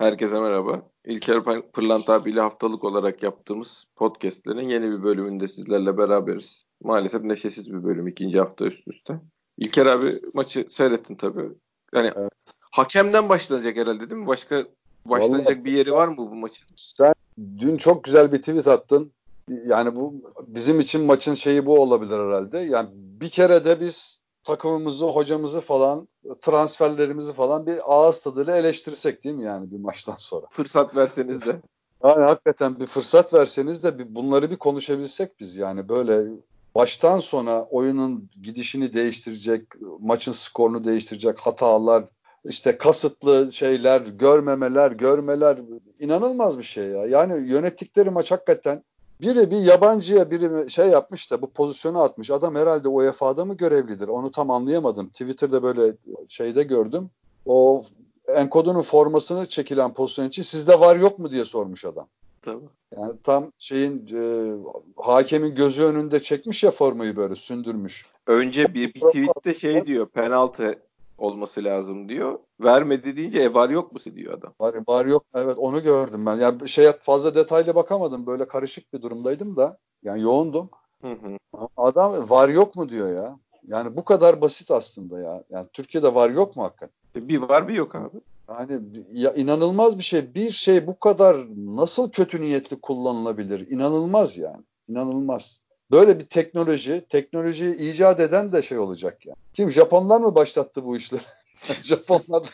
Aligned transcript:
Herkese 0.00 0.40
merhaba. 0.40 0.82
İlker 1.04 1.44
Pırlant 1.72 2.10
abiyle 2.10 2.40
haftalık 2.40 2.84
olarak 2.84 3.22
yaptığımız 3.22 3.84
podcastlerin 3.96 4.68
yeni 4.68 4.90
bir 4.90 5.02
bölümünde 5.02 5.48
sizlerle 5.48 5.98
beraberiz. 5.98 6.64
Maalesef 6.82 7.22
neşesiz 7.22 7.72
bir 7.72 7.84
bölüm 7.84 8.06
ikinci 8.06 8.38
hafta 8.38 8.64
üst 8.64 8.88
üste. 8.88 9.20
İlker 9.58 9.86
abi 9.86 10.22
maçı 10.34 10.66
seyrettin 10.68 11.14
tabii. 11.14 11.48
Yani 11.94 12.10
evet. 12.16 12.32
hakemden 12.70 13.28
başlanacak 13.28 13.76
herhalde 13.76 14.10
değil 14.10 14.20
mi? 14.20 14.26
Başka 14.26 14.64
başlanacak 15.04 15.46
Vallahi, 15.46 15.64
bir 15.64 15.72
yeri 15.72 15.92
var 15.92 16.08
mı 16.08 16.16
bu 16.16 16.34
maçın? 16.34 16.68
Sen 16.76 17.14
dün 17.58 17.76
çok 17.76 18.04
güzel 18.04 18.32
bir 18.32 18.38
tweet 18.38 18.68
attın. 18.68 19.12
Yani 19.48 19.96
bu 19.96 20.14
bizim 20.46 20.80
için 20.80 21.04
maçın 21.04 21.34
şeyi 21.34 21.66
bu 21.66 21.80
olabilir 21.80 22.18
herhalde. 22.18 22.58
Yani 22.58 22.88
bir 22.94 23.30
kere 23.30 23.64
de 23.64 23.80
biz 23.80 24.19
takımımızı, 24.44 25.06
hocamızı 25.06 25.60
falan, 25.60 26.08
transferlerimizi 26.40 27.32
falan 27.32 27.66
bir 27.66 27.80
ağız 27.84 28.20
tadıyla 28.20 28.56
eleştirsek 28.56 29.24
değil 29.24 29.34
mi 29.34 29.44
yani 29.44 29.70
bir 29.70 29.78
maçtan 29.78 30.16
sonra? 30.18 30.46
Fırsat 30.50 30.96
verseniz 30.96 31.46
de. 31.46 31.60
Yani 32.04 32.24
hakikaten 32.24 32.80
bir 32.80 32.86
fırsat 32.86 33.34
verseniz 33.34 33.84
de 33.84 33.98
bir, 33.98 34.14
bunları 34.14 34.50
bir 34.50 34.56
konuşabilsek 34.56 35.40
biz 35.40 35.56
yani 35.56 35.88
böyle 35.88 36.30
baştan 36.74 37.18
sona 37.18 37.64
oyunun 37.64 38.30
gidişini 38.42 38.92
değiştirecek, 38.92 39.62
maçın 40.00 40.32
skorunu 40.32 40.84
değiştirecek 40.84 41.38
hatalar, 41.38 42.04
işte 42.44 42.78
kasıtlı 42.78 43.52
şeyler, 43.52 44.00
görmemeler, 44.00 44.90
görmeler 44.90 45.58
inanılmaz 45.98 46.58
bir 46.58 46.62
şey 46.62 46.84
ya. 46.84 47.06
Yani 47.06 47.50
yönettikleri 47.50 48.10
maç 48.10 48.32
hakikaten 48.32 48.82
biri 49.22 49.50
bir 49.50 49.56
yabancıya 49.56 50.30
biri 50.30 50.70
şey 50.70 50.88
yapmış 50.88 51.30
da 51.30 51.42
bu 51.42 51.50
pozisyonu 51.50 52.02
atmış. 52.02 52.30
Adam 52.30 52.54
herhalde 52.54 52.88
UEFA'da 52.88 53.44
mı 53.44 53.56
görevlidir? 53.56 54.08
Onu 54.08 54.32
tam 54.32 54.50
anlayamadım. 54.50 55.08
Twitter'da 55.08 55.62
böyle 55.62 55.96
şeyde 56.28 56.62
gördüm. 56.62 57.10
O 57.46 57.84
Enkodu'nun 58.28 58.82
formasını 58.82 59.46
çekilen 59.46 59.94
pozisyon 59.94 60.28
için 60.28 60.42
sizde 60.42 60.80
var 60.80 60.96
yok 60.96 61.18
mu 61.18 61.30
diye 61.30 61.44
sormuş 61.44 61.84
adam. 61.84 62.06
Tabii. 62.42 62.64
Yani 62.96 63.12
tam 63.22 63.52
şeyin 63.58 64.06
e, 64.14 64.52
hakemin 64.96 65.54
gözü 65.54 65.84
önünde 65.84 66.20
çekmiş 66.20 66.64
ya 66.64 66.70
formayı 66.70 67.16
böyle 67.16 67.36
sündürmüş. 67.36 68.06
Önce 68.26 68.74
bir, 68.74 68.94
bir 68.94 69.00
tweette 69.00 69.54
şey 69.54 69.86
diyor 69.86 70.06
penaltı 70.06 70.78
olması 71.20 71.64
lazım 71.64 72.08
diyor. 72.08 72.38
Vermedi 72.60 73.16
deyince 73.16 73.40
e 73.40 73.54
var 73.54 73.70
yok 73.70 73.92
mu 73.92 73.98
diyor 74.14 74.38
adam. 74.38 74.54
Var, 74.60 74.74
var 74.88 75.06
yok 75.06 75.24
evet 75.34 75.58
onu 75.58 75.82
gördüm 75.82 76.26
ben. 76.26 76.36
Yani 76.36 76.68
şey 76.68 76.92
fazla 76.92 77.34
detaylı 77.34 77.74
bakamadım. 77.74 78.26
Böyle 78.26 78.48
karışık 78.48 78.92
bir 78.92 79.02
durumdaydım 79.02 79.56
da. 79.56 79.78
Yani 80.02 80.22
yoğundum. 80.22 80.70
Hı 81.02 81.12
hı. 81.12 81.58
Adam 81.76 82.30
var 82.30 82.48
yok 82.48 82.76
mu 82.76 82.88
diyor 82.88 83.14
ya. 83.14 83.38
Yani 83.68 83.96
bu 83.96 84.04
kadar 84.04 84.40
basit 84.40 84.70
aslında 84.70 85.20
ya. 85.20 85.44
Yani 85.50 85.66
Türkiye'de 85.72 86.14
var 86.14 86.30
yok 86.30 86.56
mu 86.56 86.62
hakikaten? 86.62 87.28
Bir 87.28 87.38
var 87.38 87.68
bir 87.68 87.74
yok 87.74 87.94
abi. 87.94 88.20
Yani 88.48 88.80
ya 89.12 89.32
inanılmaz 89.32 89.98
bir 89.98 90.02
şey. 90.02 90.34
Bir 90.34 90.50
şey 90.50 90.86
bu 90.86 90.98
kadar 90.98 91.36
nasıl 91.56 92.10
kötü 92.10 92.40
niyetli 92.40 92.80
kullanılabilir? 92.80 93.70
İnanılmaz 93.70 94.38
yani. 94.38 94.64
İnanılmaz. 94.88 95.62
Böyle 95.90 96.18
bir 96.18 96.24
teknoloji, 96.24 97.04
teknolojiyi 97.08 97.76
icat 97.76 98.20
eden 98.20 98.52
de 98.52 98.62
şey 98.62 98.78
olacak 98.78 99.26
yani. 99.26 99.36
Kim 99.54 99.70
Japonlar 99.70 100.20
mı 100.20 100.34
başlattı 100.34 100.84
bu 100.84 100.96
işleri? 100.96 101.22
Japonlar. 101.84 102.50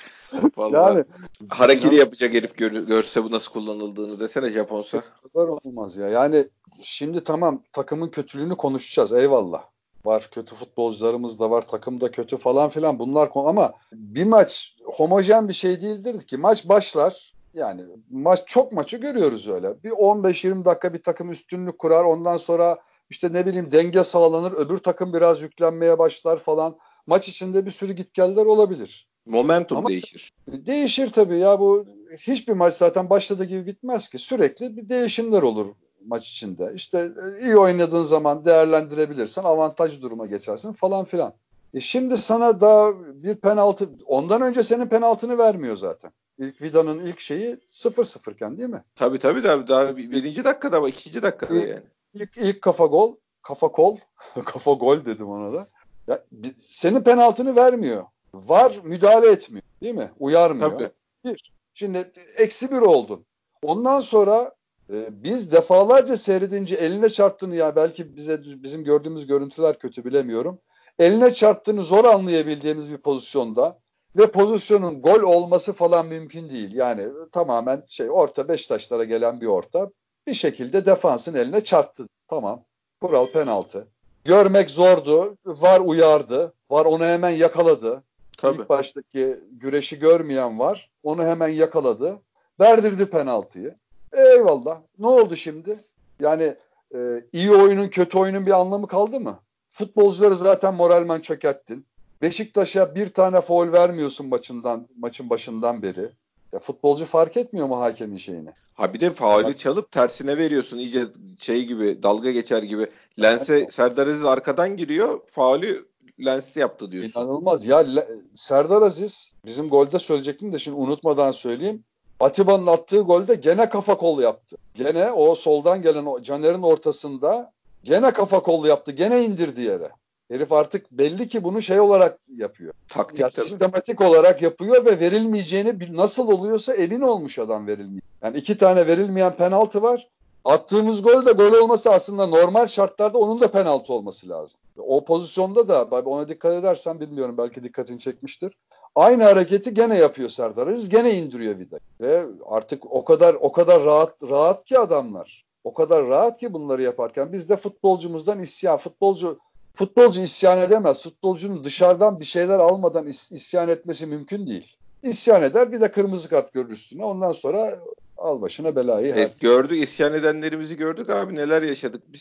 Vallahi 0.56 0.96
yani 0.96 1.04
hareketi 1.48 1.94
yapacak 1.94 2.34
herif 2.34 2.56
gör, 2.56 2.72
görse 2.72 3.24
bu 3.24 3.30
nasıl 3.30 3.52
kullanıldığını 3.52 4.20
desene 4.20 4.50
Japonsa. 4.50 5.02
Kadar 5.32 5.48
olmaz 5.48 5.96
ya. 5.96 6.08
Yani 6.08 6.48
şimdi 6.82 7.24
tamam 7.24 7.62
takımın 7.72 8.08
kötülüğünü 8.08 8.56
konuşacağız 8.56 9.12
eyvallah. 9.12 9.64
Var 10.04 10.28
kötü 10.32 10.54
futbolcularımız 10.54 11.38
da 11.38 11.50
var 11.50 11.68
takım 11.68 12.00
da 12.00 12.10
kötü 12.10 12.36
falan 12.36 12.68
filan 12.68 12.98
bunlar 12.98 13.30
ama 13.34 13.72
bir 13.92 14.24
maç 14.24 14.76
homojen 14.84 15.48
bir 15.48 15.54
şey 15.54 15.80
değildir 15.80 16.20
ki. 16.20 16.36
Maç 16.36 16.68
başlar 16.68 17.32
yani 17.54 17.82
maç 18.10 18.42
çok 18.46 18.72
maçı 18.72 18.96
görüyoruz 18.96 19.48
öyle. 19.48 19.82
Bir 19.84 19.90
15-20 19.90 20.64
dakika 20.64 20.94
bir 20.94 21.02
takım 21.02 21.30
üstünlük 21.30 21.78
kurar 21.78 22.04
ondan 22.04 22.36
sonra 22.36 22.78
işte 23.10 23.32
ne 23.32 23.46
bileyim 23.46 23.72
denge 23.72 24.04
sağlanır 24.04 24.52
öbür 24.52 24.78
takım 24.78 25.12
biraz 25.12 25.42
yüklenmeye 25.42 25.98
başlar 25.98 26.38
falan. 26.38 26.76
Maç 27.06 27.28
içinde 27.28 27.66
bir 27.66 27.70
sürü 27.70 27.92
gitgeller 27.92 28.46
olabilir. 28.46 29.08
Momentum 29.26 29.78
Ama 29.78 29.88
değişir. 29.88 30.32
Değişir 30.48 31.12
tabii 31.12 31.38
ya 31.38 31.60
bu 31.60 31.86
hiçbir 32.18 32.52
maç 32.52 32.74
zaten 32.74 33.10
başladığı 33.10 33.44
gibi 33.44 33.66
bitmez 33.66 34.08
ki. 34.08 34.18
Sürekli 34.18 34.76
bir 34.76 34.88
değişimler 34.88 35.42
olur 35.42 35.66
maç 36.06 36.30
içinde. 36.30 36.72
İşte 36.74 37.12
e, 37.38 37.44
iyi 37.44 37.56
oynadığın 37.56 38.02
zaman 38.02 38.44
değerlendirebilirsen 38.44 39.42
avantaj 39.42 40.02
duruma 40.02 40.26
geçersin 40.26 40.72
falan 40.72 41.04
filan. 41.04 41.34
E 41.74 41.80
şimdi 41.80 42.16
sana 42.16 42.60
daha 42.60 42.92
bir 43.22 43.34
penaltı 43.34 43.90
ondan 44.06 44.42
önce 44.42 44.62
senin 44.62 44.86
penaltını 44.86 45.38
vermiyor 45.38 45.76
zaten. 45.76 46.12
İlk 46.38 46.62
Vida'nın 46.62 47.06
ilk 47.06 47.20
şeyi 47.20 47.58
0-0 47.68 48.32
iken 48.32 48.56
değil 48.56 48.68
mi? 48.68 48.84
Tabii 48.94 49.18
tabii 49.18 49.42
tabii 49.42 49.68
daha 49.68 49.96
birinci 49.96 50.44
dakikada 50.44 50.76
ama 50.76 50.88
ikinci 50.88 51.22
dakikada 51.22 51.54
yani. 51.54 51.82
İlk, 52.14 52.36
ilk 52.36 52.62
kafa 52.62 52.86
gol, 52.86 53.16
kafa 53.42 53.68
kol, 53.68 53.98
kafa 54.44 54.72
gol 54.72 55.04
dedim 55.04 55.30
ona 55.30 55.52
da. 55.52 55.68
Ya, 56.08 56.24
senin 56.56 57.02
penaltını 57.02 57.56
vermiyor. 57.56 58.04
Var 58.34 58.80
müdahale 58.84 59.30
etmiyor. 59.30 59.62
Değil 59.82 59.94
mi? 59.94 60.10
Uyarmıyor. 60.18 60.70
Tabii. 60.70 60.90
Bir. 61.24 61.52
Şimdi 61.74 62.12
eksi 62.36 62.70
bir 62.70 62.78
oldun. 62.78 63.26
Ondan 63.62 64.00
sonra 64.00 64.54
e, 64.90 65.22
biz 65.22 65.52
defalarca 65.52 66.16
seyredince 66.16 66.74
eline 66.74 67.08
çarptığını 67.08 67.56
ya 67.56 67.76
belki 67.76 68.16
bize 68.16 68.42
bizim 68.44 68.84
gördüğümüz 68.84 69.26
görüntüler 69.26 69.78
kötü 69.78 70.04
bilemiyorum. 70.04 70.58
Eline 70.98 71.34
çarptığını 71.34 71.84
zor 71.84 72.04
anlayabildiğimiz 72.04 72.90
bir 72.90 72.98
pozisyonda 72.98 73.78
ve 74.16 74.30
pozisyonun 74.30 75.02
gol 75.02 75.20
olması 75.20 75.72
falan 75.72 76.06
mümkün 76.06 76.50
değil. 76.50 76.74
Yani 76.74 77.08
tamamen 77.32 77.84
şey 77.88 78.10
orta 78.10 78.48
beş 78.48 78.66
taşlara 78.66 79.04
gelen 79.04 79.40
bir 79.40 79.46
orta 79.46 79.90
bir 80.26 80.34
şekilde 80.34 80.86
defansın 80.86 81.34
eline 81.34 81.64
çarptı. 81.64 82.08
Tamam. 82.28 82.62
Kural 83.00 83.32
penaltı. 83.32 83.86
Görmek 84.24 84.70
zordu. 84.70 85.36
Var 85.46 85.80
uyardı. 85.80 86.52
Var 86.70 86.84
onu 86.84 87.04
hemen 87.04 87.30
yakaladı. 87.30 88.02
Tabii. 88.38 88.60
İlk 88.60 88.68
baştaki 88.68 89.36
güreşi 89.50 89.98
görmeyen 89.98 90.58
var. 90.58 90.90
Onu 91.02 91.24
hemen 91.24 91.48
yakaladı. 91.48 92.18
Verdirdi 92.60 93.06
penaltıyı. 93.06 93.74
Eyvallah. 94.12 94.78
Ne 94.98 95.06
oldu 95.06 95.36
şimdi? 95.36 95.84
Yani 96.20 96.56
e, 96.94 96.98
iyi 97.32 97.50
oyunun 97.52 97.88
kötü 97.88 98.18
oyunun 98.18 98.46
bir 98.46 98.50
anlamı 98.60 98.86
kaldı 98.88 99.20
mı? 99.20 99.40
Futbolcuları 99.70 100.36
zaten 100.36 100.74
moralmen 100.74 101.20
çökerttin. 101.20 101.86
Beşiktaş'a 102.22 102.94
bir 102.94 103.08
tane 103.08 103.40
foul 103.40 103.72
vermiyorsun 103.72 104.26
maçından 104.26 104.88
maçın 104.98 105.30
başından 105.30 105.82
beri. 105.82 106.10
Ya 106.52 106.58
futbolcu 106.58 107.04
fark 107.04 107.36
etmiyor 107.36 107.66
mu 107.66 107.80
hakemin 107.80 108.16
şeyini? 108.16 108.50
Ha 108.74 108.94
bir 108.94 109.00
de 109.00 109.10
faulü 109.10 109.56
çalıp 109.56 109.92
tersine 109.92 110.38
veriyorsun. 110.38 110.78
iyice 110.78 111.04
şey 111.38 111.64
gibi 111.64 112.02
dalga 112.02 112.30
geçer 112.30 112.62
gibi. 112.62 112.86
Lens'e 113.22 113.56
evet. 113.56 113.74
Serdar 113.74 114.06
Aziz 114.06 114.24
arkadan 114.24 114.76
giriyor. 114.76 115.20
Faulü 115.26 115.86
Lens 116.24 116.56
yaptı 116.56 116.90
diyorsun. 116.90 117.20
İnanılmaz. 117.20 117.66
Ya 117.66 117.86
Serdar 118.34 118.82
Aziz 118.82 119.32
bizim 119.46 119.68
golde 119.68 119.98
söyleyecektim 119.98 120.52
de 120.52 120.58
şimdi 120.58 120.76
unutmadan 120.76 121.30
söyleyeyim. 121.30 121.84
Atiba'nın 122.20 122.66
attığı 122.66 123.00
golde 123.00 123.34
gene 123.34 123.68
kafa 123.68 123.96
kol 123.96 124.20
yaptı. 124.20 124.56
Gene 124.74 125.12
o 125.12 125.34
soldan 125.34 125.82
gelen 125.82 126.06
o 126.06 126.22
Caner'in 126.22 126.62
ortasında 126.62 127.52
gene 127.84 128.10
kafa 128.10 128.42
kol 128.42 128.66
yaptı. 128.66 128.92
Gene 128.92 129.24
indirdi 129.24 129.60
yere. 129.60 129.90
Herif 130.30 130.52
artık 130.52 130.90
belli 130.90 131.28
ki 131.28 131.44
bunu 131.44 131.62
şey 131.62 131.80
olarak 131.80 132.18
yapıyor. 132.28 132.72
Taktik 132.88 133.20
ya, 133.20 133.30
sistematik 133.30 134.00
olarak 134.00 134.42
yapıyor 134.42 134.84
ve 134.84 135.00
verilmeyeceğini 135.00 135.96
nasıl 135.96 136.28
oluyorsa 136.28 136.74
emin 136.74 137.00
olmuş 137.00 137.38
adam 137.38 137.66
verilmiyor. 137.66 138.02
Yani 138.22 138.38
iki 138.38 138.58
tane 138.58 138.86
verilmeyen 138.86 139.36
penaltı 139.36 139.82
var. 139.82 140.08
Attığımız 140.44 141.02
gol 141.02 141.26
de 141.26 141.32
gol 141.32 141.52
olması 141.52 141.90
aslında 141.90 142.26
normal 142.26 142.66
şartlarda 142.66 143.18
onun 143.18 143.40
da 143.40 143.50
penaltı 143.50 143.92
olması 143.92 144.28
lazım. 144.28 144.60
O 144.76 145.04
pozisyonda 145.04 145.68
da 145.68 146.00
ona 146.00 146.28
dikkat 146.28 146.54
edersen 146.54 147.00
bilmiyorum 147.00 147.34
belki 147.38 147.62
dikkatini 147.62 148.00
çekmiştir. 148.00 148.52
Aynı 148.94 149.24
hareketi 149.24 149.74
gene 149.74 149.96
yapıyor 149.96 150.28
Serdar 150.28 150.66
Aziz. 150.66 150.88
Gene 150.88 151.14
indiriyor 151.14 151.58
vida. 151.58 151.78
Ve 152.00 152.24
artık 152.46 152.92
o 152.92 153.04
kadar 153.04 153.34
o 153.34 153.52
kadar 153.52 153.84
rahat 153.84 154.22
rahat 154.22 154.64
ki 154.64 154.78
adamlar. 154.78 155.44
O 155.64 155.74
kadar 155.74 156.06
rahat 156.06 156.38
ki 156.38 156.52
bunları 156.52 156.82
yaparken 156.82 157.32
biz 157.32 157.48
de 157.48 157.56
futbolcumuzdan 157.56 158.40
isyan 158.40 158.76
futbolcu 158.76 159.38
futbolcu 159.76 160.20
isyan 160.20 160.60
edemez. 160.60 161.02
Futbolcunun 161.02 161.64
dışarıdan 161.64 162.20
bir 162.20 162.24
şeyler 162.24 162.58
almadan 162.58 163.06
is- 163.06 163.34
isyan 163.34 163.68
etmesi 163.68 164.06
mümkün 164.06 164.46
değil. 164.46 164.76
İsyan 165.02 165.42
eder 165.42 165.72
bir 165.72 165.80
de 165.80 165.92
kırmızı 165.92 166.28
kart 166.28 166.52
görür 166.52 166.70
üstüne. 166.70 167.04
Ondan 167.04 167.32
sonra 167.32 167.78
al 168.18 168.42
başına 168.42 168.76
belayı. 168.76 169.14
Evet, 169.16 169.40
gördük 169.40 169.82
isyan 169.82 170.14
edenlerimizi 170.14 170.76
gördük 170.76 171.10
abi 171.10 171.34
neler 171.34 171.62
yaşadık 171.62 172.02
biz. 172.08 172.20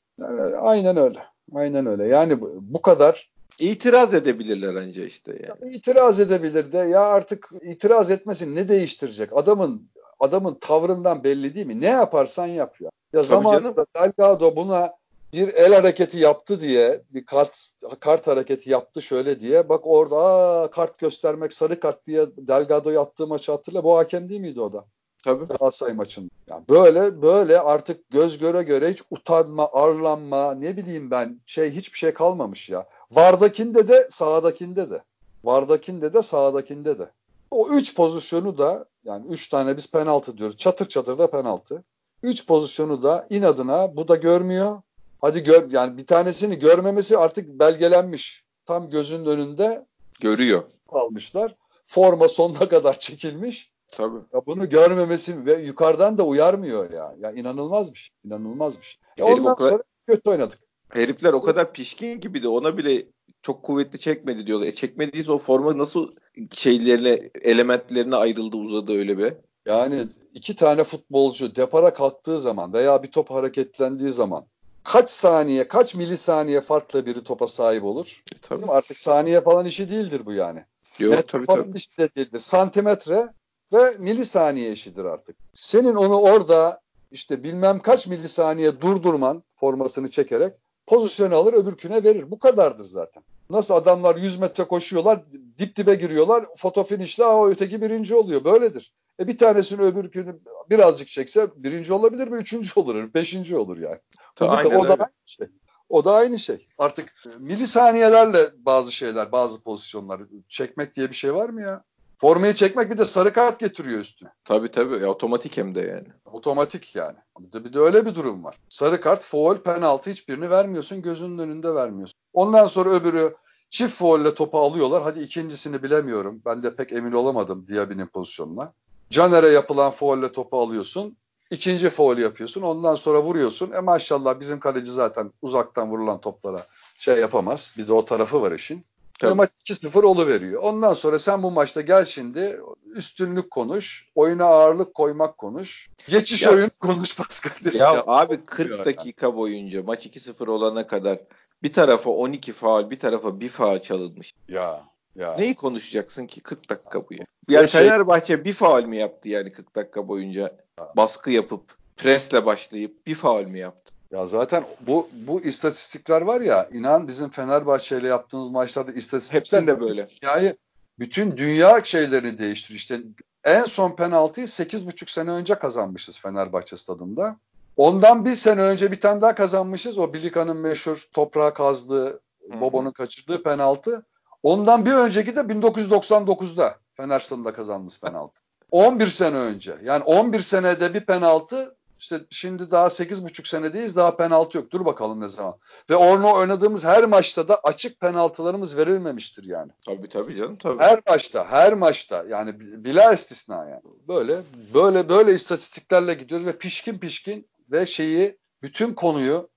Aynen 0.60 0.98
öyle. 0.98 1.20
Aynen 1.54 1.86
öyle. 1.86 2.08
Yani 2.08 2.42
bu, 2.42 2.52
bu 2.62 2.82
kadar 2.82 3.30
İtiraz 3.60 4.14
edebilirler 4.14 4.76
anca 4.76 5.06
işte 5.06 5.32
yani. 5.32 5.72
Ya, 5.74 5.78
itiraz 5.78 6.20
edebilir 6.20 6.72
de 6.72 6.78
ya 6.78 7.02
artık 7.02 7.50
itiraz 7.62 8.12
etmesin 8.12 8.56
ne 8.56 8.70
değiştirecek? 8.70 9.30
Adamın 9.34 9.90
adamın 10.20 10.58
tavrından 10.62 11.24
belli 11.24 11.56
değil 11.56 11.66
mi? 11.66 11.82
Ne 11.82 11.86
yaparsan 11.86 12.48
yap 12.48 12.82
ya. 12.82 12.90
Ya 13.14 13.24
zamanında 13.24 13.86
Delgado 13.96 14.56
buna 14.56 14.94
bir 15.36 15.54
el 15.54 15.74
hareketi 15.74 16.18
yaptı 16.18 16.60
diye 16.60 17.04
bir 17.10 17.26
kart 17.26 17.68
kart 18.00 18.28
hareketi 18.28 18.70
yaptı 18.70 19.02
şöyle 19.02 19.40
diye 19.40 19.70
bak 19.70 19.82
orada 19.84 20.16
aa, 20.16 20.70
kart 20.70 21.00
göstermek 21.00 21.54
sarı 21.54 21.80
kart 21.80 22.06
diye 22.06 22.26
Delgado'yu 22.38 23.00
attığı 23.00 23.28
maçı 23.28 23.52
hatırla 23.52 23.84
bu 23.84 23.98
hakem 23.98 24.30
değil 24.30 24.42
miydi 24.42 24.62
o 24.62 24.74
da? 24.74 24.86
Tabii. 25.24 25.46
Galatasaray 25.46 25.94
maçında. 25.94 26.30
Yani 26.48 26.64
böyle 26.70 27.22
böyle 27.22 27.60
artık 27.60 28.10
göz 28.10 28.38
göre 28.38 28.64
göre 28.64 28.92
hiç 28.92 29.04
utanma, 29.12 29.70
arlanma, 29.74 30.56
ne 30.56 30.78
bileyim 30.78 31.12
ben 31.12 31.40
şey 31.46 31.72
hiçbir 31.72 31.98
şey 31.98 32.14
kalmamış 32.14 32.70
ya. 32.70 32.88
Vardakinde 33.12 33.88
de 33.88 34.08
sağdakinde 34.12 34.90
de. 34.90 35.04
Vardakinde 35.44 36.14
de 36.14 36.22
sağdakinde 36.22 37.00
de. 37.00 37.12
O 37.52 37.70
üç 37.70 37.96
pozisyonu 37.96 38.58
da 38.58 38.86
yani 39.04 39.26
üç 39.30 39.50
tane 39.50 39.78
biz 39.78 39.92
penaltı 39.92 40.38
diyoruz. 40.38 40.58
Çatır 40.58 40.86
çatır 40.86 41.18
da 41.18 41.30
penaltı. 41.30 41.84
Üç 42.24 42.48
pozisyonu 42.48 43.04
da 43.04 43.28
inadına 43.30 43.96
bu 43.96 44.08
da 44.08 44.16
görmüyor. 44.16 44.82
Hadi 45.26 45.44
gör 45.44 45.72
yani 45.72 45.98
bir 45.98 46.06
tanesini 46.06 46.60
görmemesi 46.60 47.18
artık 47.18 47.60
belgelenmiş. 47.60 48.44
Tam 48.66 48.90
gözünün 48.90 49.26
önünde 49.26 49.86
görüyor. 50.22 50.64
Almışlar. 50.90 51.56
Forma 51.88 52.28
sonuna 52.28 52.70
kadar 52.70 53.00
çekilmiş. 53.00 53.72
Tabii. 53.92 54.18
Ya 54.34 54.42
bunu 54.46 54.70
görmemesi 54.70 55.46
ve 55.46 55.54
yukarıdan 55.54 56.18
da 56.18 56.24
uyarmıyor 56.24 56.94
ya. 56.94 57.16
Ya 57.20 57.32
inanılmaz 57.32 57.94
bir 57.94 57.98
şey. 57.98 58.16
İnanılmaz 58.24 58.78
bir 58.78 58.86
şey. 58.86 59.02
Ya 59.18 59.26
ondan 59.26 59.56
kadar, 59.56 59.70
sonra 59.70 59.84
kötü 60.08 60.30
oynadık. 60.30 60.60
Herifler 60.90 61.34
o 61.34 61.42
kadar 61.42 61.74
pişkin 61.74 62.20
gibi 62.20 62.44
de 62.44 62.48
ona 62.48 62.78
bile 62.78 63.04
çok 63.42 63.64
kuvvetli 63.64 64.00
çekmedi 64.00 64.48
diyorlar. 64.48 64.68
E 64.68 64.76
çekmediyse 64.76 65.32
o 65.32 65.38
forma 65.38 65.78
nasıl 65.78 66.12
şeylerine, 66.52 67.30
elementlerine 67.42 68.16
ayrıldı 68.16 68.58
uzadı 68.58 68.98
öyle 68.98 69.18
be? 69.18 69.38
Yani 69.66 70.02
iki 70.34 70.56
tane 70.56 70.84
futbolcu 70.84 71.56
depara 71.56 71.94
kalktığı 71.94 72.40
zaman 72.40 72.74
veya 72.74 73.04
bir 73.04 73.12
top 73.12 73.30
hareketlendiği 73.30 74.12
zaman 74.12 74.46
kaç 74.86 75.10
saniye, 75.10 75.68
kaç 75.68 75.96
milisaniye 75.96 76.62
farkla 76.62 77.06
biri 77.06 77.24
topa 77.24 77.48
sahip 77.48 77.84
olur? 77.84 78.24
E, 78.36 78.38
tabii. 78.42 78.66
Artık 78.68 78.98
saniye 78.98 79.42
falan 79.42 79.66
işi 79.66 79.90
değildir 79.90 80.22
bu 80.26 80.34
yani. 80.34 80.64
Yok 81.00 81.14
Net 81.14 81.28
tabii 81.28 81.46
tabii. 81.46 81.78
işi 81.78 81.98
de 81.98 82.10
değildir. 82.16 82.40
Santimetre 82.40 83.28
ve 83.74 83.96
milisaniye 84.00 84.72
işidir 84.72 85.06
artık. 85.06 85.36
Senin 85.54 85.96
onu 85.96 86.22
orada 86.22 86.80
işte 87.12 87.44
bilmem 87.44 87.80
kaç 87.80 88.08
milisaniye 88.08 88.82
durdurman 88.82 89.44
formasını 89.56 90.12
çekerek 90.12 90.54
pozisyonu 90.88 91.36
alır 91.36 91.54
öbürküne 91.54 92.04
verir. 92.04 92.32
Bu 92.32 92.40
kadardır 92.40 92.84
zaten. 92.84 93.24
Nasıl 93.50 93.74
adamlar 93.74 94.16
100 94.16 94.40
metre 94.40 94.64
koşuyorlar, 94.64 95.24
dip 95.58 95.76
dibe 95.76 95.96
giriyorlar, 95.96 96.46
foto 96.58 96.84
finişle 96.84 97.24
o 97.24 97.50
öteki 97.50 97.82
birinci 97.82 98.16
oluyor. 98.16 98.44
Böyledir. 98.44 98.94
E 99.20 99.28
bir 99.28 99.38
tanesini 99.38 99.82
öbürkünü 99.82 100.40
birazcık 100.70 101.08
çekse 101.08 101.48
birinci 101.56 101.94
olabilir 101.94 102.28
mi? 102.28 102.38
Üçüncü 102.38 102.80
olur, 102.80 103.14
beşinci 103.14 103.58
olur 103.58 103.78
yani. 103.78 104.00
Ta, 104.36 104.50
aynen 104.50 104.76
o 104.76 104.88
da 104.88 104.94
aynı 104.94 105.10
şey. 105.26 105.48
O 105.90 106.06
da 106.06 106.14
aynı 106.16 106.40
şey. 106.40 106.68
Artık 106.78 107.14
milisaniyelerle 107.40 108.50
bazı 108.58 108.92
şeyler, 108.92 109.32
bazı 109.32 109.64
pozisyonlar 109.64 110.22
çekmek 110.50 110.96
diye 110.96 111.10
bir 111.10 111.16
şey 111.16 111.34
var 111.34 111.50
mı 111.50 111.62
ya? 111.62 111.84
Formayı 112.18 112.54
çekmek 112.54 112.92
bir 112.92 112.98
de 112.98 113.06
sarı 113.06 113.34
kart 113.34 113.60
getiriyor 113.60 114.00
üstüne. 114.00 114.30
Tabii 114.44 114.72
tabii. 114.72 115.04
Ya, 115.04 115.08
otomatik 115.08 115.58
hem 115.58 115.76
de 115.76 115.82
yani. 115.82 116.08
Otomatik 116.26 116.96
yani. 116.96 117.18
Bir 117.40 117.52
de, 117.52 117.66
bir 117.66 117.74
de 117.74 117.80
öyle 117.80 118.06
bir 118.06 118.16
durum 118.16 118.44
var. 118.44 118.56
Sarı 118.70 119.02
kart, 119.02 119.24
foul, 119.24 119.58
penaltı 119.58 120.10
hiçbirini 120.10 120.50
vermiyorsun. 120.50 121.02
Gözünün 121.02 121.38
önünde 121.38 121.76
vermiyorsun. 121.76 122.20
Ondan 122.34 122.66
sonra 122.66 122.90
öbürü 122.90 123.36
çift 123.70 123.94
foul 123.94 124.22
ile 124.22 124.36
topu 124.36 124.60
alıyorlar. 124.60 125.04
Hadi 125.04 125.20
ikincisini 125.20 125.84
bilemiyorum. 125.84 126.42
Ben 126.46 126.64
de 126.64 126.76
pek 126.76 126.92
emin 126.94 127.12
olamadım 127.12 127.68
Diaby'nin 127.68 128.08
pozisyonuna. 128.08 128.70
Caner'e 129.10 129.50
yapılan 129.50 129.92
foul 129.92 130.20
ile 130.20 130.32
topu 130.32 130.60
alıyorsun. 130.60 131.18
İkinci 131.52 131.90
foul 131.90 132.18
yapıyorsun. 132.18 132.62
Ondan 132.62 132.96
sonra 132.96 133.22
vuruyorsun. 133.22 133.72
E 133.72 133.80
maşallah 133.80 134.40
bizim 134.40 134.60
kaleci 134.60 134.92
zaten 134.92 135.32
uzaktan 135.42 135.92
vurulan 135.92 136.22
toplara 136.22 136.68
şey 136.98 137.18
yapamaz. 137.18 137.74
Bir 137.78 137.88
de 137.88 137.94
o 137.94 138.06
tarafı 138.06 138.42
var 138.42 138.52
işin. 138.52 138.86
Tabii. 139.20 139.32
Ve 139.32 139.36
maç 139.36 139.50
2-0 139.66 140.28
veriyor. 140.28 140.62
Ondan 140.64 140.94
sonra 140.94 141.20
sen 141.20 141.44
bu 141.44 141.52
maçta 141.52 141.82
gel 141.82 142.06
şimdi 142.06 142.60
üstünlük 142.86 143.52
konuş, 143.52 144.08
oyuna 144.16 144.46
ağırlık 144.46 144.94
koymak 144.94 145.38
konuş, 145.38 145.90
geçiş 146.10 146.42
ya, 146.42 146.52
oyun 146.52 146.72
konuş 146.80 147.16
Pascal. 147.16 147.52
Ya, 147.74 147.94
ya 147.94 148.04
abi 148.08 148.46
40 148.46 148.72
yani. 148.72 148.86
dakika 148.86 149.36
boyunca 149.36 149.84
maç 149.84 150.06
2-0 150.06 150.50
olana 150.50 150.88
kadar 150.88 151.20
bir 151.64 151.74
tarafa 151.74 152.10
12 152.10 152.54
faal, 152.54 152.90
bir 152.90 153.00
tarafa 153.00 153.40
bir 153.40 153.50
faal 153.50 153.80
çalınmış. 153.80 154.34
Ya 154.48 154.84
ya. 155.16 155.36
Neyi 155.36 155.56
konuşacaksın 155.56 156.28
ki 156.28 156.42
40 156.42 156.70
dakika 156.70 157.10
bu 157.10 157.14
ya? 157.14 157.26
Yani 157.50 157.70
şey... 157.70 157.82
Fenerbahçe 157.82 158.46
bir 158.46 158.54
faal 158.54 158.84
mi 158.84 158.98
yaptı 158.98 159.30
yani 159.30 159.52
40 159.52 159.76
dakika 159.76 160.08
boyunca? 160.08 160.65
Baskı 160.96 161.32
yapıp, 161.32 161.62
presle 161.98 162.46
başlayıp 162.46 163.08
bir 163.08 163.16
faal 163.16 163.44
mi 163.44 163.60
yaptı? 163.60 163.94
Ya 164.12 164.28
zaten 164.28 164.64
bu 164.80 165.10
bu 165.14 165.42
istatistikler 165.42 166.22
var 166.22 166.42
ya 166.42 166.70
inan 166.72 167.08
bizim 167.08 167.30
Fenerbahçe 167.30 167.98
ile 167.98 168.08
yaptığımız 168.08 168.50
maçlarda 168.50 168.92
istatistikler 168.92 169.40
hepsinde 169.40 169.82
böyle. 169.82 170.08
Yani 170.22 170.56
bütün 171.00 171.38
dünya 171.38 171.84
şeylerini 171.84 172.38
değiştir. 172.38 172.76
İşte 172.76 173.02
en 173.44 173.64
son 173.64 173.96
penaltıyı 173.96 174.48
8,5 174.48 175.12
sene 175.12 175.32
önce 175.32 175.56
kazanmışız 175.56 176.20
Fenerbahçe 176.20 176.78
stadında. 176.78 177.38
Ondan 177.78 178.26
bir 178.26 178.36
sene 178.36 178.62
önce 178.62 178.92
bir 178.92 179.02
tane 179.02 179.22
daha 179.22 179.36
kazanmışız. 179.36 179.98
O 179.98 180.14
Bilika'nın 180.14 180.58
meşhur 180.58 181.08
toprağa 181.14 181.54
kazdığı, 181.54 182.20
Bobo'nun 182.62 182.92
kaçırdığı 182.92 183.44
penaltı. 183.44 184.06
Ondan 184.44 184.86
bir 184.86 184.94
önceki 184.94 185.36
de 185.36 185.40
1999'da 185.40 186.78
Fener 186.94 187.20
stadında 187.20 187.54
kazandığımız 187.54 188.00
penaltı. 188.00 188.45
11 188.72 189.08
sene 189.08 189.38
önce. 189.38 189.76
Yani 189.84 190.04
11 190.04 190.40
senede 190.40 190.94
bir 190.94 191.00
penaltı 191.00 191.76
işte 192.00 192.22
şimdi 192.30 192.72
daha 192.72 192.88
8,5 192.88 193.48
senedeyiz 193.48 193.96
daha 193.96 194.16
penaltı 194.16 194.58
yok. 194.58 194.72
Dur 194.72 194.86
bakalım 194.86 195.22
ne 195.22 195.30
zaman. 195.30 195.56
Ve 195.90 195.96
orno 195.96 196.34
oynadığımız 196.34 196.86
her 196.86 197.04
maçta 197.04 197.48
da 197.48 197.60
açık 197.64 198.00
penaltılarımız 198.00 198.78
verilmemiştir 198.78 199.44
yani. 199.44 199.72
Tabii 199.86 200.10
tabii 200.10 200.36
canım 200.36 200.56
tabii. 200.56 200.84
Her 200.84 201.02
maçta, 201.08 201.46
her 201.46 201.74
maçta 201.74 202.26
yani 202.30 202.60
bila 202.60 203.14
istisna 203.14 203.56
yani. 203.56 203.82
Böyle 204.08 204.42
böyle 204.74 205.10
böyle 205.10 205.34
istatistiklerle 205.34 206.14
gidiyoruz 206.14 206.48
ve 206.48 206.58
pişkin 206.58 206.98
pişkin 206.98 207.48
ve 207.72 207.86
şeyi 207.86 208.38
bütün 208.62 208.94
konuyu 208.94 209.50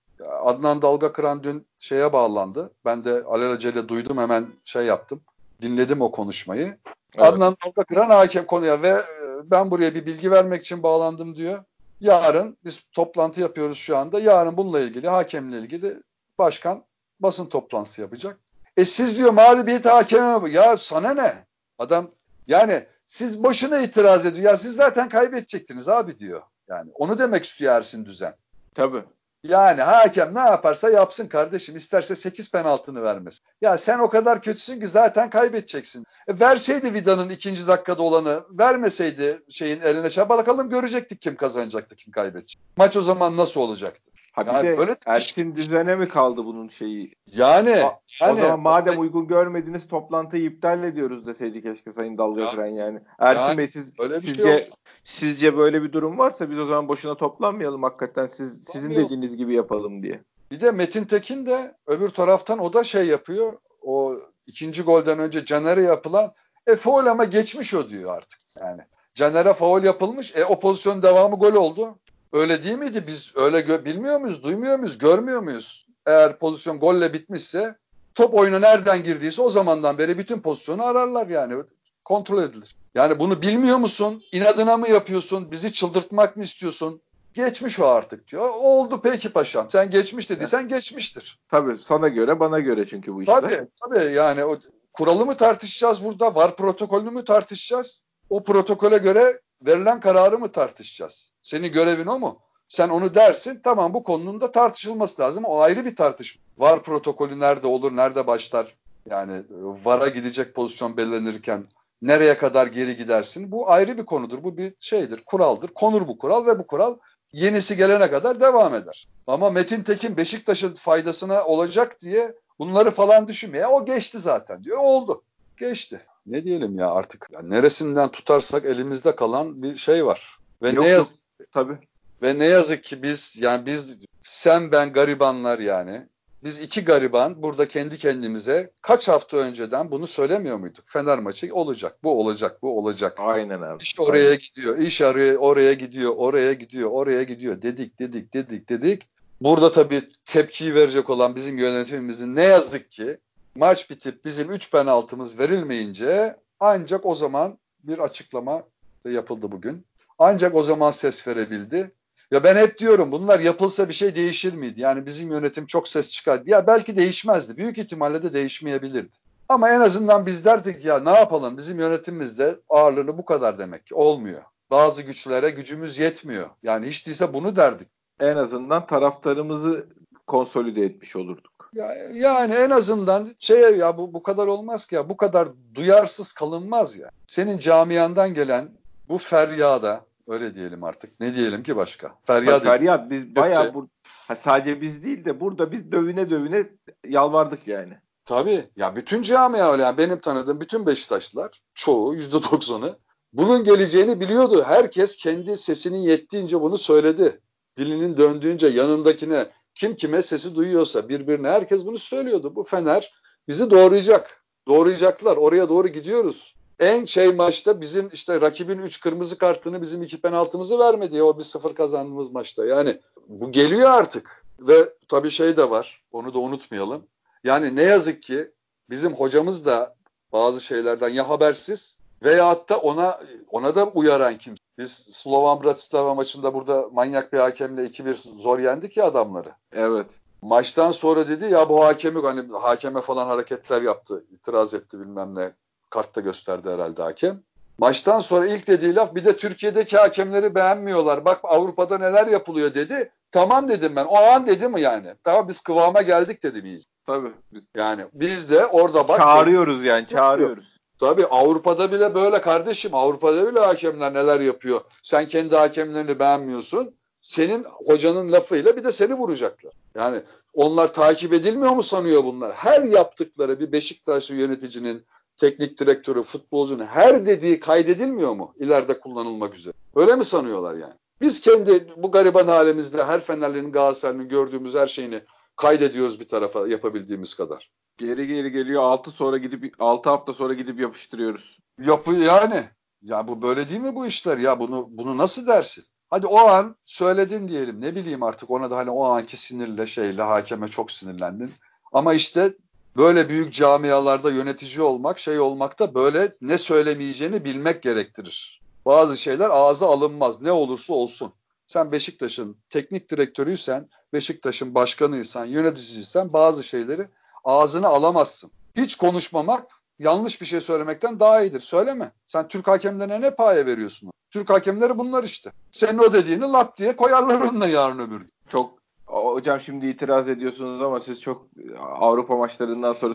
Adnan 0.43 0.83
Dalga 0.83 1.13
Kıran 1.13 1.43
dün 1.43 1.67
şeye 1.79 2.13
bağlandı. 2.13 2.71
Ben 2.85 3.05
de 3.05 3.23
alelacele 3.25 3.89
duydum 3.89 4.19
hemen 4.19 4.47
şey 4.65 4.85
yaptım. 4.85 5.21
Dinledim 5.63 6.01
o 6.01 6.11
konuşmayı. 6.11 6.79
Evet. 7.15 7.27
Adnan 7.27 7.57
Dalga 7.65 7.85
Kıran 7.85 8.11
hakem 8.11 8.47
konuya 8.47 8.83
ve 8.83 9.03
ben 9.45 9.71
buraya 9.71 9.95
bir 9.95 10.07
bilgi 10.07 10.31
vermek 10.31 10.63
için 10.63 10.83
bağlandım 10.83 11.37
diyor. 11.37 11.65
Yarın 12.01 12.57
biz 12.65 12.85
toplantı 12.93 13.41
yapıyoruz 13.41 13.79
şu 13.79 13.97
anda. 13.97 14.21
Yarın 14.21 14.57
bununla 14.57 14.81
ilgili 14.81 15.09
hakemle 15.09 15.59
ilgili 15.59 16.03
başkan 16.39 16.85
basın 17.21 17.47
toplantısı 17.47 18.01
yapacak. 18.01 18.39
E 18.77 18.85
siz 18.85 19.17
diyor 19.17 19.33
mağlubiyeti 19.33 19.89
hakeme 19.89 20.51
ya 20.51 20.77
sana 20.77 21.15
ne? 21.15 21.35
Adam 21.79 22.11
yani 22.47 22.87
siz 23.07 23.43
boşuna 23.43 23.79
itiraz 23.79 24.27
ediyor. 24.27 24.51
Ya 24.51 24.57
siz 24.57 24.75
zaten 24.75 25.09
kaybedecektiniz 25.09 25.89
abi 25.89 26.19
diyor. 26.19 26.43
Yani 26.69 26.91
onu 26.95 27.19
demek 27.19 27.45
istiyor 27.45 27.75
Ersin 27.75 28.05
Düzen. 28.05 28.35
Tabii. 28.75 29.03
Yani 29.43 29.83
hakem 29.83 30.35
ne 30.35 30.41
yaparsa 30.41 30.91
yapsın 30.91 31.29
kardeşim. 31.29 31.77
İsterse 31.77 32.17
8 32.17 32.51
penaltını 32.51 33.03
vermesin. 33.03 33.45
Ya 33.61 33.79
sen 33.79 33.99
o 33.99 34.11
kadar 34.11 34.43
kötüsün 34.43 34.81
ki 34.81 34.89
zaten 34.89 35.31
kaybedeceksin. 35.31 36.05
E 36.29 36.41
verseydi 36.41 36.95
Vida'nın 36.95 37.31
ikinci 37.31 37.67
dakikada 37.67 38.03
olanı, 38.03 38.45
vermeseydi 38.51 39.43
şeyin 39.49 39.81
eline 39.81 40.11
çabalakalım 40.11 40.71
görecektik 40.71 41.23
kim 41.23 41.37
kazanacaktı, 41.37 41.97
kim 41.97 42.13
kaybedecek. 42.13 42.61
Maç 42.77 42.97
o 42.97 43.03
zaman 43.03 43.37
nasıl 43.37 43.61
olacaktı? 43.61 44.11
Ha 44.39 44.47
bir 44.47 44.53
yani 44.53 44.67
de 44.67 44.79
böyle 44.79 44.97
Ersin 45.07 45.57
düzene 45.57 45.97
mi 45.97 46.09
kaldı 46.09 46.45
bunun 46.45 46.69
şeyi? 46.69 47.15
Yani, 47.33 47.71
A, 47.71 48.01
yani 48.21 48.33
o 48.33 48.41
zaman 48.41 48.61
madem 48.61 48.99
o, 48.99 49.01
uygun 49.01 49.27
görmediniz 49.27 49.89
toplantıyı 49.89 50.45
iptal 50.45 50.85
ediyoruz 50.85 51.27
deseydi 51.27 51.63
keşke 51.63 51.93
Sayın 51.93 52.19
Dalga 52.19 52.41
ya, 52.41 52.67
yani. 52.67 53.01
Ersin 53.19 53.43
yani, 53.43 53.59
Bey 53.59 53.69
siz 53.69 53.93
sizce 54.21 54.43
şey 54.43 54.71
sizce 55.05 55.57
böyle 55.57 55.83
bir 55.83 55.93
durum 55.93 56.19
varsa 56.19 56.51
biz 56.51 56.59
o 56.59 56.67
zaman 56.67 56.89
boşuna 56.89 57.15
toplanmayalım 57.15 57.83
hakikaten 57.83 58.27
siz 58.27 58.65
sizin 58.65 58.97
dediğiniz 58.97 59.37
gibi 59.37 59.55
yapalım 59.55 60.03
diye. 60.03 60.21
Bir 60.51 60.61
de 60.61 60.71
Metin 60.71 61.05
Tekin 61.05 61.47
de 61.47 61.75
öbür 61.87 62.09
taraftan 62.09 62.59
o 62.59 62.73
da 62.73 62.85
şey 62.85 63.07
yapıyor. 63.07 63.53
O 63.83 64.17
ikinci 64.47 64.83
golden 64.83 65.19
önce 65.19 65.45
Caner'e 65.45 65.83
yapılan 65.83 66.33
e 66.67 66.77
foul 66.77 67.07
ama 67.07 67.25
geçmiş 67.25 67.75
o 67.75 67.91
diyor 67.91 68.17
artık. 68.17 68.41
Yani 68.61 68.83
Caner'e 69.15 69.55
foul 69.55 69.85
yapılmış. 69.85 70.37
E 70.37 70.45
o 70.45 70.61
pozisyon 70.61 71.03
devamı 71.03 71.37
gol 71.37 71.55
oldu. 71.55 71.99
Öyle 72.33 72.65
değil 72.65 72.79
miydi? 72.79 73.05
Biz 73.07 73.33
öyle 73.37 73.85
bilmiyor 73.85 74.21
muyuz, 74.21 74.43
duymuyor 74.43 74.79
muyuz, 74.79 74.99
görmüyor 74.99 75.43
muyuz? 75.43 75.87
Eğer 76.07 76.39
pozisyon 76.39 76.81
golle 76.81 77.13
bitmişse 77.13 77.77
top 78.15 78.35
oyuna 78.35 78.59
nereden 78.59 79.05
girdiyse 79.05 79.43
o 79.43 79.51
zamandan 79.51 79.99
beri 79.99 80.19
bütün 80.19 80.41
pozisyonu 80.41 80.85
ararlar 80.85 81.27
yani. 81.27 81.63
Kontrol 82.05 82.43
edilir. 82.43 82.77
Yani 82.95 83.21
bunu 83.21 83.43
bilmiyor 83.43 83.77
musun? 83.77 84.23
İnadına 84.33 84.77
mı 84.77 84.89
yapıyorsun? 84.89 85.51
Bizi 85.51 85.73
çıldırtmak 85.73 86.37
mı 86.37 86.43
istiyorsun? 86.43 87.01
Geçmiş 87.35 87.81
o 87.81 87.87
artık 87.87 88.29
diyor. 88.29 88.49
Oldu 88.49 89.01
peki 89.03 89.33
paşam. 89.33 89.71
Sen 89.71 89.91
geçmiş 89.91 90.31
dediysen 90.31 90.61
evet. 90.61 90.71
geçmiştir. 90.71 91.39
Tabii 91.49 91.79
sana 91.83 92.09
göre 92.09 92.41
bana 92.41 92.61
göre 92.61 92.87
çünkü 92.87 93.15
bu 93.15 93.23
işte. 93.23 93.33
Tabii 93.33 93.67
tabii 93.81 94.13
yani 94.13 94.45
o 94.45 94.59
kuralı 94.93 95.27
mı 95.27 95.37
tartışacağız 95.37 96.05
burada? 96.05 96.35
Var 96.35 96.57
protokolünü 96.57 97.11
mü 97.11 97.25
tartışacağız? 97.25 98.05
O 98.31 98.45
protokole 98.45 98.99
göre 98.99 99.41
verilen 99.63 100.01
kararı 100.01 100.39
mı 100.39 100.53
tartışacağız? 100.53 101.33
Senin 101.43 101.73
görevin 101.73 102.07
o 102.07 102.19
mu? 102.19 102.41
Sen 102.69 102.89
onu 102.89 103.15
dersin 103.15 103.61
tamam 103.65 103.95
bu 103.95 104.03
konunun 104.03 104.41
da 104.41 104.53
tartışılması 104.53 105.23
lazım. 105.23 105.45
O 105.45 105.59
ayrı 105.59 105.85
bir 105.85 105.97
tartışma. 105.97 106.43
Var 106.59 106.83
protokolü 106.83 107.41
nerede 107.41 107.67
olur, 107.67 107.97
nerede 107.97 108.27
başlar? 108.27 108.75
Yani 109.11 109.43
VAR'a 109.85 110.09
gidecek 110.09 110.55
pozisyon 110.55 110.97
belirlenirken 110.97 111.67
Nereye 112.03 112.39
kadar 112.39 112.67
geri 112.67 112.97
gidersin? 112.97 113.53
Bu 113.53 113.71
ayrı 113.71 113.99
bir 113.99 114.07
konudur. 114.07 114.43
Bu 114.43 114.57
bir 114.59 114.75
şeydir, 114.81 115.23
kuraldır. 115.27 115.69
Konur 115.69 116.09
bu 116.09 116.19
kural 116.19 116.47
ve 116.47 116.59
bu 116.59 116.67
kural 116.67 116.97
yenisi 117.33 117.77
gelene 117.77 118.11
kadar 118.11 118.41
devam 118.41 118.75
eder. 118.75 119.09
Ama 119.27 119.51
Metin 119.51 119.83
Tekin 119.83 120.17
Beşiktaş'ın 120.17 120.75
faydasına 120.75 121.45
olacak 121.45 122.01
diye 122.01 122.35
bunları 122.59 122.91
falan 122.91 123.29
düşünmeye 123.29 123.67
o 123.67 123.85
geçti 123.85 124.19
zaten 124.19 124.65
diyor. 124.65 124.79
Oldu. 124.79 125.23
Geçti. 125.57 126.01
Ne 126.31 126.45
diyelim 126.45 126.79
ya 126.79 126.91
artık 126.91 127.27
yani 127.33 127.51
neresinden 127.51 128.09
tutarsak 128.09 128.65
elimizde 128.65 129.17
kalan 129.17 129.63
bir 129.63 129.75
şey 129.75 130.07
var. 130.07 130.39
Ve 130.63 130.71
yok, 130.71 130.85
ne 130.85 130.91
yazık 130.91 131.19
tabii. 131.53 131.79
Ve 132.23 132.39
ne 132.39 132.45
yazık 132.45 132.85
ki 132.85 133.03
biz 133.03 133.37
yani 133.41 133.67
biz 133.67 133.99
sen 134.23 134.73
ben 134.73 134.93
garibanlar 134.93 135.59
yani 135.59 136.03
biz 136.45 136.59
iki 136.59 136.85
gariban 136.85 137.43
burada 137.43 137.69
kendi 137.69 137.99
kendimize 137.99 138.71
kaç 138.83 139.09
hafta 139.09 139.37
önceden 139.37 139.91
bunu 139.91 140.07
söylemiyor 140.07 140.57
muyduk? 140.57 140.85
Fener 140.87 141.19
maçı 141.19 141.55
olacak, 141.55 141.99
bu 142.03 142.21
olacak, 142.21 142.63
bu 142.63 142.79
olacak. 142.79 143.19
Aynen 143.21 143.61
abi. 143.61 143.83
İş 143.83 144.01
oraya 144.01 144.25
Aynen. 144.25 144.39
gidiyor, 144.39 144.79
iş 144.79 145.03
araya 145.03 145.37
oraya 145.37 145.73
gidiyor, 145.73 146.15
oraya 146.17 146.53
gidiyor, 146.53 146.91
oraya 146.91 147.23
gidiyor 147.23 147.63
dedik, 147.63 147.99
dedik, 147.99 148.35
dedik, 148.35 148.69
dedik. 148.69 149.09
Burada 149.41 149.73
tabii 149.73 150.03
tepkiyi 150.25 150.75
verecek 150.75 151.11
olan 151.11 151.37
bizim 151.37 151.59
yönetimimizin 151.59 152.37
ne 152.37 152.43
yazık 152.43 152.93
ki 152.93 153.19
maç 153.55 153.91
bitip 153.91 154.25
bizim 154.25 154.51
3 154.51 154.71
penaltımız 154.71 155.39
verilmeyince 155.39 156.37
ancak 156.61 157.07
o 157.07 157.15
zaman 157.15 157.59
bir 157.85 157.99
açıklama 157.99 158.63
yapıldı 159.05 159.53
bugün. 159.53 159.87
Ancak 160.19 160.55
o 160.55 160.63
zaman 160.63 160.91
ses 160.91 161.29
verebildi. 161.29 161.93
Ya 162.31 162.45
ben 162.45 162.57
hep 162.57 162.79
diyorum 162.79 163.13
bunlar 163.13 163.41
yapılsa 163.41 163.89
bir 163.89 163.95
şey 163.95 164.15
değişir 164.15 164.53
miydi? 164.53 164.81
Yani 164.81 165.07
bizim 165.07 165.31
yönetim 165.31 165.67
çok 165.67 165.89
ses 165.89 166.11
çıkardı. 166.11 166.51
Ya 166.51 166.67
belki 166.67 166.97
değişmezdi. 166.97 167.57
Büyük 167.57 167.79
ihtimalle 167.79 168.23
de 168.23 168.33
değişmeyebilirdi. 168.33 169.17
Ama 169.49 169.71
en 169.71 169.81
azından 169.81 170.27
biz 170.27 170.45
derdik 170.45 170.85
ya 170.85 171.01
ne 171.01 171.11
yapalım 171.11 171.57
bizim 171.57 171.81
yönetimimizde 171.81 172.61
ağırlığını 172.69 173.19
bu 173.19 173.25
kadar 173.25 173.59
demek 173.59 173.87
ki 173.87 173.95
olmuyor. 173.95 174.43
Bazı 174.71 175.03
güçlere 175.03 175.51
gücümüz 175.51 175.99
yetmiyor. 175.99 176.51
Yani 176.63 176.87
hiç 176.87 177.07
değilse 177.07 177.35
bunu 177.35 177.57
derdik. 177.57 177.89
En 178.21 178.37
azından 178.37 178.87
taraftarımızı 178.87 179.87
konsolide 180.27 180.85
etmiş 180.85 181.17
olurduk. 181.17 181.48
Ya, 181.73 181.95
yani 182.13 182.55
en 182.55 182.71
azından 182.71 183.35
şey 183.39 183.61
ya 183.61 183.99
bu 183.99 184.15
bu 184.15 184.23
kadar 184.23 184.47
olmaz 184.47 184.87
ki 184.87 184.95
ya 184.95 185.09
bu 185.09 185.17
kadar 185.17 185.49
duyarsız 185.75 186.33
kalınmaz 186.33 186.97
ya. 186.97 187.11
Senin 187.27 187.59
camiandan 187.59 188.35
gelen 188.35 188.69
bu 189.09 189.19
feryada 189.19 190.09
Öyle 190.29 190.55
diyelim 190.55 190.85
artık. 190.85 191.21
Ne 191.21 191.35
diyelim 191.35 191.63
ki 191.63 191.77
başka? 191.77 192.15
Feryat. 192.25 192.63
Feryat 192.63 193.11
biz 193.11 193.37
bayağı 193.37 193.73
ha, 194.05 194.37
sadece 194.37 194.81
biz 194.81 195.05
değil 195.05 195.25
de 195.25 195.41
burada 195.41 195.73
biz 195.73 195.93
dövüne 195.93 196.31
dövüne 196.31 196.67
yalvardık 197.09 197.69
yani. 197.69 197.93
Tabii. 198.25 198.65
Ya 198.77 198.97
bütün 198.97 199.23
camia 199.23 199.73
öyle. 199.73 199.83
Yani 199.83 199.99
benim 199.99 200.21
tanıdığım 200.21 200.61
bütün 200.61 200.87
Beşiktaşlılar 200.87 201.63
çoğu 201.75 202.15
yüzde 202.15 202.43
doksanı 202.43 202.99
bunun 203.33 203.65
geleceğini 203.65 204.21
biliyordu. 204.21 204.65
Herkes 204.67 205.17
kendi 205.17 205.57
sesinin 205.57 205.99
yettiğince 205.99 206.61
bunu 206.61 206.79
söyledi. 206.79 207.41
Dilinin 207.77 208.17
döndüğünce 208.17 208.67
yanındakine 208.67 209.47
kim 209.79 209.97
kime 209.97 210.23
sesi 210.23 210.55
duyuyorsa 210.55 211.09
birbirine 211.09 211.49
herkes 211.49 211.87
bunu 211.87 211.99
söylüyordu. 211.99 212.57
Bu 212.57 212.65
Fener 212.65 213.13
bizi 213.49 213.71
doğrayacak. 213.71 214.45
Doğrayacaklar. 214.69 215.37
Oraya 215.37 215.69
doğru 215.69 215.89
gidiyoruz 215.89 216.55
en 216.79 217.05
şey 217.05 217.33
maçta 217.33 217.81
bizim 217.81 218.09
işte 218.13 218.41
rakibin 218.41 218.79
3 218.79 219.01
kırmızı 219.01 219.39
kartını 219.39 219.83
bizim 219.83 220.03
2 220.03 220.21
penaltımızı 220.21 220.79
vermedi 220.79 221.23
o 221.23 221.39
bir 221.39 221.43
sıfır 221.43 221.75
kazandığımız 221.75 222.31
maçta. 222.31 222.67
Yani 222.67 223.01
bu 223.29 223.53
geliyor 223.53 223.91
artık 223.91 224.45
ve 224.61 224.95
tabii 225.09 225.31
şey 225.31 225.57
de 225.57 225.71
var 225.71 226.03
onu 226.13 226.35
da 226.35 226.39
unutmayalım. 226.39 227.07
Yani 227.45 227.77
ne 227.77 227.83
yazık 227.83 228.23
ki 228.23 228.51
bizim 228.91 229.15
hocamız 229.15 229.67
da 229.67 229.95
bazı 230.33 230.61
şeylerden 230.61 231.09
ya 231.09 231.29
habersiz 231.29 231.99
veyahut 232.25 232.69
da 232.69 232.79
ona 232.79 233.21
ona 233.51 233.75
da 233.75 233.87
uyaran 233.87 234.39
kim? 234.39 234.55
Biz 234.79 234.93
Slovan 234.93 235.63
Bratislava 235.63 236.15
maçında 236.15 236.55
burada 236.55 236.89
manyak 236.93 237.33
bir 237.33 237.39
hakemle 237.39 237.85
2-1 237.87 238.15
zor 238.15 238.59
yendik 238.59 238.97
ya 238.97 239.05
adamları. 239.05 239.53
Evet. 239.73 240.07
Maçtan 240.43 240.91
sonra 240.91 241.29
dedi 241.29 241.45
ya 241.45 241.69
bu 241.69 241.85
hakemi 241.85 242.21
hani 242.23 242.53
hakeme 242.53 243.01
falan 243.01 243.27
hareketler 243.27 243.83
yaptı, 243.83 244.25
itiraz 244.31 244.75
etti 244.75 245.01
bilmem 245.01 245.35
ne 245.35 245.53
kartta 245.91 246.21
gösterdi 246.21 246.71
herhalde 246.71 247.03
hakem. 247.03 247.43
Maçtan 247.79 248.21
sonra 248.21 248.47
ilk 248.47 248.67
dediği 248.67 248.95
laf 248.95 249.15
bir 249.15 249.25
de 249.25 249.37
Türkiye'deki 249.37 249.97
hakemleri 249.97 250.55
beğenmiyorlar. 250.55 251.25
Bak 251.25 251.41
Avrupa'da 251.43 251.99
neler 251.99 252.27
yapılıyor 252.27 252.75
dedi. 252.75 253.13
Tamam 253.33 253.69
dedim 253.69 253.97
ben. 253.97 254.05
O 254.05 254.17
an 254.17 254.47
dedi 254.47 254.69
mi 254.69 254.81
yani? 254.81 255.15
Tamam 255.25 255.49
biz 255.49 255.61
kıvama 255.61 256.03
geldik 256.03 256.43
dedim 256.43 256.67
iyice. 256.67 256.89
Tabii. 257.07 257.33
Biz... 257.53 257.65
Yani 257.75 258.07
biz 258.13 258.51
de 258.51 258.67
orada 258.67 259.09
bak. 259.09 259.19
Çağırıyoruz 259.19 259.85
yani 259.85 260.07
çağırıyoruz. 260.07 260.78
Tabii 261.01 261.27
Avrupa'da 261.27 261.93
bile 261.93 262.15
böyle 262.15 262.41
kardeşim. 262.41 262.95
Avrupa'da 262.95 263.49
bile 263.49 263.61
hakemler 263.61 264.15
neler 264.15 264.41
yapıyor. 264.41 264.81
Sen 265.03 265.29
kendi 265.29 265.57
hakemlerini 265.57 266.19
beğenmiyorsun. 266.19 266.95
Senin 267.23 267.65
hocanın 267.65 268.33
lafıyla 268.33 268.77
bir 268.77 268.85
de 268.85 268.93
seni 268.93 269.15
vuracaklar. 269.15 269.73
Yani 269.95 270.23
onlar 270.55 270.95
takip 270.95 271.33
edilmiyor 271.33 271.73
mu 271.73 271.83
sanıyor 271.83 272.25
bunlar? 272.25 272.53
Her 272.53 272.83
yaptıkları 272.83 273.61
bir 273.61 273.73
Beşiktaşlı 273.73 274.35
yöneticinin 274.35 275.05
teknik 275.37 275.81
direktörü, 275.81 276.23
futbolcunun 276.23 276.85
her 276.85 277.27
dediği 277.27 277.61
kaydedilmiyor 277.61 278.35
mu 278.35 278.55
ileride 278.59 279.01
kullanılmak 279.01 279.55
üzere? 279.55 279.75
Öyle 279.97 280.17
mi 280.17 280.25
sanıyorlar 280.25 280.75
yani? 280.75 280.95
Biz 281.21 281.41
kendi 281.41 281.89
bu 281.97 282.11
gariban 282.11 282.49
halimizde 282.49 283.05
her 283.05 283.21
Fenerli'nin 283.21 283.73
Galatasaray'ın 283.73 284.29
gördüğümüz 284.29 284.75
her 284.75 284.87
şeyini 284.87 285.23
kaydediyoruz 285.57 286.21
bir 286.21 286.29
tarafa 286.29 286.69
yapabildiğimiz 286.69 287.35
kadar. 287.35 287.71
Geri 287.99 288.27
geri 288.27 288.53
geliyor 288.53 288.83
6 288.83 289.11
sonra 289.11 289.37
gidip 289.39 289.75
6 289.79 290.11
hafta 290.11 290.33
sonra 290.33 290.55
gidip 290.55 290.81
yapıştırıyoruz. 290.81 291.59
Yapı 291.85 292.15
yani. 292.15 292.65
Ya 293.03 293.29
bu 293.29 293.43
böyle 293.43 293.69
değil 293.69 293.81
mi 293.81 293.95
bu 293.95 294.07
işler 294.07 294.39
ya 294.39 294.61
bunu 294.61 294.89
bunu 294.91 295.19
nasıl 295.19 295.47
dersin? 295.47 295.85
Hadi 296.11 296.27
o 296.27 296.39
an 296.39 296.77
söyledin 296.85 297.49
diyelim 297.49 297.81
ne 297.81 297.95
bileyim 297.95 298.23
artık 298.23 298.51
ona 298.51 298.71
da 298.71 298.77
hani 298.77 298.91
o 298.91 299.05
anki 299.05 299.37
sinirle 299.37 299.87
şeyle 299.87 300.23
hakeme 300.23 300.69
çok 300.69 300.93
sinirlendin. 300.93 301.53
Ama 301.93 302.15
işte 302.15 302.53
böyle 302.97 303.29
büyük 303.29 303.53
camialarda 303.53 304.31
yönetici 304.31 304.83
olmak, 304.83 305.19
şey 305.19 305.41
olmak 305.41 305.79
da 305.79 305.95
böyle 305.95 306.33
ne 306.41 306.59
söylemeyeceğini 306.59 307.45
bilmek 307.45 307.83
gerektirir. 307.83 308.61
Bazı 308.87 309.17
şeyler 309.17 309.51
ağza 309.51 309.87
alınmaz 309.87 310.41
ne 310.41 310.53
olursa 310.53 310.95
olsun. 310.95 311.33
Sen 311.67 311.93
Beşiktaş'ın 311.93 312.57
teknik 312.71 313.11
direktörüysen, 313.11 313.89
Beşiktaş'ın 314.13 314.75
başkanıysan, 314.75 315.45
yöneticiysen 315.45 316.33
bazı 316.33 316.65
şeyleri 316.65 317.09
ağzına 317.49 317.89
alamazsın. 317.89 318.51
Hiç 318.77 318.97
konuşmamak 318.97 319.67
yanlış 319.99 320.41
bir 320.41 320.47
şey 320.47 320.61
söylemekten 320.61 321.21
daha 321.21 321.43
iyidir. 321.43 321.61
Söyleme. 321.61 322.13
Sen 322.27 322.49
Türk 322.49 322.69
hakemlerine 322.69 323.21
ne 323.21 323.35
paya 323.35 323.67
veriyorsun? 323.67 324.11
Türk 324.31 324.51
hakemleri 324.51 324.99
bunlar 324.99 325.25
işte. 325.25 325.53
Senin 325.73 325.99
o 325.99 326.13
dediğini 326.13 326.45
lap 326.45 326.77
diye 326.77 326.97
koyarlar 326.97 327.41
onunla 327.41 327.67
yarın 327.67 327.99
öbür 327.99 328.19
gün. 328.21 328.33
Çok 328.49 328.79
Hocam 329.09 329.61
şimdi 329.61 329.87
itiraz 329.87 330.29
ediyorsunuz 330.29 330.83
ama 330.83 331.01
siz 331.01 331.21
çok 331.21 331.47
Avrupa 331.81 332.37
maçlarından 332.37 332.93
sonra 332.93 333.15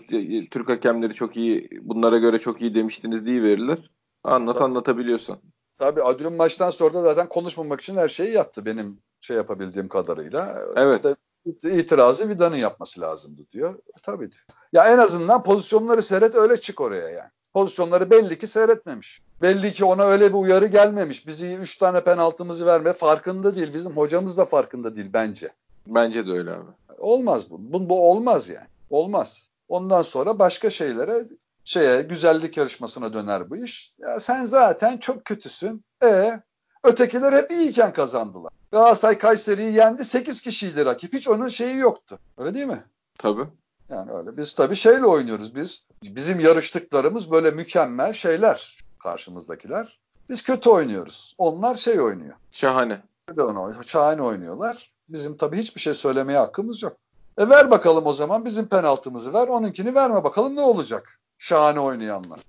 Türk 0.52 0.70
hakemleri 0.70 1.14
çok 1.14 1.38
iyi, 1.38 1.70
bunlara 1.82 2.18
göre 2.18 2.40
çok 2.40 2.62
iyi 2.62 2.76
demiştiniz 2.76 3.26
diye 3.26 3.44
verilir. 3.44 3.92
Anlat 4.24 4.54
Tabii. 4.54 4.64
anlatabiliyorsan. 4.64 5.38
Tabii 5.80 6.04
Adrian 6.04 6.34
maçtan 6.34 6.70
sonra 6.70 6.94
da 6.94 7.02
zaten 7.02 7.30
konuşmamak 7.30 7.82
için 7.82 7.96
her 7.96 8.08
şeyi 8.08 8.34
yaptı 8.34 8.66
benim 8.66 9.00
şey 9.22 9.38
yapabildiğim 9.38 9.88
kadarıyla. 9.88 10.62
Evet. 10.76 10.96
İşte 10.96 11.16
itirazı 11.46 12.30
Vida'nın 12.30 12.56
yapması 12.56 13.02
lazımdı 13.02 13.42
diyor. 13.52 13.80
Tabii 14.04 14.32
diyor. 14.32 14.44
Ya 14.74 14.94
en 14.94 14.98
azından 14.98 15.44
pozisyonları 15.44 16.04
seyret 16.04 16.36
öyle 16.36 16.62
çık 16.62 16.82
oraya 16.82 17.10
yani. 17.10 17.30
Pozisyonları 17.54 18.10
belli 18.10 18.40
ki 18.40 18.48
seyretmemiş. 18.48 19.22
Belli 19.42 19.74
ki 19.74 19.86
ona 19.86 20.04
öyle 20.04 20.30
bir 20.30 20.38
uyarı 20.38 20.68
gelmemiş. 20.68 21.28
Bizi 21.28 21.56
3 21.56 21.78
tane 21.78 22.04
penaltımızı 22.04 22.66
verme 22.66 22.94
farkında 22.94 23.56
değil. 23.56 23.74
Bizim 23.74 23.98
hocamız 23.98 24.38
da 24.38 24.46
farkında 24.46 24.96
değil 24.96 25.10
bence. 25.14 25.54
Bence 25.88 26.28
de 26.28 26.32
öyle 26.32 26.52
abi. 26.52 26.72
Olmaz 26.98 27.52
bu. 27.52 27.58
Bu, 27.60 27.90
bu 27.90 28.12
olmaz 28.12 28.50
yani. 28.50 28.68
Olmaz. 28.90 29.50
Ondan 29.70 30.02
sonra 30.02 30.40
başka 30.40 30.70
şeylere 30.70 31.24
şeye 31.64 32.02
güzellik 32.02 32.58
yarışmasına 32.58 33.14
döner 33.14 33.50
bu 33.50 33.58
iş. 33.58 33.94
Ya 34.00 34.20
sen 34.20 34.46
zaten 34.46 34.98
çok 34.98 35.26
kötüsün. 35.26 35.84
E 36.04 36.40
ötekiler 36.84 37.34
hep 37.34 37.52
iyiyken 37.52 37.94
kazandılar. 37.94 38.52
Galatasaray 38.74 39.18
Kayseri'yi 39.18 39.74
yendi. 39.74 40.06
8 40.06 40.42
kişiydi 40.42 40.86
rakip. 40.86 41.14
Hiç 41.14 41.28
onun 41.28 41.48
şeyi 41.48 41.78
yoktu. 41.78 42.20
Öyle 42.38 42.54
değil 42.54 42.66
mi? 42.66 42.84
Tabii. 43.18 43.48
Yani 43.90 44.12
öyle. 44.12 44.38
Biz 44.38 44.54
tabii 44.54 44.76
şeyle 44.76 45.06
oynuyoruz 45.06 45.56
biz. 45.56 45.84
Bizim 46.04 46.40
yarıştıklarımız 46.40 47.32
böyle 47.32 47.52
mükemmel 47.52 48.14
şeyler 48.14 48.78
karşımızdakiler. 49.00 50.00
Biz 50.30 50.44
kötü 50.44 50.70
oynuyoruz. 50.70 51.36
Onlar 51.38 51.76
şey 51.76 52.02
oynuyor. 52.02 52.36
Şahane. 52.52 53.02
Şahane 53.86 54.22
oynuyorlar. 54.22 54.92
Bizim 55.10 55.38
tabii 55.38 55.58
hiçbir 55.58 55.82
şey 55.82 55.94
söylemeye 55.94 56.40
hakkımız 56.40 56.84
yok. 56.84 56.98
E 57.38 57.50
ver 57.50 57.72
bakalım 57.72 58.06
o 58.06 58.14
zaman 58.14 58.46
bizim 58.46 58.68
penaltımızı 58.68 59.34
ver. 59.34 59.48
Onunkini 59.48 59.96
verme 59.96 60.24
bakalım 60.24 60.56
ne 60.56 60.62
olacak? 60.62 61.20
Şahane 61.38 61.80
oynayanlar. 61.80 62.40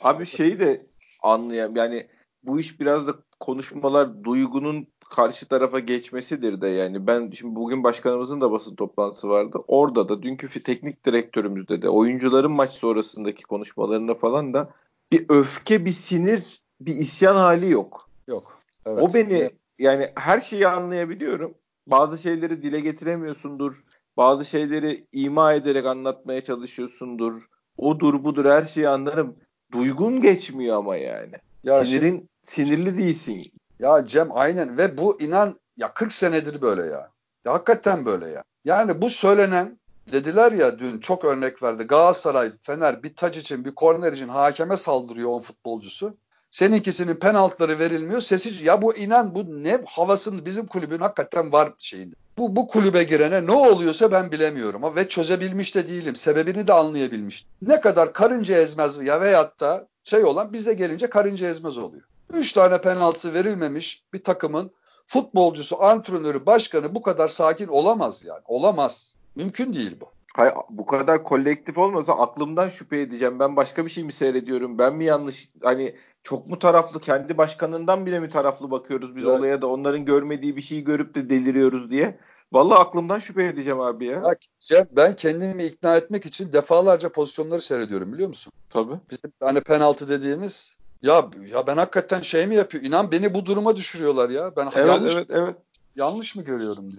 Abi 0.00 0.26
şeyi 0.26 0.60
de 0.60 0.86
anlayayım 1.22 1.76
yani 1.76 2.06
bu 2.42 2.60
iş 2.60 2.80
biraz 2.80 3.06
da 3.06 3.14
konuşmalar 3.40 4.24
duygunun 4.24 4.86
karşı 5.10 5.48
tarafa 5.48 5.78
geçmesidir 5.78 6.60
de 6.60 6.68
yani 6.68 7.06
ben 7.06 7.30
şimdi 7.30 7.54
bugün 7.54 7.84
başkanımızın 7.84 8.40
da 8.40 8.52
basın 8.52 8.74
toplantısı 8.74 9.28
vardı. 9.28 9.58
Orada 9.68 10.08
da 10.08 10.22
dünkü 10.22 10.62
teknik 10.62 11.06
direktörümüzde 11.06 11.82
de 11.82 11.88
oyuncuların 11.88 12.52
maç 12.52 12.70
sonrasındaki 12.70 13.42
konuşmalarında 13.42 14.14
falan 14.14 14.54
da 14.54 14.70
bir 15.12 15.26
öfke, 15.28 15.84
bir 15.84 15.90
sinir, 15.90 16.62
bir 16.80 16.94
isyan 16.94 17.36
hali 17.36 17.70
yok. 17.70 18.08
Yok. 18.28 18.58
Evet. 18.86 19.02
O 19.02 19.14
beni 19.14 19.50
yani 19.78 20.12
her 20.14 20.40
şeyi 20.40 20.68
anlayabiliyorum. 20.68 21.54
Bazı 21.86 22.18
şeyleri 22.18 22.62
dile 22.62 22.80
getiremiyorsundur. 22.80 23.74
Bazı 24.16 24.44
şeyleri 24.44 25.06
ima 25.12 25.52
ederek 25.52 25.86
anlatmaya 25.86 26.44
çalışıyorsundur. 26.44 27.42
Odur 27.78 28.24
budur 28.24 28.44
her 28.44 28.64
şeyi 28.64 28.88
anlarım. 28.88 29.36
Duygun 29.72 30.20
geçmiyor 30.20 30.76
ama 30.76 30.96
yani. 30.96 31.32
Ya 31.64 31.84
Sinirin 31.84 32.10
şimdi, 32.10 32.28
sinirli 32.46 32.98
değilsin. 32.98 33.52
Ya 33.78 34.06
Cem 34.06 34.36
aynen 34.36 34.78
ve 34.78 34.98
bu 34.98 35.20
inan 35.20 35.60
ya 35.76 35.94
40 35.94 36.12
senedir 36.12 36.60
böyle 36.62 36.82
ya. 36.82 37.10
Ya 37.44 37.52
hakikaten 37.52 38.06
böyle 38.06 38.28
ya. 38.28 38.42
Yani 38.64 39.02
bu 39.02 39.10
söylenen 39.10 39.78
dediler 40.12 40.52
ya 40.52 40.78
dün 40.78 40.98
çok 40.98 41.24
örnek 41.24 41.62
verdi. 41.62 41.84
Galatasaray, 41.84 42.52
Fener 42.62 43.02
bir 43.02 43.14
taç 43.14 43.36
için 43.36 43.64
bir 43.64 43.74
korner 43.74 44.12
için 44.12 44.28
hakeme 44.28 44.76
saldırıyor 44.76 45.30
on 45.30 45.40
futbolcusu. 45.40 46.16
Seninkisinin 46.50 47.14
penaltıları 47.14 47.78
verilmiyor. 47.78 48.20
Sesi 48.20 48.64
ya 48.64 48.82
bu 48.82 48.96
inan 48.96 49.34
bu 49.34 49.64
ne 49.64 49.80
havasının 49.86 50.46
bizim 50.46 50.66
kulübün 50.66 50.98
hakikaten 50.98 51.52
var 51.52 51.72
şeyinde. 51.78 52.14
Bu, 52.38 52.56
bu 52.56 52.66
kulübe 52.68 53.04
girene 53.04 53.46
ne 53.46 53.52
oluyorsa 53.52 54.12
ben 54.12 54.32
bilemiyorum. 54.32 54.96
Ve 54.96 55.08
çözebilmiş 55.08 55.74
de 55.74 55.88
değilim. 55.88 56.16
Sebebini 56.16 56.66
de 56.66 56.72
anlayabilmiş. 56.72 57.46
Ne 57.62 57.80
kadar 57.80 58.12
karınca 58.12 58.56
ezmez 58.56 59.02
ya 59.02 59.20
veyahut 59.20 59.60
da 59.60 59.88
şey 60.04 60.24
olan 60.24 60.52
bize 60.52 60.74
gelince 60.74 61.10
karınca 61.10 61.48
ezmez 61.48 61.78
oluyor. 61.78 62.02
Üç 62.32 62.52
tane 62.52 62.80
penaltı 62.80 63.34
verilmemiş 63.34 64.04
bir 64.12 64.24
takımın 64.24 64.70
futbolcusu, 65.06 65.82
antrenörü, 65.82 66.46
başkanı 66.46 66.94
bu 66.94 67.02
kadar 67.02 67.28
sakin 67.28 67.68
olamaz 67.68 68.24
yani. 68.24 68.42
Olamaz. 68.46 69.16
Mümkün 69.34 69.72
değil 69.72 69.96
bu. 70.00 70.10
Hayır, 70.36 70.54
bu 70.70 70.86
kadar 70.86 71.24
kolektif 71.24 71.78
olmasa 71.78 72.12
aklımdan 72.12 72.68
şüphe 72.68 73.00
edeceğim. 73.00 73.38
Ben 73.38 73.56
başka 73.56 73.84
bir 73.84 73.90
şey 73.90 74.04
mi 74.04 74.12
seyrediyorum? 74.12 74.78
Ben 74.78 74.94
mi 74.94 75.04
yanlış 75.04 75.48
hani 75.62 75.96
çok 76.22 76.46
mu 76.46 76.58
taraflı 76.58 77.00
kendi 77.00 77.38
başkanından 77.38 78.06
bile 78.06 78.20
mi 78.20 78.30
taraflı 78.30 78.70
bakıyoruz 78.70 79.16
biz 79.16 79.24
evet. 79.24 79.38
olaya 79.38 79.62
da 79.62 79.66
onların 79.66 80.04
görmediği 80.04 80.56
bir 80.56 80.62
şeyi 80.62 80.84
görüp 80.84 81.14
de 81.14 81.30
deliriyoruz 81.30 81.90
diye. 81.90 82.18
Vallahi 82.52 82.78
aklımdan 82.78 83.18
şüphe 83.18 83.44
edeceğim 83.44 83.80
abi 83.80 84.06
ya. 84.06 84.22
ya 84.70 84.86
ben 84.90 85.16
kendimi 85.16 85.64
ikna 85.64 85.96
etmek 85.96 86.26
için 86.26 86.52
defalarca 86.52 87.08
pozisyonları 87.08 87.60
seyrediyorum 87.60 88.12
biliyor 88.12 88.28
musun? 88.28 88.52
Tabii. 88.70 88.94
Bizim 89.10 89.32
hani 89.40 89.60
penaltı 89.60 90.08
dediğimiz 90.08 90.75
ya 91.02 91.30
ya 91.46 91.66
ben 91.66 91.76
hakikaten 91.76 92.20
şey 92.20 92.46
mi 92.46 92.54
yapıyor? 92.54 92.84
İnan 92.84 93.12
beni 93.12 93.34
bu 93.34 93.46
duruma 93.46 93.76
düşürüyorlar 93.76 94.30
ya. 94.30 94.56
Ben 94.56 94.70
evet, 94.76 94.88
yanlış, 94.88 95.14
evet, 95.14 95.26
evet. 95.30 95.56
yanlış 95.96 96.36
mı 96.36 96.42
görüyorum 96.42 96.90
diye. 96.90 96.98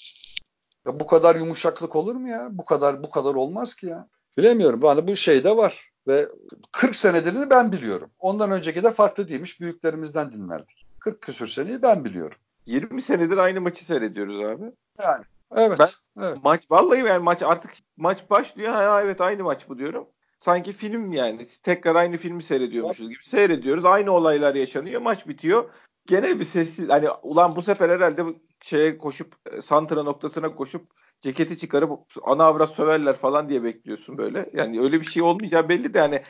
Ya 0.87 0.99
bu 0.99 1.07
kadar 1.07 1.35
yumuşaklık 1.35 1.95
olur 1.95 2.15
mu 2.15 2.27
ya? 2.27 2.47
Bu 2.51 2.65
kadar 2.65 3.03
bu 3.03 3.09
kadar 3.09 3.35
olmaz 3.35 3.75
ki 3.75 3.85
ya. 3.85 4.07
Bilemiyorum. 4.37 4.79
Yani 4.83 5.07
bu 5.07 5.15
şey 5.15 5.43
de 5.43 5.57
var. 5.57 5.91
Ve 6.07 6.27
40 6.71 6.95
senedir 6.95 7.49
ben 7.49 7.71
biliyorum. 7.71 8.09
Ondan 8.19 8.51
önceki 8.51 8.83
de 8.83 8.91
farklı 8.91 9.27
değilmiş. 9.27 9.61
Büyüklerimizden 9.61 10.31
dinlerdik. 10.31 10.85
40 10.99 11.21
küsür 11.21 11.47
seneyi 11.47 11.81
ben 11.81 12.05
biliyorum. 12.05 12.37
20 12.65 13.01
senedir 13.01 13.37
aynı 13.37 13.61
maçı 13.61 13.85
seyrediyoruz 13.85 14.45
abi. 14.45 14.71
Yani. 14.99 15.23
Evet. 15.55 15.79
Ben 15.79 15.89
evet. 16.19 16.37
maç 16.43 16.71
vallahi 16.71 16.99
yani 16.99 17.23
maç 17.23 17.43
artık 17.43 17.71
maç 17.97 18.29
başlıyor. 18.29 18.73
Ha 18.73 19.01
evet 19.03 19.21
aynı 19.21 19.43
maç 19.43 19.69
bu 19.69 19.77
diyorum. 19.77 20.07
Sanki 20.39 20.71
film 20.71 21.11
yani. 21.11 21.47
Tekrar 21.63 21.95
aynı 21.95 22.17
filmi 22.17 22.43
seyrediyormuşuz 22.43 23.09
gibi 23.09 23.23
seyrediyoruz. 23.23 23.85
Aynı 23.85 24.11
olaylar 24.11 24.55
yaşanıyor. 24.55 25.01
Maç 25.01 25.27
bitiyor. 25.27 25.69
Gene 26.07 26.39
bir 26.39 26.45
sessiz 26.45 26.89
hani 26.89 27.09
ulan 27.09 27.55
bu 27.55 27.61
sefer 27.61 27.89
herhalde 27.89 28.23
şeye 28.63 28.97
koşup 28.97 29.35
e, 29.51 29.61
santra 29.61 30.03
noktasına 30.03 30.55
koşup 30.55 30.87
ceketi 31.21 31.57
çıkarıp 31.57 31.99
ana 32.23 32.43
avrat 32.43 32.69
söverler 32.69 33.15
falan 33.15 33.49
diye 33.49 33.63
bekliyorsun 33.63 34.17
böyle. 34.17 34.49
Yani 34.53 34.81
öyle 34.81 35.01
bir 35.01 35.05
şey 35.05 35.23
olmayacağı 35.23 35.69
belli 35.69 35.93
de 35.93 35.97
yani 35.97 36.23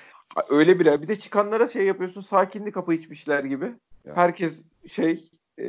öyle 0.50 0.80
bir 0.80 1.02
bir 1.02 1.08
de 1.08 1.20
çıkanlara 1.20 1.68
şey 1.68 1.86
yapıyorsun 1.86 2.22
sakinlik 2.22 2.74
kapı 2.74 2.94
içmişler 2.94 3.44
gibi. 3.44 3.66
Ya. 4.06 4.16
Herkes 4.16 4.64
şey 4.92 5.30
e, 5.58 5.68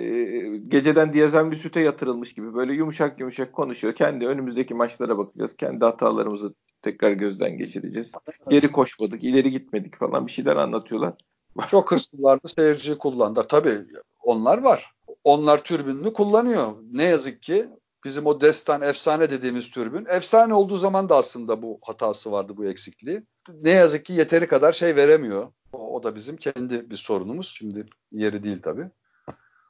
geceden 0.69 1.13
diyazem 1.13 1.51
bir 1.51 1.57
süte 1.57 1.81
yatırılmış 1.81 2.33
gibi 2.33 2.55
böyle 2.55 2.73
yumuşak 2.73 3.21
yumuşak 3.21 3.53
konuşuyor. 3.53 3.95
Kendi 3.95 4.27
önümüzdeki 4.27 4.75
maçlara 4.75 5.19
bakacağız. 5.19 5.57
Kendi 5.57 5.85
hatalarımızı 5.85 6.55
tekrar 6.83 7.13
gözden 7.13 7.59
geçireceğiz. 7.59 8.13
Geri 8.49 8.73
koşmadık, 8.73 9.25
ileri 9.25 9.51
gitmedik 9.51 9.99
falan 9.99 10.27
bir 10.27 10.33
şeyler 10.33 10.57
anlatıyorlar. 10.57 11.15
Çok 11.69 11.93
hırslılardı 11.93 12.49
seyirciyi 12.49 12.99
kullandılar. 12.99 13.49
Tabii 13.49 13.79
onlar 14.23 14.59
var. 14.59 14.93
Onlar 15.25 15.65
türbününü 15.65 16.13
kullanıyor. 16.13 16.73
Ne 16.93 17.05
yazık 17.05 17.43
ki 17.43 17.69
bizim 18.05 18.27
o 18.27 18.41
destan 18.41 18.83
efsane 18.83 19.31
dediğimiz 19.31 19.71
türbün. 19.71 20.07
Efsane 20.09 20.55
olduğu 20.55 20.77
zaman 20.77 21.09
da 21.09 21.17
aslında 21.17 21.63
bu 21.63 21.79
hatası 21.83 22.33
vardı, 22.33 22.53
bu 22.57 22.65
eksikliği. 22.65 23.23
Ne 23.63 23.71
yazık 23.71 24.05
ki 24.05 24.13
yeteri 24.13 24.47
kadar 24.47 24.73
şey 24.73 24.97
veremiyor. 24.97 25.53
O, 25.73 25.97
o 25.97 26.03
da 26.03 26.15
bizim 26.15 26.37
kendi 26.37 26.91
bir 26.91 26.97
sorunumuz. 26.97 27.55
Şimdi 27.59 27.81
yeri 28.11 28.43
değil 28.43 28.63
tabii. 28.63 28.91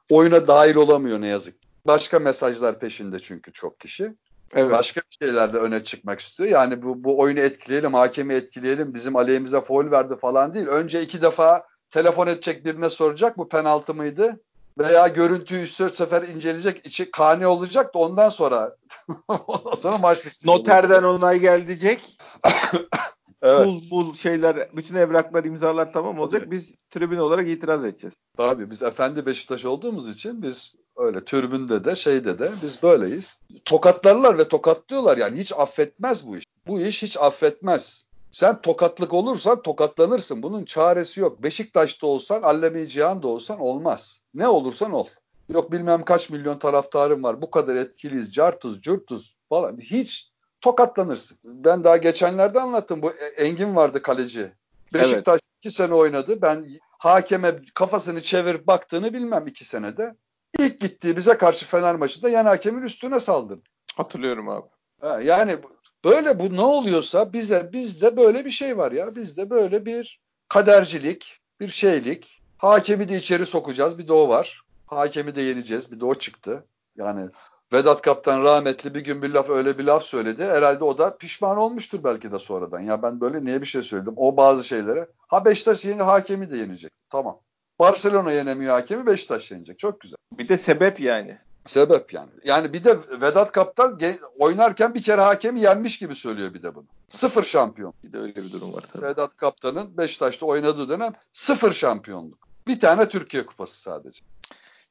Oyuna 0.09 0.47
dahil 0.47 0.75
olamıyor 0.75 1.21
ne 1.21 1.27
yazık 1.27 1.55
Başka 1.87 2.19
mesajlar 2.19 2.79
peşinde 2.79 3.19
çünkü 3.19 3.53
çok 3.53 3.79
kişi. 3.79 4.13
Evet. 4.55 4.71
Başka 4.71 5.01
şeylerde 5.19 5.57
öne 5.57 5.83
çıkmak 5.83 6.19
istiyor. 6.19 6.49
Yani 6.49 6.81
bu, 6.81 7.03
bu 7.03 7.19
oyunu 7.19 7.39
etkileyelim, 7.39 7.93
hakemi 7.93 8.33
etkileyelim, 8.33 8.93
bizim 8.93 9.15
aleyhimize 9.15 9.61
foul 9.61 9.91
verdi 9.91 10.15
falan 10.21 10.53
değil. 10.53 10.67
Önce 10.67 11.01
iki 11.01 11.21
defa 11.21 11.67
telefon 11.91 12.27
edecek 12.27 12.65
birine 12.65 12.89
soracak 12.89 13.37
bu 13.37 13.49
penaltı 13.49 13.93
mıydı? 13.93 14.39
Veya 14.77 15.07
görüntüyü 15.07 15.63
3-4 15.63 15.95
sefer 15.95 16.21
inceleyecek, 16.21 16.85
içi 16.85 17.11
kane 17.11 17.47
olacak 17.47 17.93
da 17.93 17.99
ondan 17.99 18.29
sonra 18.29 18.75
ondan 19.27 19.73
sonra 19.73 19.97
maç 19.97 20.19
Noterden 20.43 21.03
onay 21.03 21.39
gelecek. 21.39 22.17
evet. 23.41 23.63
Pul 23.63 23.89
bul 23.91 24.13
şeyler, 24.13 24.69
bütün 24.75 24.95
evraklar, 24.95 25.43
imzalar 25.43 25.93
tamam 25.93 26.19
olacak. 26.19 26.51
Biz 26.51 26.75
tribün 26.89 27.17
olarak 27.17 27.47
itiraz 27.47 27.85
edeceğiz. 27.85 28.13
Tabii 28.37 28.69
biz 28.69 28.83
efendi 28.83 29.25
Beşiktaş 29.25 29.65
olduğumuz 29.65 30.09
için 30.09 30.41
biz 30.43 30.75
öyle 30.97 31.25
türbünde 31.25 31.85
de 31.85 31.95
şeyde 31.95 32.39
de 32.39 32.51
biz 32.63 32.83
böyleyiz. 32.83 33.39
Tokatlarlar 33.65 34.37
ve 34.37 34.47
tokatlıyorlar 34.47 35.17
yani 35.17 35.39
hiç 35.39 35.53
affetmez 35.53 36.27
bu 36.27 36.37
iş. 36.37 36.45
Bu 36.67 36.81
iş 36.81 37.03
hiç 37.03 37.17
affetmez. 37.17 38.09
Sen 38.31 38.61
tokatlık 38.61 39.13
olursan 39.13 39.61
tokatlanırsın. 39.61 40.43
Bunun 40.43 40.65
çaresi 40.65 41.19
yok. 41.19 41.43
Beşiktaş'ta 41.43 42.07
olsan, 42.07 42.41
Allemi 42.41 42.87
Cihan'da 42.87 43.27
olsan 43.27 43.59
olmaz. 43.59 44.21
Ne 44.33 44.47
olursan 44.47 44.91
ol. 44.91 45.07
Yok 45.53 45.71
bilmem 45.71 46.05
kaç 46.05 46.29
milyon 46.29 46.59
taraftarım 46.59 47.23
var. 47.23 47.41
Bu 47.41 47.51
kadar 47.51 47.75
etkiliyiz. 47.75 48.33
Cartız, 48.33 48.81
curtuz 48.81 49.35
falan. 49.49 49.77
Hiç 49.77 50.28
tokatlanırsın. 50.61 51.37
Ben 51.43 51.83
daha 51.83 51.97
geçenlerde 51.97 52.59
anlattım. 52.59 53.01
Bu 53.01 53.11
Engin 53.37 53.75
vardı 53.75 54.01
kaleci. 54.01 54.51
Beşiktaş 54.93 55.33
evet. 55.33 55.59
iki 55.61 55.71
sene 55.71 55.93
oynadı. 55.93 56.41
Ben 56.41 56.65
hakeme 56.89 57.55
kafasını 57.73 58.21
çevirip 58.21 58.67
baktığını 58.67 59.13
bilmem 59.13 59.47
iki 59.47 59.65
senede. 59.65 60.15
İlk 60.59 60.79
gittiği 60.79 61.17
bize 61.17 61.37
karşı 61.37 61.65
Fener 61.65 61.95
maçında 61.95 62.29
yan 62.29 62.45
hakemin 62.45 62.81
üstüne 62.81 63.19
saldırdı. 63.19 63.61
Hatırlıyorum 63.95 64.49
abi. 64.49 64.67
Ha, 65.01 65.21
yani 65.21 65.57
Böyle 66.05 66.39
bu 66.39 66.55
ne 66.55 66.61
oluyorsa 66.61 67.33
bize 67.33 67.69
bizde 67.73 68.17
böyle 68.17 68.45
bir 68.45 68.51
şey 68.51 68.77
var 68.77 68.91
ya. 68.91 69.15
Bizde 69.15 69.49
böyle 69.49 69.85
bir 69.85 70.19
kadercilik, 70.49 71.39
bir 71.59 71.67
şeylik. 71.67 72.41
Hakemi 72.57 73.09
de 73.09 73.17
içeri 73.17 73.45
sokacağız. 73.45 73.97
Bir 73.97 74.07
de 74.07 74.13
o 74.13 74.29
var. 74.29 74.61
Hakemi 74.85 75.35
de 75.35 75.41
yeneceğiz. 75.41 75.91
Bir 75.91 75.99
de 75.99 76.05
o 76.05 76.15
çıktı. 76.15 76.65
Yani 76.95 77.29
Vedat 77.73 78.01
Kaptan 78.01 78.43
rahmetli 78.43 78.95
bir 78.95 79.01
gün 79.01 79.21
bir 79.21 79.29
laf 79.29 79.49
öyle 79.49 79.77
bir 79.77 79.83
laf 79.83 80.03
söyledi. 80.03 80.45
Herhalde 80.45 80.83
o 80.83 80.97
da 80.97 81.17
pişman 81.17 81.57
olmuştur 81.57 82.03
belki 82.03 82.31
de 82.31 82.39
sonradan. 82.39 82.79
Ya 82.79 83.01
ben 83.01 83.21
böyle 83.21 83.45
niye 83.45 83.61
bir 83.61 83.65
şey 83.65 83.83
söyledim? 83.83 84.13
O 84.15 84.37
bazı 84.37 84.63
şeylere. 84.63 85.07
Ha 85.27 85.45
Beşiktaş 85.45 85.85
yeni 85.85 86.01
hakemi 86.01 86.51
de 86.51 86.57
yenecek. 86.57 86.91
Tamam. 87.09 87.39
Barcelona 87.79 88.31
yenemiyor 88.31 88.73
hakemi 88.73 89.05
Beşiktaş 89.05 89.51
yenecek. 89.51 89.79
Çok 89.79 90.01
güzel. 90.01 90.17
Bir 90.37 90.49
de 90.49 90.57
sebep 90.57 90.99
yani. 90.99 91.37
Sebep 91.65 92.13
yani. 92.13 92.29
Yani 92.43 92.73
bir 92.73 92.83
de 92.83 92.97
Vedat 93.21 93.51
Kaptan 93.51 93.99
oynarken 94.39 94.93
bir 94.93 95.03
kere 95.03 95.21
hakemi 95.21 95.59
yenmiş 95.59 95.99
gibi 95.99 96.15
söylüyor 96.15 96.53
bir 96.53 96.63
de 96.63 96.75
bunu. 96.75 96.85
Sıfır 97.09 97.43
şampiyon. 97.43 97.93
Bir 98.03 98.13
de 98.13 98.19
öyle 98.19 98.35
bir 98.35 98.51
durum 98.51 98.73
var 98.73 98.83
tabii. 98.93 99.05
Vedat 99.05 99.37
Kaptan'ın 99.37 99.97
Beşiktaş'ta 99.97 100.45
oynadığı 100.45 100.89
dönem 100.89 101.13
sıfır 101.31 101.71
şampiyonluk. 101.71 102.47
Bir 102.67 102.79
tane 102.79 103.09
Türkiye 103.09 103.45
Kupası 103.45 103.81
sadece. 103.81 104.21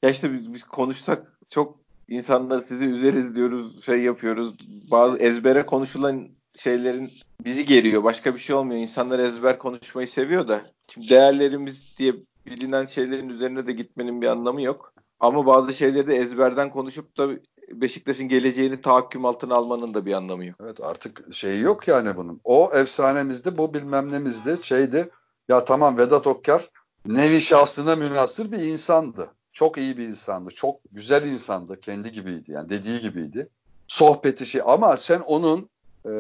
Ya 0.03 0.11
işte 0.11 0.33
biz, 0.33 0.55
biz 0.55 0.62
konuşsak 0.62 1.33
çok 1.49 1.88
insanlar 2.09 2.61
sizi 2.61 2.85
üzeriz 2.85 3.37
diyoruz, 3.37 3.85
şey 3.85 4.01
yapıyoruz. 4.01 4.55
Bazı 4.90 5.18
ezbere 5.18 5.66
konuşulan 5.66 6.29
şeylerin 6.55 7.12
bizi 7.44 7.66
geriyor. 7.66 8.05
Başka 8.05 8.35
bir 8.35 8.40
şey 8.40 8.57
olmuyor. 8.57 8.81
İnsanlar 8.81 9.18
ezber 9.18 9.59
konuşmayı 9.59 10.09
seviyor 10.09 10.49
da. 10.49 10.62
Şimdi 10.88 11.09
değerlerimiz 11.09 11.87
diye 11.99 12.14
bilinen 12.47 12.87
şeylerin 12.87 13.29
üzerine 13.29 13.66
de 13.66 13.73
gitmenin 13.73 14.23
bir 14.23 14.27
anlamı 14.27 14.62
yok. 14.62 14.92
Ama 15.21 15.47
bazı 15.47 15.73
şeyleri 15.73 16.07
de 16.07 16.16
ezberden 16.16 16.71
konuşup 16.71 17.18
da 17.18 17.29
Beşiktaş'ın 17.73 18.29
geleceğini 18.29 18.81
tahakküm 18.81 19.25
altına 19.25 19.55
almanın 19.55 19.94
da 19.94 20.07
bir 20.07 20.12
anlamı 20.12 20.44
yok. 20.44 20.57
Evet 20.62 20.81
artık 20.81 21.35
şey 21.35 21.61
yok 21.61 21.88
yani 21.88 22.16
bunun. 22.16 22.40
O 22.44 22.71
efsanemizdi, 22.75 23.59
bu 23.59 23.75
bilmem 23.75 24.12
nemizdi, 24.12 24.59
şeydi. 24.62 25.11
Ya 25.49 25.64
tamam 25.64 25.99
Vedat 25.99 26.27
Okkar 26.27 26.71
nevi 27.07 27.40
şahsına 27.40 27.97
münasır 27.97 28.53
bir 28.53 28.59
insandı. 28.59 29.31
Çok 29.59 29.79
iyi 29.79 29.99
bir 29.99 30.09
insandı. 30.09 30.51
Çok 30.51 30.77
güzel 30.92 31.23
insandı. 31.23 31.81
Kendi 31.81 32.12
gibiydi. 32.12 32.53
Yani 32.53 32.68
dediği 32.68 33.01
gibiydi. 33.01 33.49
Sohbeti 33.88 34.47
şey 34.47 34.61
ama 34.64 34.97
sen 34.97 35.21
onun 35.21 35.68
e, 36.05 36.11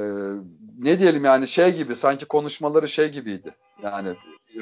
ne 0.78 0.98
diyelim 0.98 1.24
yani 1.24 1.48
şey 1.48 1.74
gibi 1.76 1.96
sanki 1.96 2.24
konuşmaları 2.24 2.88
şey 2.88 3.08
gibiydi. 3.08 3.54
Yani 3.82 4.08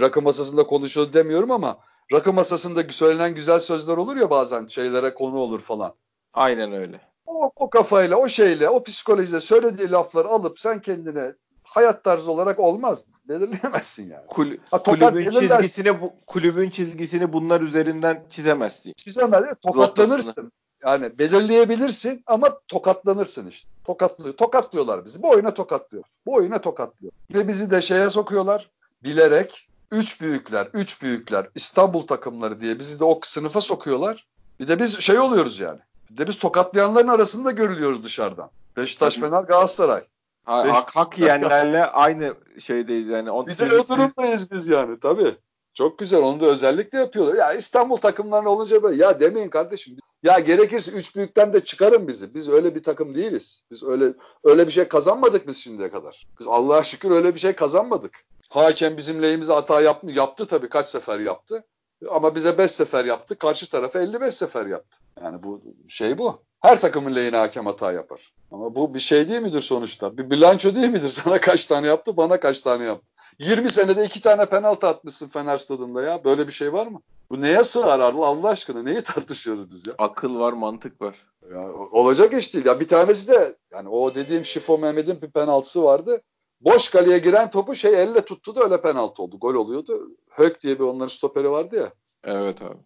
rakı 0.00 0.22
masasında 0.22 0.66
konuşuyor 0.66 1.12
demiyorum 1.12 1.50
ama 1.50 1.78
rakı 2.12 2.32
masasında 2.32 2.82
söylenen 2.90 3.34
güzel 3.34 3.60
sözler 3.60 3.96
olur 3.96 4.16
ya 4.16 4.30
bazen 4.30 4.66
şeylere 4.66 5.14
konu 5.14 5.36
olur 5.36 5.60
falan. 5.60 5.94
Aynen 6.34 6.72
öyle. 6.72 7.00
O, 7.26 7.50
o 7.56 7.70
kafayla, 7.70 8.16
o 8.16 8.28
şeyle, 8.28 8.68
o 8.68 8.82
psikolojide 8.82 9.40
söylediği 9.40 9.90
lafları 9.90 10.28
alıp 10.28 10.60
sen 10.60 10.80
kendine 10.80 11.32
hayat 11.66 12.05
tarzı 12.05 12.33
olarak 12.33 12.59
olmaz. 12.59 13.05
Belirleyemezsin 13.29 14.11
yani. 14.11 14.26
Kul, 14.26 14.46
ha, 14.70 14.83
kulübün 14.83 15.31
çizgisini 15.31 16.00
bu, 16.00 16.12
kulübün 16.26 16.70
çizgisini 16.70 17.33
bunlar 17.33 17.61
üzerinden 17.61 18.24
çizemezsin. 18.31 18.92
Çizemez. 18.92 19.44
Tokatlanırsın. 19.62 20.52
Yani 20.85 21.18
belirleyebilirsin 21.18 22.22
ama 22.26 22.59
tokatlanırsın 22.68 23.46
işte. 23.46 23.68
Tokatlıyor. 23.85 24.37
Tokatlıyorlar 24.37 25.05
bizi. 25.05 25.22
Bu 25.22 25.31
oyuna 25.31 25.55
tokatlıyor. 25.55 26.05
Bu 26.26 26.35
oyuna 26.35 26.61
tokatlıyor. 26.61 27.12
Ve 27.35 27.48
bizi 27.48 27.70
de 27.70 27.83
şeye 27.83 28.11
sokuyorlar. 28.11 28.70
Bilerek 29.02 29.68
üç 29.90 30.20
büyükler, 30.20 30.68
üç 30.72 31.02
büyükler, 31.02 31.48
İstanbul 31.55 32.07
takımları 32.07 32.61
diye 32.61 32.79
bizi 32.79 33.00
de 33.00 33.05
o 33.05 33.20
sınıfa 33.22 33.61
sokuyorlar. 33.61 34.26
Bir 34.61 34.68
de 34.68 34.81
biz 34.81 35.00
şey 35.00 35.18
oluyoruz 35.18 35.61
yani. 35.61 35.79
Bir 36.11 36.16
de 36.16 36.29
biz 36.29 36.38
tokatlayanların 36.38 37.09
arasında 37.09 37.50
görülüyoruz 37.50 38.05
dışarıdan. 38.05 38.50
Beşiktaş, 38.76 39.14
Fener, 39.14 39.42
Galatasaray. 39.42 40.05
Ha, 40.46 40.72
hak, 40.72 40.96
hak 40.96 41.18
yiyenlerle 41.18 41.85
aynı 41.85 42.35
şeydeyiz 42.59 43.09
yani. 43.09 43.30
On, 43.30 43.46
biz 43.46 43.61
de 43.61 43.64
o 43.64 43.88
durumdayız 43.88 44.50
biz 44.50 44.68
yani 44.68 45.00
tabii. 45.00 45.35
Çok 45.74 45.98
güzel 45.98 46.20
onu 46.20 46.40
da 46.40 46.46
özellikle 46.46 46.98
yapıyorlar. 46.98 47.35
Ya 47.35 47.52
İstanbul 47.52 47.96
takımlarına 47.96 48.48
olunca 48.48 48.82
böyle 48.82 49.04
ya 49.04 49.20
demeyin 49.20 49.48
kardeşim. 49.48 49.96
Ya 50.22 50.38
gerekirse 50.38 50.90
üç 50.90 51.16
büyükten 51.16 51.52
de 51.52 51.64
çıkarın 51.64 52.09
bizi. 52.09 52.35
Biz 52.35 52.48
öyle 52.48 52.74
bir 52.74 52.82
takım 52.82 53.14
değiliz. 53.14 53.64
Biz 53.70 53.82
öyle 53.82 54.12
öyle 54.44 54.66
bir 54.66 54.72
şey 54.72 54.88
kazanmadık 54.88 55.48
biz 55.48 55.56
şimdiye 55.56 55.90
kadar. 55.90 56.26
Biz 56.40 56.46
Allah'a 56.46 56.82
şükür 56.82 57.11
öyle 57.11 57.35
bir 57.35 57.40
şey 57.40 57.52
kazanmadık. 57.52 58.24
Hakem 58.48 58.96
bizim 58.96 59.22
lehimize 59.22 59.52
hata 59.52 59.80
yap, 59.80 60.00
yaptı 60.04 60.46
tabii 60.46 60.68
kaç 60.68 60.87
sefer 60.87 61.20
yaptı. 61.20 61.64
Ama 62.11 62.35
bize 62.35 62.59
5 62.59 62.70
sefer 62.70 63.04
yaptı. 63.04 63.38
Karşı 63.38 63.70
tarafa 63.70 64.00
55 64.00 64.35
sefer 64.35 64.66
yaptı. 64.66 64.98
Yani 65.22 65.42
bu 65.42 65.62
şey 65.88 66.18
bu. 66.18 66.42
Her 66.66 66.81
takımın 66.81 67.14
lehine 67.14 67.37
hakem 67.37 67.66
hata 67.66 67.92
yapar. 67.92 68.33
Ama 68.52 68.74
bu 68.74 68.94
bir 68.94 68.98
şey 68.98 69.29
değil 69.29 69.40
midir 69.40 69.62
sonuçta? 69.62 70.18
Bir 70.18 70.31
bilanço 70.31 70.74
değil 70.74 70.88
midir? 70.88 71.09
Sana 71.24 71.40
kaç 71.40 71.66
tane 71.66 71.87
yaptı, 71.87 72.16
bana 72.16 72.40
kaç 72.40 72.61
tane 72.61 72.85
yaptı? 72.85 73.07
20 73.38 73.70
senede 73.70 74.05
iki 74.05 74.22
tane 74.22 74.46
penaltı 74.46 74.87
atmışsın 74.87 75.29
Fener 75.29 75.59
stadında 75.59 76.02
ya. 76.02 76.24
Böyle 76.24 76.46
bir 76.46 76.52
şey 76.52 76.72
var 76.72 76.87
mı? 76.87 77.00
Bu 77.31 77.40
neye 77.40 77.64
sığar 77.64 78.00
Allah 78.00 78.48
aşkına? 78.48 78.83
Neyi 78.83 79.02
tartışıyoruz 79.02 79.70
biz 79.70 79.87
ya? 79.87 79.94
Akıl 79.98 80.38
var, 80.38 80.52
mantık 80.52 81.00
var. 81.00 81.14
Ya, 81.52 81.72
olacak 81.72 82.35
iş 82.35 82.55
değil. 82.55 82.66
Ya 82.66 82.81
bir 82.81 82.88
tanesi 82.88 83.29
de 83.29 83.57
yani 83.72 83.88
o 83.88 84.14
dediğim 84.14 84.44
Şifo 84.44 84.79
Mehmet'in 84.79 85.22
bir 85.22 85.31
penaltısı 85.31 85.83
vardı. 85.83 86.22
Boş 86.61 86.90
kaleye 86.90 87.18
giren 87.18 87.50
topu 87.50 87.74
şey 87.74 88.02
elle 88.02 88.20
tuttu 88.20 88.55
da 88.55 88.64
öyle 88.64 88.81
penaltı 88.81 89.22
oldu. 89.22 89.38
Gol 89.38 89.55
oluyordu. 89.55 90.11
Hök 90.31 90.61
diye 90.62 90.79
bir 90.79 90.85
onların 90.85 91.09
stoperi 91.09 91.50
vardı 91.50 91.76
ya. 91.76 91.92
Evet 92.24 92.62
abi. 92.62 92.79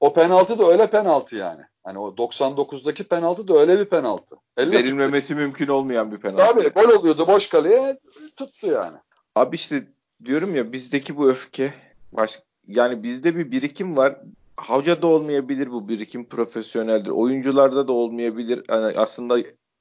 O 0.00 0.12
penaltı 0.12 0.58
da 0.58 0.64
öyle 0.64 0.90
penaltı 0.90 1.36
yani. 1.36 1.60
Hani 1.84 1.98
o 1.98 2.08
99'daki 2.08 3.04
penaltı 3.04 3.48
da 3.48 3.58
öyle 3.58 3.80
bir 3.80 3.84
penaltı. 3.84 4.36
Elle 4.56 4.72
Verilmemesi 4.72 5.28
tuttu. 5.28 5.40
mümkün 5.40 5.68
olmayan 5.68 6.12
bir 6.12 6.18
penaltı. 6.18 6.54
Tabii 6.54 6.68
gol 6.68 6.98
oluyordu 6.98 7.26
boş 7.26 7.48
kaleye 7.48 7.98
tuttu 8.36 8.66
yani. 8.66 8.96
Abi 9.34 9.56
işte 9.56 9.82
diyorum 10.24 10.54
ya 10.54 10.72
bizdeki 10.72 11.16
bu 11.16 11.28
öfke 11.28 11.74
baş, 12.12 12.42
yani 12.66 13.02
bizde 13.02 13.36
bir 13.36 13.50
birikim 13.50 13.96
var. 13.96 14.16
Hoca 14.56 15.02
da 15.02 15.06
olmayabilir 15.06 15.72
bu 15.72 15.88
birikim 15.88 16.24
profesyoneldir. 16.28 17.10
Oyuncularda 17.10 17.88
da 17.88 17.92
olmayabilir. 17.92 18.64
Yani 18.68 18.98
aslında 18.98 19.38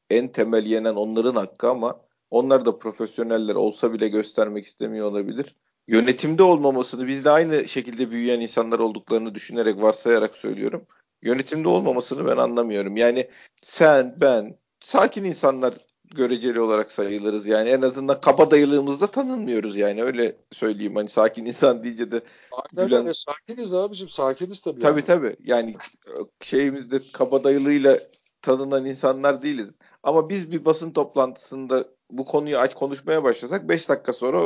en 0.09 0.27
temel 0.27 0.65
yenen 0.65 0.95
onların 0.95 1.35
hakkı 1.35 1.69
ama 1.69 1.99
onlar 2.31 2.65
da 2.65 2.77
profesyoneller 2.79 3.55
olsa 3.55 3.93
bile 3.93 4.07
göstermek 4.07 4.65
istemiyor 4.65 5.11
olabilir. 5.11 5.55
Yönetimde 5.89 6.43
olmamasını 6.43 7.07
biz 7.07 7.25
de 7.25 7.29
aynı 7.29 7.67
şekilde 7.67 8.11
büyüyen 8.11 8.39
insanlar 8.39 8.79
olduklarını 8.79 9.35
düşünerek 9.35 9.81
varsayarak 9.81 10.37
söylüyorum. 10.37 10.85
Yönetimde 11.21 11.67
olmamasını 11.67 12.27
ben 12.27 12.37
anlamıyorum. 12.37 12.97
Yani 12.97 13.29
sen, 13.61 14.15
ben, 14.21 14.57
sakin 14.81 15.23
insanlar 15.23 15.73
göreceli 16.15 16.59
olarak 16.59 16.91
sayılırız. 16.91 17.45
Yani 17.45 17.69
en 17.69 17.81
azından 17.81 18.21
kabadayılığımızda 18.21 19.07
tanınmıyoruz 19.07 19.77
yani 19.77 20.03
öyle 20.03 20.37
söyleyeyim. 20.51 20.95
Hani 20.95 21.09
sakin 21.09 21.45
insan 21.45 21.83
deyince 21.83 22.11
de 22.11 22.21
gülen... 22.73 23.01
Öyle, 23.01 23.13
sakiniz 23.13 23.73
abicim 23.73 24.09
sakiniz 24.09 24.59
tabii. 24.59 24.79
Tabii 24.79 24.99
yani. 24.99 25.05
tabii. 25.05 25.35
Yani 25.43 25.75
şeyimizde 26.41 27.01
kabadayılığıyla 27.13 27.99
tanınan 28.41 28.85
insanlar 28.85 29.41
değiliz. 29.41 29.69
Ama 30.03 30.29
biz 30.29 30.51
bir 30.51 30.65
basın 30.65 30.91
toplantısında 30.91 31.85
bu 32.11 32.25
konuyu 32.25 32.57
aç 32.57 32.73
konuşmaya 32.73 33.23
başlasak 33.23 33.69
5 33.69 33.89
dakika 33.89 34.13
sonra 34.13 34.41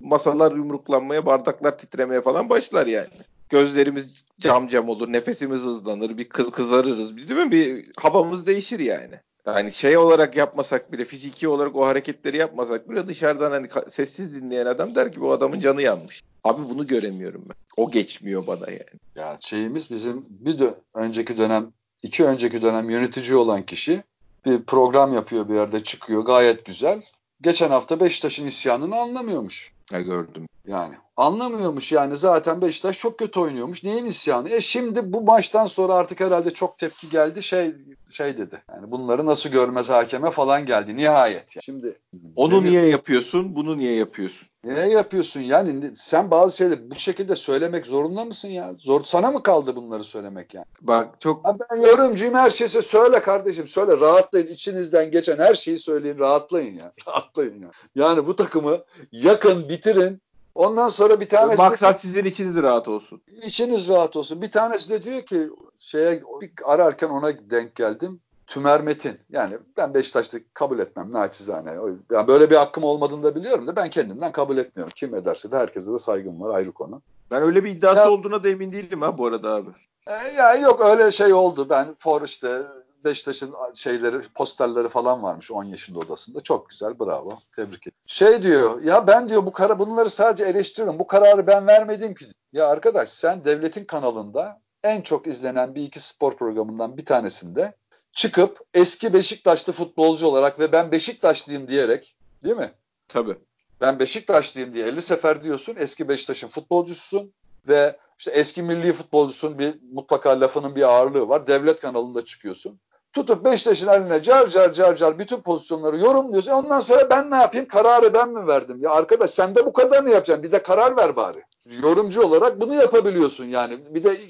masalar 0.00 0.52
yumruklanmaya, 0.52 1.26
bardaklar 1.26 1.78
titremeye 1.78 2.20
falan 2.20 2.50
başlar 2.50 2.86
yani. 2.86 3.08
Gözlerimiz 3.48 4.24
cam 4.40 4.68
cam 4.68 4.88
olur, 4.88 5.12
nefesimiz 5.12 5.60
hızlanır, 5.60 6.18
bir 6.18 6.28
kız 6.28 6.50
kızarırız. 6.50 7.16
Değil 7.28 7.46
mi? 7.46 7.52
Bir 7.52 7.86
havamız 8.00 8.46
değişir 8.46 8.80
yani. 8.80 9.14
Yani 9.46 9.72
şey 9.72 9.96
olarak 9.96 10.36
yapmasak 10.36 10.92
bile, 10.92 11.04
fiziki 11.04 11.48
olarak 11.48 11.76
o 11.76 11.86
hareketleri 11.86 12.36
yapmasak 12.36 12.90
bile 12.90 13.08
dışarıdan 13.08 13.50
hani 13.50 13.68
sessiz 13.90 14.34
dinleyen 14.34 14.66
adam 14.66 14.94
der 14.94 15.12
ki 15.12 15.20
bu 15.20 15.32
adamın 15.32 15.60
canı 15.60 15.82
yanmış. 15.82 16.22
Abi 16.44 16.62
bunu 16.70 16.86
göremiyorum 16.86 17.44
ben. 17.48 17.56
O 17.76 17.90
geçmiyor 17.90 18.46
bana 18.46 18.70
yani. 18.70 19.00
Ya 19.16 19.36
şeyimiz 19.40 19.90
bizim 19.90 20.26
bir 20.28 20.58
dö- 20.58 20.74
önceki 20.94 21.38
dönem, 21.38 21.72
iki 22.02 22.24
önceki 22.24 22.62
dönem 22.62 22.90
yönetici 22.90 23.36
olan 23.36 23.62
kişi 23.62 24.02
bir 24.44 24.62
program 24.62 25.14
yapıyor 25.14 25.48
bir 25.48 25.54
yerde 25.54 25.84
çıkıyor 25.84 26.24
gayet 26.24 26.64
güzel. 26.64 27.02
Geçen 27.40 27.70
hafta 27.70 28.00
Beşiktaş'ın 28.00 28.46
isyanını 28.46 28.96
anlamıyormuş. 28.96 29.72
Ya 29.92 30.00
gördüm. 30.00 30.46
Yani 30.66 30.94
anlamıyormuş 31.16 31.92
yani 31.92 32.16
zaten 32.16 32.62
Beşiktaş 32.62 32.98
çok 32.98 33.18
kötü 33.18 33.40
oynuyormuş. 33.40 33.84
Neyin 33.84 34.04
isyanı? 34.04 34.50
E 34.50 34.60
şimdi 34.60 35.12
bu 35.12 35.20
maçtan 35.20 35.66
sonra 35.66 35.94
artık 35.94 36.20
herhalde 36.20 36.50
çok 36.50 36.78
tepki 36.78 37.08
geldi. 37.08 37.42
Şey 37.42 37.74
şey 38.12 38.38
dedi. 38.38 38.62
Yani 38.74 38.90
bunları 38.90 39.26
nasıl 39.26 39.50
görmez 39.50 39.90
hakeme 39.90 40.30
falan 40.30 40.66
geldi 40.66 40.96
nihayet. 40.96 41.56
Yani. 41.56 41.62
Şimdi 41.64 41.98
onu 42.36 42.64
niye 42.64 42.86
yapıyorsun? 42.86 43.56
Bunu 43.56 43.78
niye 43.78 43.94
yapıyorsun? 43.94 44.48
Niye 44.64 44.88
yapıyorsun? 44.88 45.40
Yani 45.40 45.90
sen 45.96 46.30
bazı 46.30 46.56
şeyleri 46.56 46.90
bu 46.90 46.94
şekilde 46.94 47.36
söylemek 47.36 47.86
zorunda 47.86 48.24
mısın 48.24 48.48
ya? 48.48 48.74
Zor 48.74 49.04
sana 49.04 49.30
mı 49.30 49.42
kaldı 49.42 49.76
bunları 49.76 50.04
söylemek 50.04 50.54
yani? 50.54 50.66
Bak 50.80 51.20
çok 51.20 51.46
ya 51.46 51.56
ben 51.70 51.80
yorumcuyum 51.80 52.34
her 52.34 52.50
şeyse 52.50 52.82
söyle 52.82 53.20
kardeşim 53.20 53.66
söyle 53.66 54.00
rahatlayın 54.00 54.46
içinizden 54.46 55.10
geçen 55.10 55.38
her 55.38 55.54
şeyi 55.54 55.78
söyleyin 55.78 56.18
rahatlayın 56.18 56.78
ya. 56.78 56.92
Rahatlayın 57.06 57.62
ya. 57.62 57.70
Yani 57.94 58.26
bu 58.26 58.36
takımı 58.36 58.78
yakın 59.12 59.68
bitirin 59.72 60.22
Ondan 60.54 60.88
sonra 60.88 61.20
bir 61.20 61.28
tanesi 61.28 61.62
Maksat 61.62 61.94
de, 61.94 61.98
sizin 61.98 62.24
içiniz 62.24 62.56
rahat 62.56 62.88
olsun. 62.88 63.22
İçiniz 63.42 63.88
rahat 63.88 64.16
olsun. 64.16 64.42
Bir 64.42 64.50
tanesi 64.50 64.90
de 64.90 65.04
diyor 65.04 65.22
ki 65.22 65.50
şeye 65.78 66.22
ararken 66.64 67.08
ona 67.08 67.50
denk 67.50 67.74
geldim. 67.74 68.20
Tümer 68.46 68.80
Metin. 68.80 69.18
Yani 69.30 69.58
ben 69.76 69.94
Beşiktaş'ta 69.94 70.38
kabul 70.54 70.78
etmem 70.78 71.12
naçizane. 71.12 71.70
Yani 72.10 72.28
böyle 72.28 72.50
bir 72.50 72.56
hakkım 72.56 72.84
olmadığını 72.84 73.22
da 73.22 73.34
biliyorum 73.34 73.66
da 73.66 73.76
ben 73.76 73.90
kendimden 73.90 74.32
kabul 74.32 74.56
etmiyorum. 74.56 74.92
Kim 74.96 75.14
ederse 75.14 75.50
de 75.50 75.56
herkese 75.56 75.92
de 75.92 75.98
saygım 75.98 76.40
var 76.40 76.54
ayrı 76.54 76.72
konu. 76.72 77.02
Ben 77.30 77.42
öyle 77.42 77.64
bir 77.64 77.70
iddiası 77.70 78.00
ya, 78.00 78.10
olduğuna 78.10 78.44
da 78.44 78.48
emin 78.48 78.72
değilim 78.72 79.02
ha 79.02 79.18
bu 79.18 79.26
arada 79.26 79.54
abi. 79.54 79.70
E, 80.06 80.12
ya 80.36 80.54
yok 80.54 80.80
öyle 80.80 81.10
şey 81.10 81.32
oldu. 81.32 81.66
Ben 81.70 81.96
for 81.98 82.22
işte 82.22 82.62
Beşiktaş'ın 83.04 83.54
şeyleri, 83.74 84.20
posterleri 84.34 84.88
falan 84.88 85.22
varmış 85.22 85.50
10 85.50 85.64
yaşında 85.64 85.98
odasında. 85.98 86.40
Çok 86.40 86.68
güzel, 86.68 86.98
bravo. 86.98 87.38
Tebrik 87.56 87.86
ederim. 87.86 87.98
Şey 88.06 88.42
diyor, 88.42 88.82
ya 88.82 89.06
ben 89.06 89.28
diyor 89.28 89.46
bu 89.46 89.52
kara 89.52 89.78
bunları 89.78 90.10
sadece 90.10 90.44
eleştiriyorum. 90.44 90.98
Bu 90.98 91.06
kararı 91.06 91.46
ben 91.46 91.66
vermedim 91.66 92.14
ki. 92.14 92.26
Ya 92.52 92.68
arkadaş 92.68 93.08
sen 93.08 93.44
devletin 93.44 93.84
kanalında 93.84 94.60
en 94.84 95.00
çok 95.00 95.26
izlenen 95.26 95.74
bir 95.74 95.82
iki 95.82 96.00
spor 96.00 96.36
programından 96.36 96.96
bir 96.96 97.04
tanesinde 97.04 97.74
çıkıp 98.12 98.60
eski 98.74 99.14
Beşiktaşlı 99.14 99.72
futbolcu 99.72 100.26
olarak 100.26 100.60
ve 100.60 100.72
ben 100.72 100.92
Beşiktaşlıyım 100.92 101.68
diyerek 101.68 102.16
değil 102.44 102.56
mi? 102.56 102.70
Tabii. 103.08 103.36
Ben 103.80 103.98
Beşiktaşlıyım 103.98 104.74
diye 104.74 104.86
50 104.86 105.02
sefer 105.02 105.44
diyorsun. 105.44 105.76
Eski 105.78 106.08
Beşiktaş'ın 106.08 106.48
futbolcususun 106.48 107.32
ve 107.68 107.98
işte 108.18 108.30
eski 108.30 108.62
milli 108.62 108.92
futbolcusun 108.92 109.58
bir 109.58 109.74
mutlaka 109.92 110.40
lafının 110.40 110.76
bir 110.76 110.82
ağırlığı 110.82 111.28
var. 111.28 111.46
Devlet 111.46 111.80
kanalında 111.80 112.24
çıkıyorsun 112.24 112.80
tutup 113.12 113.44
Beşiktaş'ın 113.44 113.88
eline 113.88 114.22
car 114.22 114.46
car 114.46 114.72
car 114.72 114.96
car 114.96 115.18
bütün 115.18 115.40
pozisyonları 115.40 115.98
yorumluyorsun. 115.98 116.52
Ondan 116.52 116.80
sonra 116.80 117.10
ben 117.10 117.30
ne 117.30 117.36
yapayım? 117.36 117.68
Kararı 117.68 118.14
ben 118.14 118.28
mi 118.28 118.46
verdim? 118.46 118.78
Ya 118.80 118.90
arkadaş 118.90 119.30
sen 119.30 119.54
de 119.54 119.66
bu 119.66 119.72
kadar 119.72 120.02
mı 120.02 120.10
yapacaksın? 120.10 120.44
Bir 120.44 120.52
de 120.52 120.62
karar 120.62 120.96
ver 120.96 121.16
bari. 121.16 121.42
Yorumcu 121.82 122.22
olarak 122.22 122.60
bunu 122.60 122.74
yapabiliyorsun 122.74 123.44
yani. 123.44 123.78
Bir 123.90 124.04
de 124.04 124.20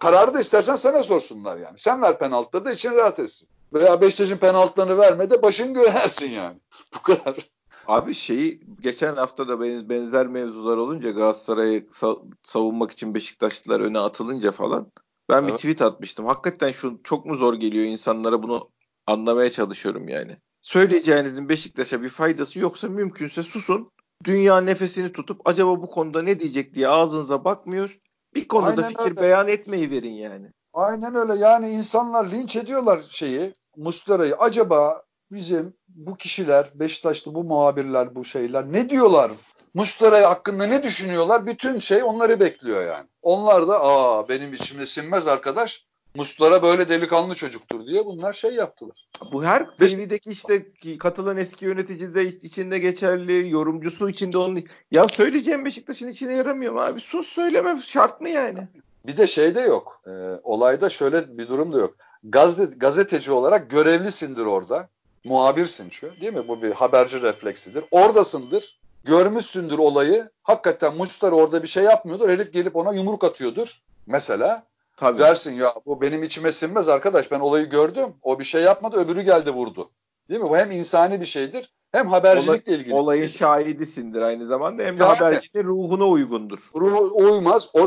kararı 0.00 0.34
da 0.34 0.40
istersen 0.40 0.76
sana 0.76 1.02
sorsunlar 1.02 1.56
yani. 1.56 1.78
Sen 1.78 2.02
ver 2.02 2.18
penaltıları 2.18 2.64
da 2.64 2.72
için 2.72 2.94
rahat 2.94 3.18
etsin. 3.18 3.48
Veya 3.72 4.00
Beşiktaş'ın 4.00 4.36
penaltılarını 4.36 4.98
verme 4.98 5.30
de 5.30 5.42
başın 5.42 5.74
göğersin 5.74 6.30
yani. 6.30 6.56
Bu 6.94 7.02
kadar. 7.02 7.36
Abi 7.86 8.14
şeyi 8.14 8.60
geçen 8.80 9.16
hafta 9.16 9.48
da 9.48 9.60
benzer 9.88 10.26
mevzular 10.26 10.76
olunca 10.76 11.10
Galatasaray'ı 11.10 11.86
savunmak 12.42 12.90
için 12.90 13.14
Beşiktaşlılar 13.14 13.80
öne 13.80 13.98
atılınca 13.98 14.52
falan 14.52 14.86
Ben 15.28 15.42
evet. 15.42 15.52
bir 15.52 15.56
tweet 15.56 15.82
atmıştım. 15.82 16.26
Hakikaten 16.26 16.72
şu 16.72 17.00
çok 17.04 17.26
mu 17.26 17.36
zor 17.36 17.54
geliyor 17.54 17.84
insanlara 17.84 18.42
bunu 18.42 18.70
anlamaya 19.06 19.50
çalışıyorum 19.50 20.08
yani. 20.08 20.36
Söyleyeceğinizin 20.60 21.48
Beşiktaş'a 21.48 22.02
bir 22.02 22.08
faydası 22.08 22.58
yoksa 22.58 22.88
mümkünse 22.88 23.42
susun. 23.42 23.90
Dünya 24.24 24.60
nefesini 24.60 25.12
tutup 25.12 25.40
acaba 25.44 25.82
bu 25.82 25.86
konuda 25.90 26.22
ne 26.22 26.40
diyecek 26.40 26.74
diye 26.74 26.88
ağzınıza 26.88 27.44
bakmıyor. 27.44 27.98
Bir 28.34 28.48
konuda 28.48 28.70
Aynen 28.70 28.88
fikir 28.88 29.04
öyle. 29.04 29.16
beyan 29.16 29.48
etmeyi 29.48 29.90
verin 29.90 30.12
yani. 30.12 30.52
Aynen 30.72 31.14
öyle. 31.14 31.34
Yani 31.34 31.70
insanlar 31.70 32.30
linç 32.30 32.56
ediyorlar 32.56 33.02
şeyi, 33.10 33.54
Muslera'yı. 33.76 34.36
Acaba 34.36 35.02
bizim 35.30 35.74
bu 35.88 36.16
kişiler, 36.16 36.72
Beşiktaşlı 36.74 37.34
bu 37.34 37.44
muhabirler, 37.44 38.14
bu 38.14 38.24
şeyler 38.24 38.72
ne 38.72 38.90
diyorlar? 38.90 39.32
Mustera 39.74 40.30
hakkında 40.30 40.66
ne 40.66 40.82
düşünüyorlar? 40.82 41.46
Bütün 41.46 41.78
şey 41.78 42.02
onları 42.02 42.40
bekliyor 42.40 42.86
yani. 42.86 43.06
Onlar 43.22 43.68
da 43.68 43.84
aa 43.84 44.28
benim 44.28 44.54
içime 44.54 44.86
sinmez 44.86 45.26
arkadaş. 45.26 45.84
Mustara 46.14 46.62
böyle 46.62 46.88
delikanlı 46.88 47.34
çocuktur 47.34 47.86
diye 47.86 48.06
bunlar 48.06 48.32
şey 48.32 48.54
yaptılar. 48.54 49.08
Bu 49.32 49.44
her 49.44 49.70
TV'deki 49.70 50.30
işte 50.30 50.66
katılan 50.98 51.36
eski 51.36 51.64
yönetici 51.64 52.14
de 52.14 52.26
içinde 52.26 52.78
geçerli, 52.78 53.50
yorumcusu 53.50 54.10
içinde 54.10 54.38
onun. 54.38 54.64
Ya 54.90 55.08
söyleyeceğim 55.08 55.64
Beşiktaş'ın 55.64 56.08
içine 56.08 56.32
yaramıyor 56.32 56.72
mu 56.72 56.80
abi? 56.80 57.00
Sus 57.00 57.26
söyleme 57.28 57.80
şart 57.82 58.20
mı 58.20 58.28
yani? 58.28 58.68
Bir 59.06 59.16
de 59.16 59.26
şey 59.26 59.54
de 59.54 59.60
yok. 59.60 60.00
E, 60.06 60.10
olayda 60.42 60.90
şöyle 60.90 61.38
bir 61.38 61.48
durum 61.48 61.72
da 61.72 61.78
yok. 61.78 61.94
Gazete, 62.24 62.76
gazeteci 62.76 63.32
olarak 63.32 63.70
görevlisindir 63.70 64.44
orada. 64.44 64.88
Muhabirsin 65.24 65.88
çünkü 65.90 66.20
değil 66.20 66.32
mi? 66.32 66.48
Bu 66.48 66.62
bir 66.62 66.72
haberci 66.72 67.22
refleksidir. 67.22 67.84
Oradasındır. 67.90 68.77
Görmüşsündür 69.04 69.78
olayı. 69.78 70.30
Hakikaten 70.42 70.96
Muçlar 70.96 71.32
orada 71.32 71.62
bir 71.62 71.68
şey 71.68 71.84
yapmıyordur. 71.84 72.28
Herif 72.28 72.52
gelip 72.52 72.76
ona 72.76 72.92
yumruk 72.92 73.24
atıyordur. 73.24 73.82
Mesela. 74.06 74.62
Tabii. 74.96 75.18
Dersin 75.18 75.54
ya 75.54 75.74
bu 75.86 76.00
benim 76.00 76.22
içime 76.22 76.52
sinmez 76.52 76.88
arkadaş. 76.88 77.30
Ben 77.30 77.40
olayı 77.40 77.66
gördüm. 77.66 78.14
O 78.22 78.38
bir 78.38 78.44
şey 78.44 78.62
yapmadı. 78.62 78.96
Öbürü 78.96 79.22
geldi 79.22 79.50
vurdu. 79.50 79.90
Değil 80.28 80.40
mi? 80.40 80.50
Bu 80.50 80.56
hem 80.56 80.70
insani 80.70 81.20
bir 81.20 81.26
şeydir. 81.26 81.72
Hem 81.92 82.08
habercilikle 82.08 82.74
ilgili. 82.74 82.94
Olayın 82.94 83.26
şahidisindir 83.26 84.22
aynı 84.22 84.46
zamanda 84.46 84.82
hem 84.82 85.00
de 85.00 85.04
yani, 85.04 85.14
haberciliğin 85.14 85.66
ruhuna 85.66 86.06
uygundur. 86.08 86.70
Ruhu 86.74 87.10
uymaz. 87.14 87.68
O 87.72 87.86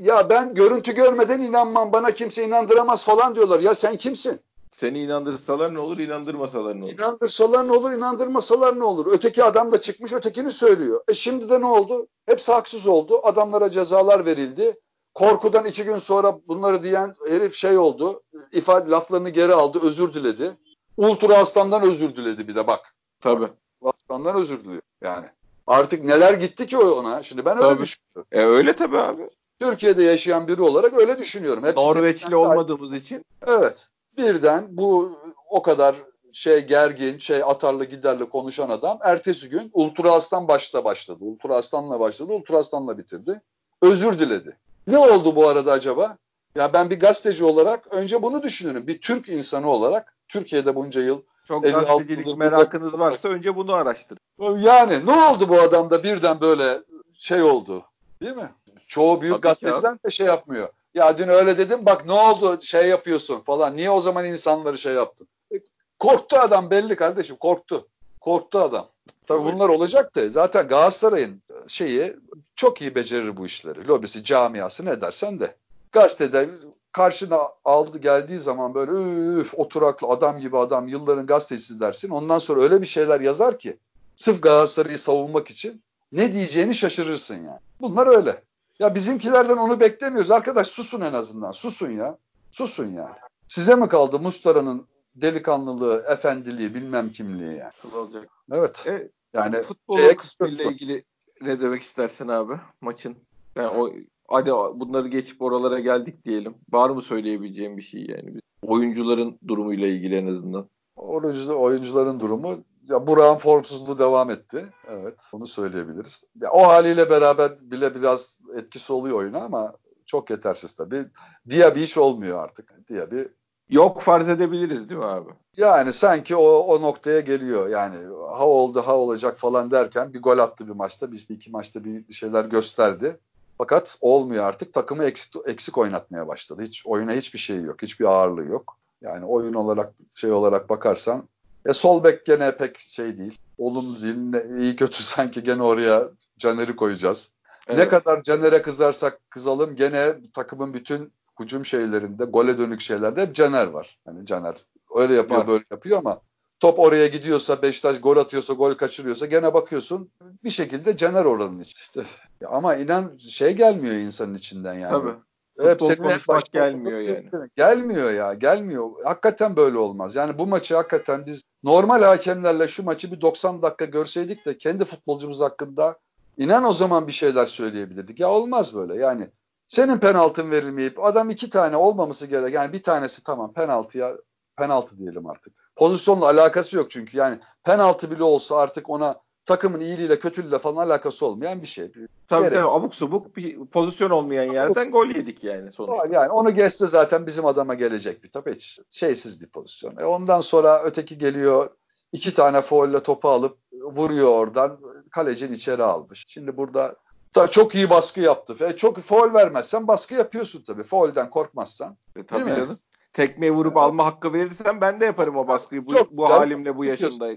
ya 0.00 0.30
ben 0.30 0.54
görüntü 0.54 0.94
görmeden 0.94 1.40
inanmam. 1.40 1.92
Bana 1.92 2.10
kimse 2.10 2.44
inandıramaz 2.44 3.04
falan 3.04 3.34
diyorlar. 3.34 3.60
Ya 3.60 3.74
sen 3.74 3.96
kimsin? 3.96 4.40
Seni 4.76 5.02
inandırsalar 5.02 5.74
ne 5.74 5.78
olur, 5.78 5.98
inandırmasalar 5.98 6.80
ne 6.80 6.84
olur? 6.84 6.92
İnandırsalar 6.92 7.68
ne 7.68 7.72
olur, 7.72 7.92
inandırmasalar 7.92 8.78
ne 8.78 8.84
olur? 8.84 9.06
Öteki 9.12 9.44
adam 9.44 9.72
da 9.72 9.80
çıkmış 9.80 10.12
ötekini 10.12 10.52
söylüyor. 10.52 11.00
E 11.08 11.14
şimdi 11.14 11.48
de 11.48 11.60
ne 11.60 11.66
oldu? 11.66 12.06
Hepsi 12.26 12.52
haksız 12.52 12.86
oldu. 12.86 13.20
Adamlara 13.22 13.70
cezalar 13.70 14.26
verildi. 14.26 14.80
Korkudan 15.14 15.64
iki 15.64 15.84
gün 15.84 15.98
sonra 15.98 16.38
bunları 16.48 16.82
diyen 16.82 17.14
herif 17.28 17.54
şey 17.54 17.78
oldu. 17.78 18.22
ifade 18.52 18.90
laflarını 18.90 19.30
geri 19.30 19.54
aldı, 19.54 19.78
özür 19.82 20.14
diledi. 20.14 20.56
Ultra 20.96 21.38
Aslan'dan 21.38 21.82
özür 21.82 22.16
diledi 22.16 22.48
bir 22.48 22.54
de 22.54 22.66
bak. 22.66 22.94
Tabii. 23.20 23.48
Aslan'dan 23.82 24.36
özür 24.36 24.64
diliyor 24.64 24.82
yani. 25.02 25.26
Artık 25.66 26.04
neler 26.04 26.34
gitti 26.34 26.66
ki 26.66 26.78
ona? 26.78 27.22
Şimdi 27.22 27.44
ben 27.44 27.56
öyle 27.56 27.68
tabii. 27.68 27.82
düşünüyorum. 27.82 28.28
E 28.32 28.40
öyle 28.40 28.72
tabii 28.72 28.98
abi. 28.98 29.30
Türkiye'de 29.60 30.02
yaşayan 30.02 30.48
biri 30.48 30.62
olarak 30.62 30.94
öyle 30.98 31.18
düşünüyorum. 31.18 31.64
Hepsi 31.64 31.84
Norveçli 31.84 32.36
olmadığımız 32.36 32.94
için. 32.94 33.24
Evet 33.46 33.88
birden 34.18 34.66
bu 34.70 35.18
o 35.48 35.62
kadar 35.62 35.96
şey 36.32 36.66
gergin, 36.66 37.18
şey 37.18 37.42
atarlı 37.42 37.84
giderli 37.84 38.28
konuşan 38.28 38.68
adam 38.68 38.98
ertesi 39.02 39.48
gün 39.48 39.70
Ultra 39.72 40.12
Aslan 40.12 40.48
başta 40.48 40.84
başladı. 40.84 41.18
Ultra 41.20 41.56
Aslan'la 41.56 42.00
başladı, 42.00 42.32
Ultra 42.32 42.58
Aslan'la 42.58 42.98
bitirdi. 42.98 43.40
Özür 43.82 44.18
diledi. 44.18 44.56
Ne 44.86 44.98
oldu 44.98 45.36
bu 45.36 45.48
arada 45.48 45.72
acaba? 45.72 46.16
Ya 46.54 46.72
ben 46.72 46.90
bir 46.90 47.00
gazeteci 47.00 47.44
olarak 47.44 47.86
önce 47.90 48.22
bunu 48.22 48.42
düşünüyorum. 48.42 48.86
Bir 48.86 49.00
Türk 49.00 49.28
insanı 49.28 49.70
olarak 49.70 50.16
Türkiye'de 50.28 50.74
bunca 50.74 51.02
yıl 51.02 51.20
çok 51.48 51.64
gazetecilik 51.64 52.36
merakınız 52.36 52.92
burada... 52.92 53.04
varsa 53.04 53.28
önce 53.28 53.56
bunu 53.56 53.72
araştır. 53.72 54.18
Yani 54.40 55.06
ne 55.06 55.24
oldu 55.24 55.48
bu 55.48 55.60
adamda 55.60 56.02
birden 56.02 56.40
böyle 56.40 56.78
şey 57.14 57.42
oldu 57.42 57.84
değil 58.22 58.36
mi? 58.36 58.50
Çoğu 58.86 59.20
büyük 59.20 59.34
Tabii 59.34 59.42
gazeteciler 59.42 60.02
de 60.04 60.10
şey 60.10 60.26
yapmıyor. 60.26 60.68
Ya 60.96 61.18
dün 61.18 61.28
öyle 61.28 61.58
dedim 61.58 61.86
bak 61.86 62.06
ne 62.06 62.12
oldu 62.12 62.58
şey 62.62 62.88
yapıyorsun 62.88 63.40
falan. 63.40 63.76
Niye 63.76 63.90
o 63.90 64.00
zaman 64.00 64.24
insanları 64.24 64.78
şey 64.78 64.94
yaptın? 64.94 65.28
E, 65.54 65.56
korktu 65.98 66.36
adam 66.36 66.70
belli 66.70 66.96
kardeşim 66.96 67.36
korktu. 67.36 67.88
Korktu 68.20 68.58
adam. 68.58 68.88
Tabii 69.26 69.42
bunlar 69.42 69.68
olacak 69.68 70.16
da 70.16 70.30
zaten 70.30 70.68
Galatasaray'ın 70.68 71.42
şeyi 71.66 72.16
çok 72.56 72.82
iyi 72.82 72.94
becerir 72.94 73.36
bu 73.36 73.46
işleri. 73.46 73.88
Lobisi, 73.88 74.24
camiası 74.24 74.84
ne 74.84 75.00
dersen 75.00 75.40
de. 75.40 75.56
Gazetede 75.92 76.48
karşına 76.92 77.48
aldı 77.64 77.98
geldiği 77.98 78.40
zaman 78.40 78.74
böyle 78.74 78.92
üf 79.40 79.54
oturaklı 79.54 80.08
adam 80.08 80.40
gibi 80.40 80.58
adam 80.58 80.88
yılların 80.88 81.26
gazetecisi 81.26 81.80
dersin. 81.80 82.10
Ondan 82.10 82.38
sonra 82.38 82.62
öyle 82.62 82.80
bir 82.82 82.86
şeyler 82.86 83.20
yazar 83.20 83.58
ki 83.58 83.76
sırf 84.16 84.42
Galatasaray'ı 84.42 84.98
savunmak 84.98 85.50
için 85.50 85.82
ne 86.12 86.32
diyeceğini 86.32 86.74
şaşırırsın 86.74 87.34
yani. 87.34 87.60
Bunlar 87.80 88.06
öyle. 88.06 88.45
Ya 88.80 88.94
bizimkilerden 88.94 89.56
onu 89.56 89.80
beklemiyoruz. 89.80 90.30
Arkadaş 90.30 90.66
susun 90.66 91.00
en 91.00 91.12
azından. 91.12 91.52
Susun 91.52 91.90
ya. 91.90 92.18
Susun 92.50 92.86
yani. 92.86 93.14
Size 93.48 93.74
mi 93.74 93.88
kaldı 93.88 94.18
Mustara'nın 94.18 94.86
delikanlılığı, 95.14 96.04
efendiliği, 96.08 96.74
bilmem 96.74 97.12
kimliği 97.12 97.56
yani. 97.56 97.94
Olacak. 97.94 98.28
Evet. 98.52 98.86
E, 98.86 99.10
yani 99.34 99.62
futbol 99.62 99.98
şeye, 99.98 100.16
kısmıyla 100.16 100.64
ilgili 100.64 101.04
ne 101.40 101.60
demek 101.60 101.82
istersin 101.82 102.28
abi 102.28 102.54
maçın? 102.80 103.16
Yani 103.56 103.68
o 103.68 103.92
hadi 104.28 104.50
bunları 104.50 105.08
geçip 105.08 105.42
oralara 105.42 105.80
geldik 105.80 106.24
diyelim. 106.24 106.54
Var 106.72 106.90
mı 106.90 107.02
söyleyebileceğim 107.02 107.76
bir 107.76 107.82
şey 107.82 108.06
yani? 108.06 108.40
Oyuncuların 108.62 109.38
durumuyla 109.48 109.86
ilgili 109.86 110.16
en 110.16 110.26
azından. 110.26 110.68
Oyuncuların 110.96 112.20
durumu 112.20 112.64
ya 112.88 113.06
Burak'ın 113.06 113.38
formsuzluğu 113.38 113.98
devam 113.98 114.30
etti. 114.30 114.66
Evet, 114.88 115.14
onu 115.32 115.46
söyleyebiliriz. 115.46 116.24
Ya, 116.40 116.50
o 116.50 116.66
haliyle 116.66 117.10
beraber 117.10 117.70
bile 117.70 117.94
biraz 117.94 118.40
etkisi 118.56 118.92
oluyor 118.92 119.16
oyuna 119.16 119.40
ama 119.40 119.72
çok 120.06 120.30
yetersiz 120.30 120.72
tabii. 120.72 121.06
Diaby 121.50 121.80
hiç 121.80 121.98
olmuyor 121.98 122.44
artık. 122.44 122.88
Diaby 122.88 123.22
Yok 123.68 124.02
farz 124.02 124.28
edebiliriz 124.28 124.88
değil 124.88 125.00
mi 125.00 125.06
abi? 125.06 125.30
Yani 125.56 125.92
sanki 125.92 126.36
o, 126.36 126.42
o 126.42 126.82
noktaya 126.82 127.20
geliyor. 127.20 127.68
Yani 127.68 127.96
ha 128.28 128.46
oldu 128.46 128.82
ha 128.86 128.96
olacak 128.96 129.38
falan 129.38 129.70
derken 129.70 130.12
bir 130.12 130.22
gol 130.22 130.38
attı 130.38 130.66
bir 130.68 130.72
maçta. 130.72 131.12
Bir, 131.12 131.26
iki 131.28 131.50
maçta 131.50 131.84
bir 131.84 132.12
şeyler 132.12 132.44
gösterdi. 132.44 133.16
Fakat 133.58 133.98
olmuyor 134.00 134.44
artık. 134.44 134.72
Takımı 134.72 135.04
eksik, 135.04 135.34
eksik 135.46 135.78
oynatmaya 135.78 136.28
başladı. 136.28 136.62
Hiç 136.62 136.86
oyuna 136.86 137.12
hiçbir 137.12 137.38
şey 137.38 137.62
yok. 137.62 137.82
Hiçbir 137.82 138.04
ağırlığı 138.04 138.44
yok. 138.44 138.78
Yani 139.00 139.24
oyun 139.24 139.54
olarak 139.54 139.94
şey 140.14 140.32
olarak 140.32 140.70
bakarsan 140.70 141.28
e 141.68 141.72
sol 141.72 142.04
bek 142.04 142.26
gene 142.26 142.56
pek 142.56 142.78
şey 142.78 143.18
değil. 143.18 143.38
Olumlu 143.58 144.02
değil. 144.02 144.16
Ne, 144.16 144.58
iyi 144.58 144.76
kötü 144.76 145.02
sanki 145.02 145.42
gene 145.42 145.62
oraya 145.62 146.08
Caner'i 146.38 146.76
koyacağız. 146.76 147.32
Evet. 147.68 147.78
Ne 147.78 147.88
kadar 147.88 148.22
Caner'e 148.22 148.62
kızarsak 148.62 149.20
kızalım 149.30 149.76
gene 149.76 150.14
takımın 150.34 150.74
bütün 150.74 151.12
hücum 151.40 151.64
şeylerinde, 151.64 152.24
gole 152.24 152.58
dönük 152.58 152.80
şeylerde 152.80 153.22
hep 153.22 153.34
Caner 153.34 153.66
var. 153.66 153.98
Hani 154.04 154.26
Caner 154.26 154.56
öyle 154.96 155.14
yapıyor, 155.14 155.40
var. 155.40 155.46
böyle 155.46 155.64
yapıyor 155.70 155.98
ama 155.98 156.20
top 156.60 156.78
oraya 156.78 157.06
gidiyorsa, 157.06 157.62
Beşiktaş 157.62 158.00
gol 158.00 158.16
atıyorsa, 158.16 158.54
gol 158.54 158.74
kaçırıyorsa 158.74 159.26
gene 159.26 159.54
bakıyorsun 159.54 160.10
bir 160.44 160.50
şekilde 160.50 160.96
Caner 160.96 161.24
oranın 161.24 161.60
işte. 161.60 162.04
Ama 162.46 162.76
inan 162.76 163.18
şey 163.18 163.52
gelmiyor 163.52 163.94
insanın 163.94 164.34
içinden 164.34 164.74
yani. 164.74 164.92
Tabii. 164.92 165.14
Hep 165.60 165.82
senin 165.82 166.04
başta 166.04 166.40
gelmiyor 166.52 166.98
yani. 166.98 167.30
Gelmiyor 167.56 168.10
ya, 168.10 168.34
gelmiyor. 168.34 168.90
Hakikaten 169.04 169.56
böyle 169.56 169.78
olmaz. 169.78 170.14
Yani 170.14 170.38
bu 170.38 170.46
maçı 170.46 170.74
hakikaten 170.74 171.26
biz 171.26 171.42
normal 171.62 172.02
hakemlerle 172.02 172.68
şu 172.68 172.84
maçı 172.84 173.12
bir 173.12 173.20
90 173.20 173.62
dakika 173.62 173.84
görseydik 173.84 174.46
de 174.46 174.58
kendi 174.58 174.84
futbolcumuz 174.84 175.40
hakkında 175.40 175.98
inan 176.36 176.64
o 176.64 176.72
zaman 176.72 177.06
bir 177.06 177.12
şeyler 177.12 177.46
söyleyebilirdik. 177.46 178.20
Ya 178.20 178.30
olmaz 178.30 178.74
böyle. 178.74 178.96
Yani 178.96 179.30
senin 179.68 179.98
penaltın 179.98 180.50
verilmeyip 180.50 181.04
adam 181.04 181.30
iki 181.30 181.50
tane 181.50 181.76
olmaması 181.76 182.26
gerek. 182.26 182.54
Yani 182.54 182.72
bir 182.72 182.82
tanesi 182.82 183.24
tamam 183.24 183.52
penaltıya 183.52 184.16
penaltı 184.56 184.98
diyelim 184.98 185.26
artık. 185.26 185.52
Pozisyonla 185.76 186.26
alakası 186.26 186.76
yok 186.76 186.90
çünkü 186.90 187.18
yani 187.18 187.40
penaltı 187.64 188.10
bile 188.10 188.22
olsa 188.22 188.56
artık 188.56 188.90
ona 188.90 189.20
takımın 189.46 189.80
iyiliğiyle 189.80 190.18
kötülüğüyle 190.18 190.58
falan 190.58 190.86
alakası 190.86 191.26
olmayan 191.26 191.62
bir 191.62 191.66
şey. 191.66 191.92
Tabii 192.28 192.50
tabii 192.50 192.68
abuk 192.68 192.94
subuk 192.94 193.36
bir 193.36 193.66
pozisyon 193.66 194.10
olmayan 194.10 194.52
yerden 194.52 194.82
abuk, 194.82 194.92
gol 194.92 195.06
yedik 195.06 195.44
yani 195.44 195.72
sonuçta. 195.72 196.06
Yani 196.10 196.30
onu 196.30 196.54
geçse 196.54 196.86
zaten 196.86 197.26
bizim 197.26 197.46
adama 197.46 197.74
gelecek 197.74 198.24
bir 198.24 198.30
tabii 198.30 198.54
hiç 198.54 198.80
şeysiz 198.90 199.40
bir 199.40 199.46
pozisyon. 199.46 199.96
E 199.96 200.04
ondan 200.04 200.40
sonra 200.40 200.82
öteki 200.82 201.18
geliyor 201.18 201.70
iki 202.12 202.34
tane 202.34 202.62
faulle 202.62 203.02
topu 203.02 203.28
alıp 203.28 203.58
vuruyor 203.72 204.28
oradan 204.28 204.78
kalecin 205.10 205.52
içeri 205.52 205.82
almış. 205.82 206.24
Şimdi 206.28 206.56
burada 206.56 206.96
da 207.36 207.48
çok 207.48 207.74
iyi 207.74 207.90
baskı 207.90 208.20
yaptı. 208.20 208.66
E 208.66 208.76
çok 208.76 208.98
foul 208.98 209.34
vermezsen 209.34 209.88
baskı 209.88 210.14
yapıyorsun 210.14 210.62
tabii. 210.62 210.82
Foul'den 210.82 211.30
korkmazsan. 211.30 211.96
E, 212.16 212.22
tabii 212.22 212.50
canım. 212.50 212.78
Tekmeyi 213.12 213.52
vurup 213.52 213.76
alma 213.76 214.06
hakkı 214.06 214.32
verirsen 214.32 214.80
ben 214.80 215.00
de 215.00 215.04
yaparım 215.04 215.36
o 215.36 215.48
baskıyı 215.48 215.86
bu, 215.86 215.94
çok 215.94 216.10
bu 216.10 216.30
halimle 216.30 216.76
bu 216.76 216.84
yaşımda. 216.84 217.28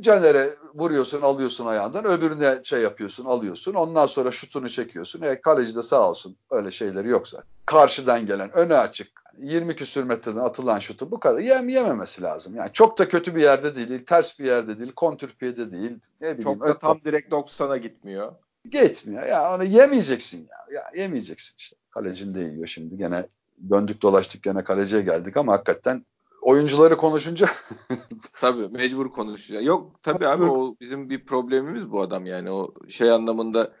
Caner'e 0.00 0.56
vuruyorsun 0.74 1.22
alıyorsun 1.22 1.66
ayağından 1.66 2.04
öbürüne 2.04 2.60
şey 2.64 2.80
yapıyorsun 2.80 3.24
alıyorsun 3.24 3.74
ondan 3.74 4.06
sonra 4.06 4.30
şutunu 4.30 4.68
çekiyorsun. 4.68 5.22
E, 5.22 5.40
kaleci 5.40 5.76
de 5.76 5.82
sağ 5.82 6.10
olsun 6.10 6.36
öyle 6.50 6.70
şeyleri 6.70 7.08
yok 7.08 7.28
zaten. 7.28 7.46
Karşıdan 7.66 8.26
gelen 8.26 8.56
öne 8.56 8.76
açık 8.76 9.08
20 9.38 9.76
küsür 9.76 10.04
metreden 10.04 10.40
atılan 10.40 10.78
şutu 10.78 11.10
bu 11.10 11.20
kadar 11.20 11.38
yem 11.38 11.68
yememesi 11.68 12.22
lazım. 12.22 12.56
Yani 12.56 12.70
çok 12.72 12.98
da 12.98 13.08
kötü 13.08 13.34
bir 13.34 13.42
yerde 13.42 13.76
değil, 13.76 14.04
ters 14.04 14.38
bir 14.38 14.44
yerde 14.44 14.78
değil, 14.78 14.92
kontürpiyede 14.92 15.72
değil. 15.72 15.98
Ne 16.20 16.38
bileyim, 16.38 16.42
çok 16.42 16.68
da 16.68 16.78
tam 16.78 17.00
direkt 17.04 17.32
90'a 17.32 17.76
gitmiyor. 17.76 18.32
Gitmiyor. 18.70 19.26
Ya 19.26 19.54
onu 19.54 19.64
yemeyeceksin 19.64 20.38
ya. 20.38 20.74
Ya 20.80 21.02
yemeyeceksin 21.02 21.54
işte. 21.58 21.76
Kalecin 21.90 22.34
de 22.34 22.40
yiyor 22.40 22.66
şimdi 22.66 22.96
gene 22.96 23.26
döndük 23.70 24.02
dolaştık 24.02 24.42
gene 24.42 24.64
kaleciye 24.64 25.02
geldik 25.02 25.36
ama 25.36 25.52
hakikaten 25.52 26.06
oyuncuları 26.46 26.96
konuşunca 26.96 27.48
tabii 28.40 28.68
mecbur 28.68 29.10
konuşacağız. 29.10 29.66
Yok 29.66 30.02
tabii 30.02 30.26
abi 30.26 30.44
o 30.44 30.76
bizim 30.80 31.10
bir 31.10 31.24
problemimiz 31.24 31.90
bu 31.90 32.00
adam 32.00 32.26
yani 32.26 32.50
o 32.50 32.74
şey 32.88 33.10
anlamında 33.10 33.72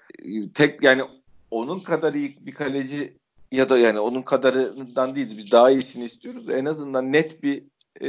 tek 0.54 0.82
yani 0.82 1.02
onun 1.50 1.80
kadar 1.80 2.14
iyi 2.14 2.38
bir 2.40 2.54
kaleci 2.54 3.16
ya 3.52 3.68
da 3.68 3.78
yani 3.78 4.00
onun 4.00 4.22
kadarından 4.22 5.14
değil 5.14 5.36
biz 5.38 5.52
daha 5.52 5.70
iyisini 5.70 6.04
istiyoruz. 6.04 6.50
En 6.50 6.64
azından 6.64 7.12
net 7.12 7.42
bir 7.42 7.64
e, 8.00 8.08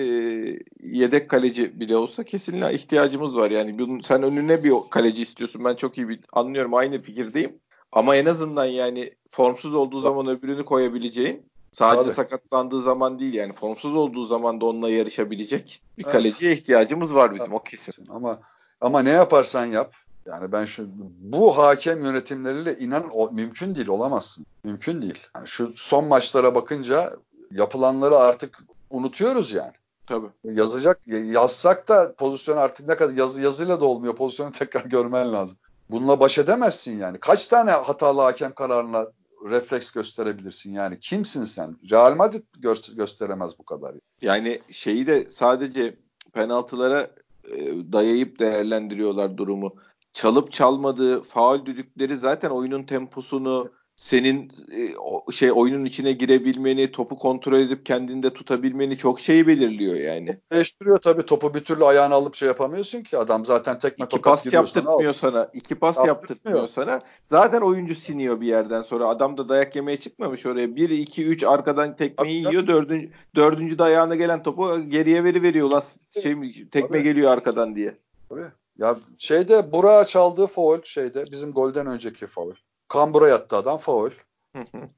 yedek 0.84 1.30
kaleci 1.30 1.80
bile 1.80 1.98
olsa 1.98 2.24
kesinlikle 2.24 2.74
ihtiyacımız 2.74 3.38
var. 3.38 3.52
Yani 3.52 3.80
bunun, 3.80 4.00
sen 4.00 4.24
önüne 4.24 4.64
bir 4.64 4.74
kaleci 4.90 5.22
istiyorsun. 5.22 5.66
Ben 5.66 5.76
çok 5.76 5.98
iyi 5.98 6.10
bir, 6.10 6.20
anlıyorum. 6.34 6.74
Aynı 6.74 7.02
fikirdeyim. 7.02 7.60
Ama 7.92 8.16
en 8.16 8.26
azından 8.26 8.66
yani 8.66 9.14
formsuz 9.30 9.76
olduğu 9.76 10.00
zaman 10.00 10.28
öbürünü 10.28 10.66
koyabileceğin 10.66 11.46
sadece 11.72 12.04
Tabii. 12.04 12.16
sakatlandığı 12.16 12.82
zaman 12.82 13.20
değil 13.20 13.34
yani 13.34 13.54
formsuz 13.54 13.96
olduğu 13.96 14.24
zaman 14.24 14.62
da 14.62 14.66
onunla 14.66 14.90
yarışabilecek 14.90 15.82
bir 15.98 16.04
evet. 16.04 16.14
kaleciye 16.14 16.54
ihtiyacımız 16.54 17.16
var 17.16 17.36
bizim 17.36 17.54
o 17.54 17.64
kesin. 17.64 18.08
Ama 18.10 18.40
ama 18.82 19.02
ne 19.02 19.10
yaparsan 19.10 19.66
yap 19.66 19.94
yani 20.26 20.52
ben 20.52 20.66
şu 20.66 20.88
bu 21.20 21.58
hakem 21.58 22.04
yönetimleriyle 22.04 22.78
inan 22.78 23.10
o, 23.14 23.32
mümkün 23.32 23.76
değil 23.76 23.88
olamazsın. 23.88 24.46
Mümkün 24.64 25.02
değil. 25.02 25.28
Yani 25.36 25.48
şu 25.48 25.74
son 25.76 26.06
maçlara 26.06 26.56
bakınca 26.56 27.18
yapılanları 27.52 28.18
artık 28.18 28.64
unutuyoruz 28.90 29.52
yani. 29.52 29.74
Tabii. 30.08 30.28
Yazacak 30.44 31.00
yazsak 31.08 31.88
da 31.88 32.14
pozisyon 32.14 32.58
artık 32.58 32.88
ne 32.88 32.96
kadar 32.96 33.14
yazı 33.14 33.42
yazıyla 33.42 33.82
da 33.82 33.86
olmuyor. 33.86 34.16
Pozisyonu 34.16 34.52
tekrar 34.60 34.86
görmen 34.86 35.34
lazım. 35.34 35.58
Bununla 35.90 36.20
baş 36.20 36.38
edemezsin 36.38 37.00
yani. 37.00 37.18
Kaç 37.20 37.48
tane 37.48 37.72
hatalı 37.72 38.22
hakem 38.22 38.54
kararına 38.54 39.08
refleks 39.46 39.92
gösterebilirsin 39.92 40.74
yani? 40.74 41.00
Kimsin 41.00 41.44
sen? 41.44 41.78
Real 41.92 42.16
Madrid 42.16 42.44
gö- 42.60 42.96
gösteremez 42.96 43.60
bu 43.60 43.66
kadar. 43.66 43.96
Yani 44.22 44.62
şeyi 44.70 45.08
de 45.08 45.32
sadece 45.32 45.98
penaltılara 46.34 47.12
e, 47.52 47.58
dayayıp 47.92 48.40
değerlendiriyorlar 48.40 49.38
durumu 49.38 49.76
çalıp 50.14 50.52
çalmadığı 50.52 51.24
faul 51.24 51.66
düdükleri 51.66 52.18
zaten 52.18 52.50
oyunun 52.50 52.84
temposunu 52.84 53.72
senin 53.98 54.52
e, 54.72 55.32
şey 55.32 55.52
oyunun 55.52 55.86
içine 55.86 56.12
girebilmeni, 56.12 56.92
topu 56.92 57.18
kontrol 57.18 57.60
edip 57.60 57.86
kendinde 57.86 58.34
tutabilmeni 58.34 58.98
çok 58.98 59.20
şey 59.20 59.48
belirliyor 59.48 59.96
yani. 59.96 60.38
Değiştiriyor 60.52 60.98
tabii 60.98 61.26
topu 61.26 61.54
bir 61.54 61.60
türlü 61.60 61.86
ayağını 61.86 62.14
alıp 62.14 62.36
şey 62.36 62.48
yapamıyorsun 62.48 63.04
ki 63.04 63.18
adam 63.18 63.46
zaten 63.46 63.80
tekme 63.80 64.06
iki 64.06 64.16
tokat 64.16 64.44
pas 64.44 64.54
yaptırtmıyor 64.54 65.14
sana, 65.14 65.32
sana. 65.32 65.50
İki 65.54 65.76
pas 65.76 65.98
yaptırtmıyor 66.06 66.68
sana. 66.68 67.02
Zaten 67.26 67.62
oyuncu 67.62 67.96
siniyor 67.96 68.42
bir 68.42 68.48
yerden 68.48 68.82
sonra. 68.82 69.08
Adam 69.08 69.38
da 69.38 69.50
dayak 69.50 69.76
yemeye 69.76 70.00
çıkmamış 70.00 70.46
oraya. 70.46 70.76
1 70.76 70.90
2 70.90 71.26
3 71.26 71.44
arkadan 71.44 71.96
tekmeyi 71.96 72.44
tabii, 72.44 72.54
yiyor. 72.54 72.68
Dördüncü 72.68 73.10
dördüncü 73.36 73.80
dayağına 73.80 74.16
gelen 74.16 74.44
topu 74.44 74.90
geriye 74.90 75.24
veri 75.24 75.44
veriyor. 75.44 75.72
Las 75.72 75.96
şey 76.22 76.34
tekme 76.72 76.88
tabii. 76.88 77.04
geliyor 77.04 77.32
arkadan 77.32 77.76
diye. 77.76 77.96
Tabii. 78.30 78.46
Ya 78.78 78.96
şeyde 79.18 79.72
Burak'a 79.72 80.06
çaldığı 80.06 80.48
foul 80.48 80.82
şeyde 80.84 81.26
bizim 81.32 81.52
golden 81.52 81.88
önceki 81.88 82.28
foul. 82.28 82.54
Kambura 82.88 83.28
yattı 83.28 83.56
adam 83.56 83.78
foul. 83.78 84.12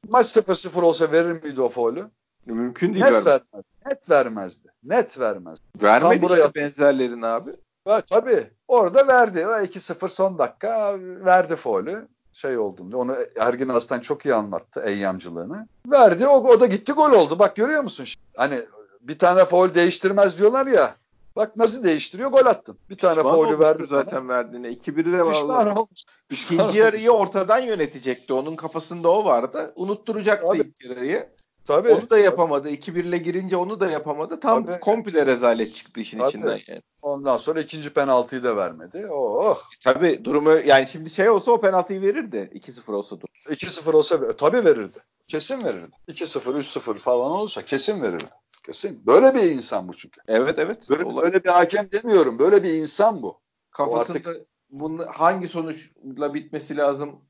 Maç 0.10 0.38
0-0 0.38 0.82
olsa 0.82 1.12
verir 1.12 1.43
miydi 1.43 1.62
o 1.62 1.69
faulü? 1.69 2.10
Mümkün 2.45 2.93
değil. 2.93 3.06
Net 3.06 3.13
vermez. 3.25 3.41
Net 3.86 4.10
vermezdi. 4.10 4.67
Net 4.84 5.19
vermez. 5.19 5.60
Vermedi 5.82 6.19
Kambura 6.21 6.38
işte 6.38 6.56
benzerlerin 6.56 7.21
abi. 7.21 7.52
Ha, 7.86 8.02
tabii. 8.02 8.47
Orada 8.67 9.08
verdi. 9.08 9.39
2-0 9.39 10.08
son 10.08 10.38
dakika 10.38 10.95
verdi 10.99 11.56
faulü. 11.56 12.08
Şey 12.34 12.58
olduğunda 12.58 12.97
onu 12.97 13.15
Ergin 13.39 13.69
Aslan 13.69 13.99
çok 13.99 14.25
iyi 14.25 14.34
anlattı 14.34 14.82
eyyamcılığını. 14.86 15.67
Verdi 15.86 16.28
o, 16.28 16.38
o 16.47 16.60
da 16.60 16.65
gitti 16.65 16.91
gol 16.91 17.12
oldu. 17.12 17.39
Bak 17.39 17.56
görüyor 17.56 17.84
musun? 17.84 18.06
Hani 18.36 18.65
bir 19.02 19.19
tane 19.19 19.45
faul 19.45 19.73
değiştirmez 19.73 20.39
diyorlar 20.39 20.67
ya. 20.67 20.95
Bak 21.39 21.56
nasıl 21.56 21.84
değiştiriyor 21.84 22.32
gol 22.32 22.45
attın. 22.45 22.78
Bir 22.89 22.97
tane 22.97 23.23
faulü 23.23 23.60
verdi 23.60 23.86
zaten 23.86 24.17
sana. 24.17 24.28
verdiğine. 24.28 24.67
2-1'i 24.67 25.13
de 25.13 25.25
vallahi. 25.25 25.86
İkinci 26.30 26.78
yarıyı 26.78 27.12
ortadan 27.12 27.60
yönetecekti. 27.60 28.34
Onun 28.34 28.56
kafasında 28.56 29.10
o 29.10 29.25
vardı. 29.25 29.73
Unutturacaktı 29.75 30.47
Tabii. 30.47 30.58
ilk 30.58 30.86
yarıyı. 30.86 31.30
Tabii. 31.67 31.89
Onu 31.89 32.10
da 32.10 32.17
yapamadı. 32.17 32.69
2-1 32.69 32.99
ile 32.99 33.17
girince 33.17 33.58
onu 33.58 33.80
da 33.80 33.89
yapamadı. 33.89 34.39
Tam 34.39 34.65
Tabii. 34.65 34.80
komple 34.80 35.25
rezalet 35.25 35.75
çıktı 35.75 36.02
işin 36.02 36.17
Tabii. 36.17 36.30
içinden 36.30 36.60
yani. 36.67 36.82
Ondan 37.02 37.38
sonra 37.38 37.62
ikinci 37.62 37.89
penaltıyı 37.89 38.43
da 38.43 38.56
vermedi. 38.58 39.08
Oh. 39.12 39.62
Tabii 39.84 40.25
durumu 40.25 40.52
yani 40.52 40.88
şimdi 40.88 41.10
şey 41.10 41.30
olsa 41.30 41.52
o 41.52 41.62
penaltıyı 41.62 42.02
verirdi. 42.02 42.52
2-0 42.54 42.91
olsa 42.91 43.15
dur. 43.21 43.28
2-0 43.49 43.93
olsa 43.93 44.36
tabii 44.38 44.65
verirdi. 44.65 44.97
Kesin 45.28 45.63
verirdi. 45.63 45.95
2-0, 46.08 46.39
3-0 46.60 46.97
falan 46.97 47.32
olursa 47.32 47.65
kesin 47.65 48.02
verirdi. 48.02 48.25
Kesin. 48.69 49.05
Böyle 49.05 49.36
bir 49.36 49.51
insan 49.51 49.88
bu 49.88 49.93
çünkü. 49.93 50.21
Evet 50.27 50.60
evet. 50.60 50.89
Böyle, 50.89 51.15
böyle 51.15 51.43
bir 51.43 51.49
hakem 51.49 51.91
demiyorum. 51.91 52.39
Böyle 52.39 52.63
bir 52.63 52.73
insan 52.73 53.21
bu. 53.21 53.39
Kafasında 53.71 54.29
artık... 54.29 54.47
bunun 54.69 55.08
hangi 55.08 55.47
sonuçla 55.47 56.34
bitmesi 56.34 56.77
lazım 56.77 57.21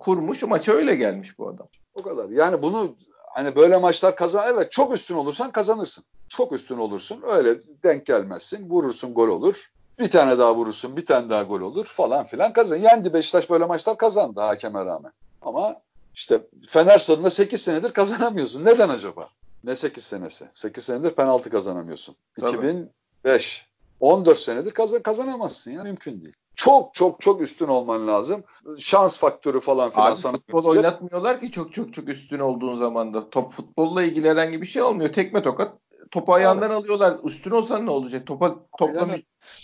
kurmuş. 0.00 0.42
Maça 0.42 0.72
öyle 0.72 0.94
gelmiş 0.96 1.38
bu 1.38 1.48
adam. 1.48 1.68
O 1.94 2.02
kadar. 2.02 2.28
Yani 2.28 2.62
bunu 2.62 2.96
hani 3.34 3.56
böyle 3.56 3.76
maçlar 3.76 4.16
kazan 4.16 4.48
evet 4.48 4.70
çok 4.70 4.94
üstün 4.94 5.14
olursan 5.14 5.50
kazanırsın. 5.50 6.04
Çok 6.28 6.52
üstün 6.52 6.78
olursun. 6.78 7.22
Öyle 7.26 7.60
denk 7.82 8.06
gelmezsin. 8.06 8.70
Vurursun 8.70 9.14
gol 9.14 9.28
olur. 9.28 9.70
Bir 9.98 10.10
tane 10.10 10.38
daha 10.38 10.54
vurursun, 10.54 10.96
bir 10.96 11.06
tane 11.06 11.28
daha 11.28 11.42
gol 11.42 11.60
olur 11.60 11.84
falan 11.84 12.24
filan 12.24 12.52
kazan. 12.52 12.76
Yendi 12.76 13.12
Beşiktaş 13.12 13.50
böyle 13.50 13.64
maçlar 13.64 13.96
kazandı 13.96 14.40
hakeme 14.40 14.84
rağmen. 14.84 15.12
Ama 15.42 15.76
işte 16.14 16.40
Fener 16.68 16.98
stadında 16.98 17.30
8 17.30 17.62
senedir 17.62 17.92
kazanamıyorsun. 17.92 18.64
Neden 18.64 18.88
acaba? 18.88 19.28
Ne 19.64 19.74
8 19.74 20.04
senesi? 20.04 20.44
8 20.54 20.84
senedir 20.84 21.10
penaltı 21.10 21.50
kazanamıyorsun. 21.50 22.16
Tabii. 22.40 22.56
2005. 22.56 23.66
14 24.00 24.38
senedir 24.38 24.70
kazan 24.70 25.02
kazanamazsın 25.02 25.70
ya 25.70 25.82
mümkün 25.82 26.20
değil. 26.20 26.34
Çok 26.54 26.94
çok 26.94 27.20
çok 27.20 27.40
üstün 27.40 27.68
olman 27.68 28.08
lazım. 28.08 28.44
Şans 28.78 29.18
faktörü 29.18 29.60
falan 29.60 29.90
filan 29.90 30.10
Abi 30.10 30.16
sana 30.16 30.32
futbol 30.32 30.64
oynatmıyorlar 30.64 31.40
ki 31.40 31.50
çok 31.50 31.74
çok 31.74 31.94
çok 31.94 32.08
üstün 32.08 32.38
olduğun 32.38 32.74
zaman 32.74 33.14
da. 33.14 33.30
Top 33.30 33.50
futbolla 33.50 34.02
ilgili 34.02 34.28
herhangi 34.28 34.60
bir 34.60 34.66
şey 34.66 34.82
olmuyor. 34.82 35.12
Tekme 35.12 35.42
tokat 35.42 35.78
topu 36.10 36.34
ayağından 36.34 36.70
evet. 36.70 36.76
alıyorlar. 36.76 37.16
Üstün 37.24 37.50
olsan 37.50 37.86
ne 37.86 37.90
olacak? 37.90 38.26
Topa 38.26 38.56
topla 38.78 39.08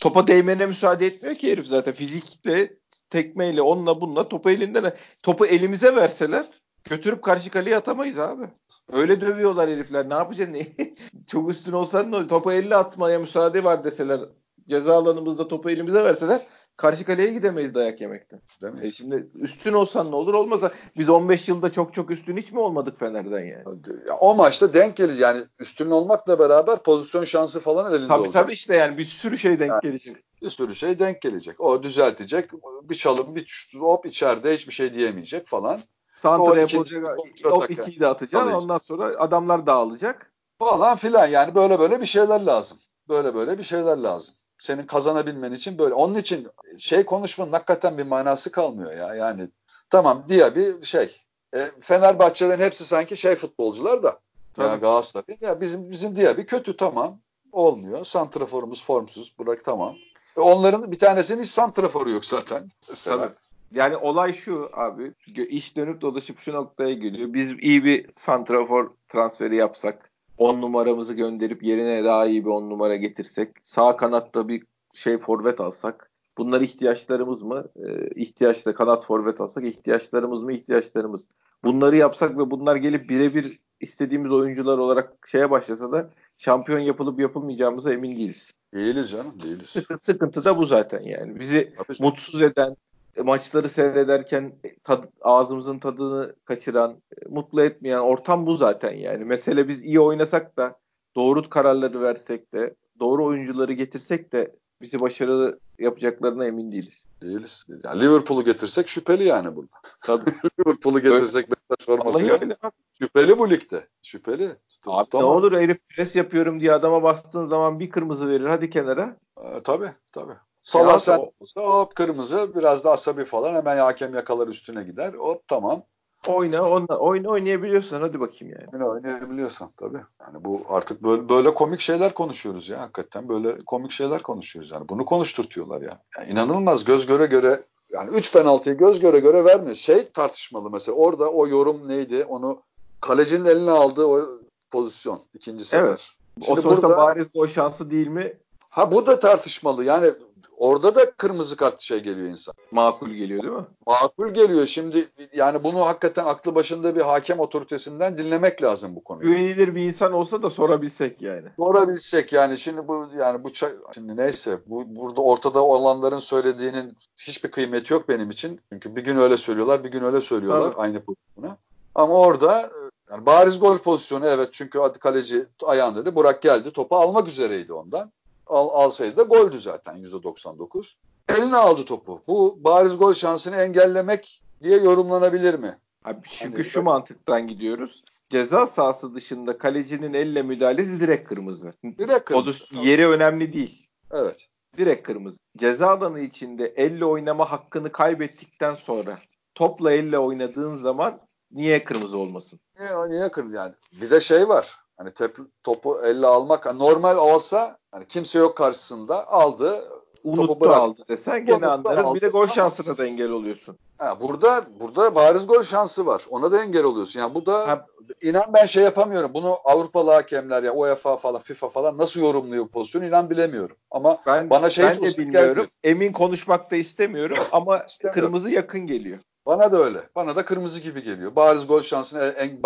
topa 0.01 0.27
değmene 0.27 0.67
müsaade 0.67 1.07
etmiyor 1.07 1.35
ki 1.35 1.53
herif 1.53 1.67
zaten. 1.67 1.93
Fizikle 1.93 2.77
tekmeyle 3.11 3.63
onunla 3.63 4.01
bununla 4.01 4.29
topu 4.29 4.51
elinden 4.51 4.93
topu 5.23 5.47
elimize 5.47 5.97
verseler 5.97 6.47
götürüp 6.85 7.23
karşı 7.23 7.51
kaleye 7.51 7.77
atamayız 7.77 8.19
abi. 8.19 8.45
Öyle 8.93 9.21
dövüyorlar 9.21 9.71
herifler. 9.71 10.09
Ne 10.09 10.15
yapacaksın? 10.15 10.67
Çok 11.27 11.51
üstün 11.51 11.73
olsan 11.73 12.11
ne 12.11 12.17
olur? 12.17 12.29
Topu 12.29 12.53
50 12.53 12.77
atmaya 12.77 13.19
müsaade 13.19 13.65
var 13.65 13.85
deseler. 13.85 14.21
Ceza 14.69 14.95
alanımızda 14.95 15.49
topu 15.49 15.71
elimize 15.71 16.05
verseler 16.05 16.43
karşı 16.79 17.05
kaleye 17.05 17.33
gidemeyiz 17.33 17.75
dayak 17.75 18.01
yemekten. 18.01 18.41
E 18.83 18.91
şimdi 18.91 19.27
üstün 19.35 19.73
olsan 19.73 20.11
ne 20.11 20.15
olur 20.15 20.35
olmasa 20.35 20.73
biz 20.97 21.09
15 21.09 21.49
yılda 21.49 21.73
çok 21.73 21.95
çok 21.95 22.11
üstün 22.11 22.37
hiç 22.37 22.53
mi 22.53 22.59
olmadık 22.59 22.99
Fener'den 22.99 23.45
yani? 23.45 23.65
Ya 24.09 24.17
o 24.17 24.35
maçta 24.35 24.75
denk 24.75 24.97
gelir 24.97 25.19
yani 25.19 25.41
üstün 25.59 25.91
olmakla 25.91 26.39
beraber 26.39 26.83
pozisyon 26.83 27.25
şansı 27.25 27.61
falan 27.61 27.93
elinde 27.93 28.09
tabii, 28.09 28.19
olacak. 28.19 28.33
Tabii 28.33 28.53
işte 28.53 28.77
yani 28.77 28.99
bir 28.99 29.05
sürü 29.05 29.39
şey 29.39 29.61
denk 29.61 29.71
yani, 29.71 29.81
gelecek. 29.83 30.17
Bir 30.43 30.51
sürü 30.51 30.75
şey 30.75 30.99
denk 30.99 31.23
gelecek. 31.23 31.61
O 31.61 31.83
düzeltecek. 31.83 32.51
Bir 32.83 32.95
çalım 32.95 33.35
bir 33.37 33.71
hop 33.79 34.07
içeride 34.07 34.55
hiçbir 34.55 34.73
şey 34.73 34.95
diyemeyecek 34.95 35.47
falan. 35.47 35.81
Santra 36.21 36.61
yapılacak. 36.61 37.05
Hop 37.45 37.71
ikiyi 37.71 38.01
de 38.01 38.07
atacaksın. 38.07 38.53
Ondan 38.53 38.79
sonra 38.79 39.05
adamlar 39.05 39.67
dağılacak. 39.67 40.33
Falan 40.59 40.97
filan 40.97 41.27
yani 41.27 41.55
böyle 41.55 41.79
böyle 41.79 42.01
bir 42.01 42.07
şeyler 42.07 42.41
lazım. 42.41 42.79
Böyle 43.09 43.35
böyle 43.35 43.59
bir 43.59 43.63
şeyler 43.63 43.97
lazım. 43.97 44.35
Senin 44.59 44.87
kazanabilmen 44.87 45.53
için 45.53 45.79
böyle. 45.79 45.95
Onun 45.95 46.15
için 46.15 46.49
şey 46.79 47.05
konuşmanın 47.05 47.53
hakikaten 47.53 47.99
bir 47.99 48.03
manası 48.03 48.53
kalmıyor 48.53 48.93
ya. 48.97 49.15
Yani 49.15 49.49
tamam 49.91 50.25
diye 50.29 50.55
bir 50.57 50.85
şey. 50.87 51.23
E, 51.55 51.71
Fenerbahçelerin 51.81 52.63
hepsi 52.63 52.85
sanki 52.85 53.17
şey 53.17 53.35
futbolcular 53.35 54.03
da. 54.03 54.19
Ya 54.59 54.77
Galatasaray. 54.77 55.37
Ya 55.41 55.61
bizim 55.61 55.91
bizim 55.91 56.17
diye 56.17 56.37
bir 56.37 56.47
kötü 56.47 56.77
tamam. 56.77 57.19
Olmuyor. 57.53 58.05
Santraforumuz 58.05 58.85
formsuz. 58.85 59.35
Bırak 59.39 59.65
tamam. 59.65 59.97
E 60.37 60.41
onların 60.41 60.93
bir 60.93 60.99
tanesinin 60.99 61.43
hiç 61.43 61.51
santraforu 61.51 62.11
yok 62.11 62.25
zaten. 62.25 62.71
Mesela. 62.89 63.33
Yani 63.73 63.97
olay 63.97 64.33
şu 64.33 64.71
abi. 64.73 65.13
iş 65.49 65.77
dönüp 65.77 66.01
dolaşıp 66.01 66.39
şu 66.39 66.53
noktaya 66.53 66.95
geliyor. 66.95 67.33
Biz 67.33 67.53
iyi 67.61 67.85
bir 67.85 68.07
santrafor 68.17 68.91
transferi 69.09 69.57
yapsak 69.57 70.11
10 70.39 70.61
numaramızı 70.61 71.15
gönderip 71.15 71.63
yerine 71.63 72.05
daha 72.05 72.27
iyi 72.27 72.45
bir 72.45 72.51
10 72.51 72.71
numara 72.71 72.97
getirsek 72.97 73.51
sağ 73.63 73.97
kanatta 73.97 74.49
bir 74.49 74.63
şey 74.93 75.19
forvet 75.19 75.61
alsak 75.61 76.11
bunlar 76.39 76.61
ihtiyaçlarımız 76.61 77.43
mı? 77.43 77.65
Ee, 77.77 78.09
ihtiyaçta 78.15 78.75
kanat 78.75 79.07
forvet 79.07 79.41
alsak 79.41 79.65
ihtiyaçlarımız 79.65 80.43
mı? 80.43 80.53
ihtiyaçlarımız. 80.53 81.27
Bunları 81.65 81.97
yapsak 81.97 82.39
ve 82.39 82.51
bunlar 82.51 82.77
gelip 82.77 83.11
birebir 83.11 83.59
istediğimiz 83.81 84.31
oyuncular 84.33 84.79
olarak 84.79 85.29
şeye 85.29 85.51
başlasa 85.51 85.93
da 85.93 86.11
şampiyon 86.37 86.79
yapılıp 86.79 87.21
yapılmayacağımıza 87.21 87.93
emin 87.93 88.13
değiliz. 88.13 88.53
Değiliz 88.75 89.11
canım 89.11 89.41
değiliz. 89.43 89.75
Sıkıntı 90.01 90.45
da 90.45 90.59
bu 90.59 90.65
zaten 90.65 91.03
yani. 91.03 91.41
Bizi 91.41 91.75
Tabii. 91.77 92.03
mutsuz 92.03 92.43
eden, 92.43 92.77
maçları 93.25 93.69
seyrederken 93.69 94.53
tad, 94.85 95.05
ağzımızın 95.21 95.79
tadını 95.79 96.35
kaçıran, 96.45 96.97
mutlu 97.29 97.63
etmeyen 97.63 97.99
ortam 97.99 98.47
bu 98.47 98.57
zaten 98.57 98.93
yani. 98.93 99.25
Mesele 99.25 99.69
biz 99.69 99.83
iyi 99.83 100.01
oynasak 100.01 100.57
da, 100.57 100.79
doğru 101.17 101.49
kararları 101.51 102.01
versek 102.01 102.55
de, 102.55 102.75
doğru 103.01 103.25
oyuncuları 103.25 103.73
getirsek 103.73 104.33
de 104.33 104.55
bizi 104.83 105.01
başarılı 105.01 105.59
yapacaklarına 105.79 106.47
emin 106.47 106.73
değiliz. 106.73 107.09
Değiliz. 107.23 107.65
Yani 107.85 108.03
Liverpool'u 108.03 108.45
getirsek 108.45 108.89
şüpheli 108.89 109.25
yani 109.25 109.57
burada. 109.57 109.77
Tabii. 110.05 110.31
Liverpool'u 110.61 111.01
getirsek 111.01 111.51
Beşiktaş 111.51 111.87
forması 111.87 112.25
yani. 112.25 112.57
Şüpheli 112.99 113.39
bu 113.39 113.51
ligde. 113.51 113.87
Şüpheli. 114.03 114.45
Abi 114.87 115.05
Tutamaz. 115.05 115.13
ne 115.13 115.25
olur 115.25 115.53
herif 115.53 115.79
pres 115.89 116.17
yapıyorum 116.17 116.61
diye 116.61 116.73
adama 116.73 117.03
bastığın 117.03 117.47
zaman 117.47 117.81
bir 117.81 117.91
kırmızı 117.91 118.29
verir 118.29 118.47
hadi 118.47 118.71
kenara. 118.71 119.17
Ee, 119.39 119.63
tabii 119.65 119.91
tabii. 120.13 120.37
Salah 120.69 120.99
sen 120.99 121.19
olsa 121.41 121.61
hop 121.61 121.95
kırmızı 121.95 122.55
biraz 122.55 122.85
da 122.85 122.91
asabi 122.91 123.25
falan 123.25 123.55
hemen 123.55 123.79
hakem 123.79 124.15
yakalar 124.15 124.49
üstüne 124.49 124.83
gider. 124.83 125.15
Hop 125.15 125.49
tamam. 125.49 125.83
Oyna, 126.27 126.71
onla, 126.71 126.99
oyna 126.99 127.29
oynayabiliyorsan 127.29 128.01
hadi 128.01 128.21
bakayım 128.21 128.57
yani. 128.61 128.69
Oyna 128.73 128.87
oynayabiliyorsan 128.87 129.71
tabii. 129.77 130.01
Yani 130.21 130.45
bu 130.45 130.63
artık 130.69 131.03
böyle, 131.03 131.29
böyle 131.29 131.55
komik 131.55 131.81
şeyler 131.81 132.15
konuşuyoruz 132.15 132.69
ya 132.69 132.81
hakikaten 132.81 133.29
böyle 133.29 133.65
komik 133.67 133.93
şeyler 133.93 134.23
konuşuyoruz 134.23 134.71
yani. 134.71 134.89
Bunu 134.89 135.05
konuşturtuyorlar 135.05 135.83
ya. 135.83 136.01
Yani 136.19 136.31
inanılmaz 136.31 136.85
göz 136.85 137.07
göre 137.07 137.27
göre 137.27 137.61
yani 137.91 138.11
3 138.11 138.33
penaltıyı 138.33 138.77
göz 138.77 139.01
göre 139.01 139.19
göre 139.19 139.45
vermiyor. 139.45 139.77
Şey 139.77 140.09
tartışmalı 140.09 140.71
mesela 140.71 140.97
orada 140.97 141.31
o 141.31 141.47
yorum 141.47 141.89
neydi 141.89 142.25
onu 142.25 142.63
kalecinin 143.01 143.45
eline 143.45 143.71
aldığı 143.71 144.07
o 144.07 144.41
pozisyon 144.71 145.23
ikinci 145.35 145.65
sefer. 145.65 145.87
Evet. 145.87 146.01
Şimdi 146.45 146.61
o 146.61 146.63
sonuçta 146.63 146.89
burada, 146.89 146.97
bariz 146.97 147.29
o 147.35 147.47
şansı 147.47 147.91
değil 147.91 148.09
mi? 148.09 148.35
Ha 148.71 148.93
bu 148.93 149.07
da 149.07 149.19
tartışmalı. 149.19 149.85
Yani 149.85 150.11
orada 150.57 150.95
da 150.95 151.11
kırmızı 151.11 151.57
kart 151.57 151.81
şey 151.81 152.01
geliyor 152.01 152.29
insan. 152.29 152.55
Makul 152.71 153.11
geliyor 153.11 153.43
değil 153.43 153.55
mi? 153.55 153.67
Makul 153.87 154.29
geliyor. 154.29 154.67
Şimdi 154.67 155.09
yani 155.33 155.65
bunu 155.65 155.87
hakikaten 155.87 156.25
aklı 156.25 156.55
başında 156.55 156.97
bir 156.97 157.01
hakem 157.01 157.41
otoritesinden 157.41 158.19
dinlemek 158.19 158.63
lazım 158.63 158.97
bu 158.97 159.05
konuyu. 159.05 159.29
Güvenilir 159.29 159.75
bir 159.75 159.83
insan 159.83 160.13
olsa 160.13 160.43
da 160.43 160.51
sorabilsek 160.51 161.23
yani. 161.23 161.49
Sorabilsek 161.57 162.33
yani 162.33 162.59
şimdi 162.59 162.89
bu 162.89 163.07
yani 163.19 163.45
bu 163.45 163.49
şimdi 163.95 164.17
neyse 164.17 164.59
bu 164.67 164.97
burada 164.97 165.21
ortada 165.21 165.65
olanların 165.65 166.19
söylediğinin 166.19 166.97
hiçbir 167.17 167.51
kıymeti 167.51 167.93
yok 167.93 168.09
benim 168.09 168.31
için. 168.31 168.61
Çünkü 168.73 168.97
bir 168.97 169.05
gün 169.05 169.17
öyle 169.17 169.37
söylüyorlar, 169.37 169.85
bir 169.85 169.91
gün 169.91 170.05
öyle 170.05 170.21
söylüyorlar 170.21 170.69
evet. 170.69 170.79
aynı 170.79 171.01
pozisyonu. 171.01 171.57
Ama 171.95 172.15
orada 172.15 172.71
yani 173.11 173.27
bariz 173.27 173.61
gol 173.61 173.79
pozisyonu 173.79 174.27
evet 174.27 174.49
çünkü 174.53 174.79
kaleci 175.01 175.45
ayağında 175.63 176.01
dedi. 176.01 176.15
Burak 176.15 176.43
geldi 176.43 176.71
topu 176.71 176.97
almak 176.97 177.29
üzereydi 177.29 177.73
ondan 177.73 178.13
al, 178.49 178.69
alsaydı 178.69 179.17
da 179.17 179.23
goldü 179.23 179.61
zaten 179.61 179.97
%99. 179.97 180.95
Eline 181.29 181.57
aldı 181.57 181.85
topu. 181.85 182.23
Bu 182.29 182.59
bariz 182.65 182.99
gol 182.99 183.15
şansını 183.15 183.57
engellemek 183.57 184.43
diye 184.63 184.79
yorumlanabilir 184.79 185.55
mi? 185.55 185.79
Abi 186.05 186.19
çünkü 186.31 186.57
hani, 186.57 186.65
şu 186.65 186.83
mantıktan 186.83 187.49
gidiyoruz. 187.49 188.03
Ceza 188.31 188.67
sahası 188.67 189.15
dışında 189.15 189.59
kalecinin 189.59 190.15
elle 190.15 190.43
müdahalesi 190.43 191.01
direkt 191.01 191.29
kırmızı. 191.29 191.73
Direkt 191.99 192.25
kırmızı. 192.25 192.65
O 192.79 192.83
yeri 192.85 193.09
önemli 193.09 193.53
değil. 193.53 193.89
Evet. 194.13 194.49
Direkt 194.77 195.07
kırmızı. 195.07 195.39
Ceza 195.57 195.87
alanı 195.87 196.21
içinde 196.21 196.67
elle 196.77 197.05
oynama 197.05 197.51
hakkını 197.51 197.93
kaybettikten 197.93 198.75
sonra 198.75 199.19
topla 199.55 199.93
elle 199.93 200.19
oynadığın 200.19 200.77
zaman 200.77 201.21
niye 201.51 201.85
kırmızı 201.85 202.19
olmasın? 202.19 202.61
Niye, 202.79 203.09
niye 203.09 203.31
kırmızı 203.31 203.57
yani? 203.57 203.75
Bir 203.93 204.11
de 204.11 204.21
şey 204.21 204.49
var. 204.49 204.77
Hani 204.99 205.11
tep, 205.11 205.37
topu 205.65 206.01
elle 206.05 206.27
almak 206.27 206.75
normal 206.75 207.17
olsa 207.17 207.79
hani 207.93 208.07
kimse 208.07 208.39
yok 208.39 208.57
karşısında 208.57 209.29
aldı. 209.29 209.85
Unuttu 210.25 210.47
topu 210.47 210.69
aldı 210.69 211.03
desen 211.09 211.47
gene 211.47 211.67
anlarız. 211.67 212.15
Bir 212.15 212.21
de 212.21 212.29
gol 212.29 212.47
şansına 212.47 212.99
da 212.99 213.07
engel 213.07 213.31
oluyorsun. 213.31 213.79
Ha, 213.99 214.21
burada 214.21 214.65
burada 214.81 215.15
bariz 215.15 215.47
gol 215.47 215.63
şansı 215.63 216.07
var. 216.07 216.27
Ona 216.31 216.53
da 216.53 216.63
engel 216.63 216.85
oluyorsun. 216.85 217.21
Yani 217.21 217.35
bu 217.35 217.47
da 217.47 217.69
ha. 217.69 217.87
inan 218.23 218.53
ben 218.55 218.67
şey 218.67 218.85
yapamıyorum. 218.85 219.35
Bunu 219.35 219.59
Avrupalı 219.65 220.11
hakemler 220.11 220.63
ya 220.63 220.73
UEFA 220.73 221.17
falan 221.17 221.43
FIFA 221.43 221.69
falan 221.69 221.99
nasıl 221.99 222.21
yorumluyor 222.21 222.65
bu 222.65 222.69
pozisyonu 222.69 223.07
inan 223.07 223.31
bilemiyorum. 223.31 223.77
Ama 223.91 224.19
ben, 224.27 224.51
bana 224.51 224.71
şey 224.71 224.85
ben 224.85 224.95
de 224.95 225.19
bilmiyorum. 225.19 225.49
Gelmiyor. 225.49 225.69
Emin 225.85 226.13
konuşmak 226.13 226.71
da 226.71 226.77
istemiyorum 226.77 227.39
ama 227.53 227.87
kırmızı 228.13 228.51
yakın 228.51 228.81
geliyor. 228.81 229.19
Bana 229.47 229.73
da 229.73 229.85
öyle. 229.85 229.99
Bana 230.17 230.37
da 230.37 230.45
kırmızı 230.45 230.81
gibi 230.81 231.03
geliyor. 231.03 231.37
Bariz 231.37 231.67
gol 231.67 231.81
şansını 231.81 232.25
en, 232.25 232.63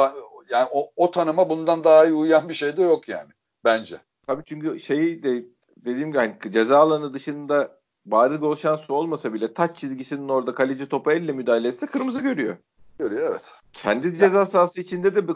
yani 0.52 0.68
o, 0.72 0.90
o 0.96 1.10
tanıma 1.10 1.50
bundan 1.50 1.84
daha 1.84 2.06
iyi 2.06 2.14
uyan 2.14 2.48
bir 2.48 2.54
şey 2.54 2.76
de 2.76 2.82
yok 2.82 3.08
yani 3.08 3.30
bence. 3.64 4.00
Tabii 4.26 4.42
çünkü 4.46 4.80
şeyi 4.80 5.22
de 5.22 5.44
dediğim 5.76 6.08
gibi 6.08 6.18
hani 6.18 6.36
ceza 6.52 6.78
alanı 6.78 7.14
dışında 7.14 7.78
bariz 8.06 8.40
gol 8.40 8.56
şansı 8.56 8.94
olmasa 8.94 9.34
bile 9.34 9.54
taç 9.54 9.76
çizgisinin 9.76 10.28
orada 10.28 10.54
kaleci 10.54 10.88
topa 10.88 11.12
elle 11.12 11.32
müdahale 11.32 11.68
etse 11.68 11.86
kırmızı 11.86 12.20
görüyor. 12.20 12.56
Görüyor 12.98 13.30
evet. 13.30 13.42
Kendi 13.72 14.18
ceza 14.18 14.46
sahası 14.46 14.80
içinde 14.80 15.14
de 15.14 15.32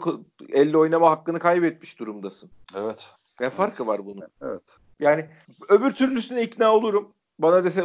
elle 0.49 0.77
oynama 0.77 1.11
hakkını 1.11 1.39
kaybetmiş 1.39 1.99
durumdasın. 1.99 2.49
Evet. 2.75 3.13
Ne 3.39 3.49
farkı 3.49 3.87
var 3.87 4.05
bunun? 4.05 4.23
Evet. 4.41 4.61
Yani 4.99 5.29
öbür 5.69 5.91
türlüsüne 5.91 6.43
ikna 6.43 6.73
olurum. 6.73 7.13
Bana 7.39 7.63
dese 7.63 7.83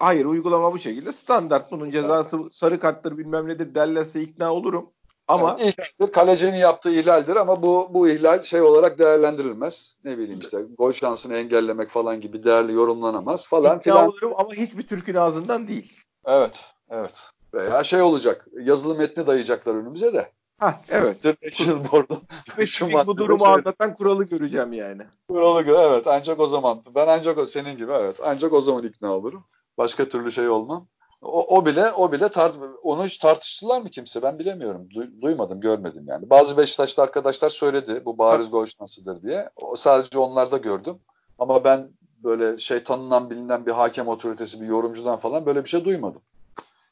hayır 0.00 0.24
uygulama 0.24 0.72
bu 0.72 0.78
şekilde 0.78 1.12
standart 1.12 1.70
bunun 1.70 1.90
cezası 1.90 2.38
sarı 2.52 2.80
karttır 2.80 3.18
bilmem 3.18 3.48
nedir 3.48 3.74
derlerse 3.74 4.22
ikna 4.22 4.52
olurum. 4.52 4.90
Ama 5.28 5.56
yani 5.58 5.70
ihlaldir, 5.70 6.12
kalecinin 6.12 6.56
yaptığı 6.56 6.90
ihlaldir 6.90 7.36
ama 7.36 7.62
bu 7.62 7.88
bu 7.90 8.08
ihlal 8.08 8.42
şey 8.42 8.60
olarak 8.60 8.98
değerlendirilmez. 8.98 9.96
Ne 10.04 10.18
bileyim 10.18 10.40
işte 10.40 10.58
gol 10.78 10.92
şansını 10.92 11.36
engellemek 11.36 11.88
falan 11.88 12.20
gibi 12.20 12.44
değerli 12.44 12.72
yorumlanamaz 12.72 13.48
falan 13.48 13.78
filan. 13.78 14.08
olurum 14.08 14.32
ama 14.36 14.52
hiçbir 14.52 14.82
Türk'ün 14.82 15.14
ağzından 15.14 15.68
değil. 15.68 15.96
Evet, 16.26 16.60
evet. 16.90 17.14
Veya 17.54 17.84
şey 17.84 18.02
olacak, 18.02 18.46
yazılı 18.60 18.94
metni 18.94 19.26
dayayacaklar 19.26 19.74
önümüze 19.74 20.12
de. 20.14 20.32
Ha 20.58 20.80
evet. 20.88 21.24
International 21.24 21.92
Board'un 21.92 22.22
Spesifik 22.52 23.06
bu 23.06 23.16
durumu 23.16 23.44
şey... 23.44 23.54
anlatan 23.54 23.94
kuralı 23.94 24.24
göreceğim 24.24 24.72
yani. 24.72 25.02
Kuralı 25.28 25.62
gör, 25.62 25.90
evet. 25.90 26.06
Ancak 26.06 26.40
o 26.40 26.46
zaman. 26.46 26.82
Ben 26.94 27.08
ancak 27.08 27.38
o 27.38 27.46
senin 27.46 27.76
gibi 27.76 27.92
evet. 27.92 28.16
Ancak 28.24 28.52
o 28.52 28.60
zaman 28.60 28.84
ikna 28.84 29.12
olurum. 29.12 29.44
Başka 29.78 30.08
türlü 30.08 30.32
şey 30.32 30.48
olmam. 30.48 30.88
O, 31.22 31.56
o 31.58 31.66
bile 31.66 31.92
o 31.92 32.12
bile 32.12 32.28
tart 32.28 32.56
onu 32.82 33.04
hiç 33.04 33.18
tartıştılar 33.18 33.80
mı 33.80 33.90
kimse? 33.90 34.22
Ben 34.22 34.38
bilemiyorum. 34.38 34.88
Du, 34.94 35.22
duymadım, 35.22 35.60
görmedim 35.60 36.04
yani. 36.08 36.30
Bazı 36.30 36.56
Beşiktaşlı 36.56 37.02
arkadaşlar 37.02 37.50
söyledi 37.50 38.04
bu 38.04 38.18
bariz 38.18 38.50
gol 38.50 38.66
şansıdır 38.66 39.22
diye. 39.22 39.48
O, 39.56 39.76
sadece 39.76 40.18
onlarda 40.18 40.56
gördüm. 40.56 40.98
Ama 41.38 41.64
ben 41.64 41.90
böyle 42.24 42.58
şey 42.58 42.84
tanınan 42.84 43.30
bilinen 43.30 43.66
bir 43.66 43.72
hakem 43.72 44.08
otoritesi, 44.08 44.60
bir 44.60 44.66
yorumcudan 44.66 45.16
falan 45.16 45.46
böyle 45.46 45.64
bir 45.64 45.68
şey 45.68 45.84
duymadım. 45.84 46.22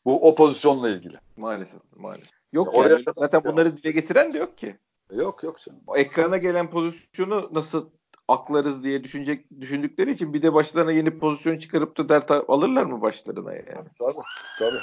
Bu 0.05 0.29
o 0.29 0.35
pozisyonla 0.35 0.89
ilgili. 0.89 1.17
Maalesef, 1.37 1.81
maalesef. 1.97 2.31
Yok 2.53 2.75
ya, 2.75 2.89
yani, 2.89 3.05
zaten 3.19 3.45
bunları 3.45 3.77
dile 3.77 3.91
getiren 3.91 4.35
de 4.35 4.39
yok 4.39 4.59
ki. 4.59 4.77
Yok 5.13 5.43
yok 5.43 5.59
canım. 5.59 5.81
O 5.87 5.97
ekrana 5.97 6.37
gelen 6.37 6.71
pozisyonu 6.71 7.49
nasıl 7.53 7.91
aklarız 8.33 8.85
diye 8.85 9.05
düşünecek 9.05 9.61
düşündükleri 9.61 10.11
için 10.11 10.35
bir 10.35 10.43
de 10.43 10.55
başlarına 10.55 10.93
yeni 10.93 11.19
pozisyon 11.19 11.59
çıkarıp 11.59 11.99
da 11.99 12.09
dert 12.09 12.31
alırlar 12.31 12.85
mı 12.85 13.01
başlarına 13.01 13.53
yani? 13.53 13.89
Tabii 13.99 14.19
tabii. 14.59 14.79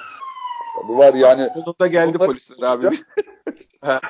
Tabii 0.82 0.98
var 0.98 1.14
yani. 1.14 1.50
Sonunda 1.54 1.88
geldi 1.88 2.18
polisler 2.18 2.68
abi. 2.68 2.90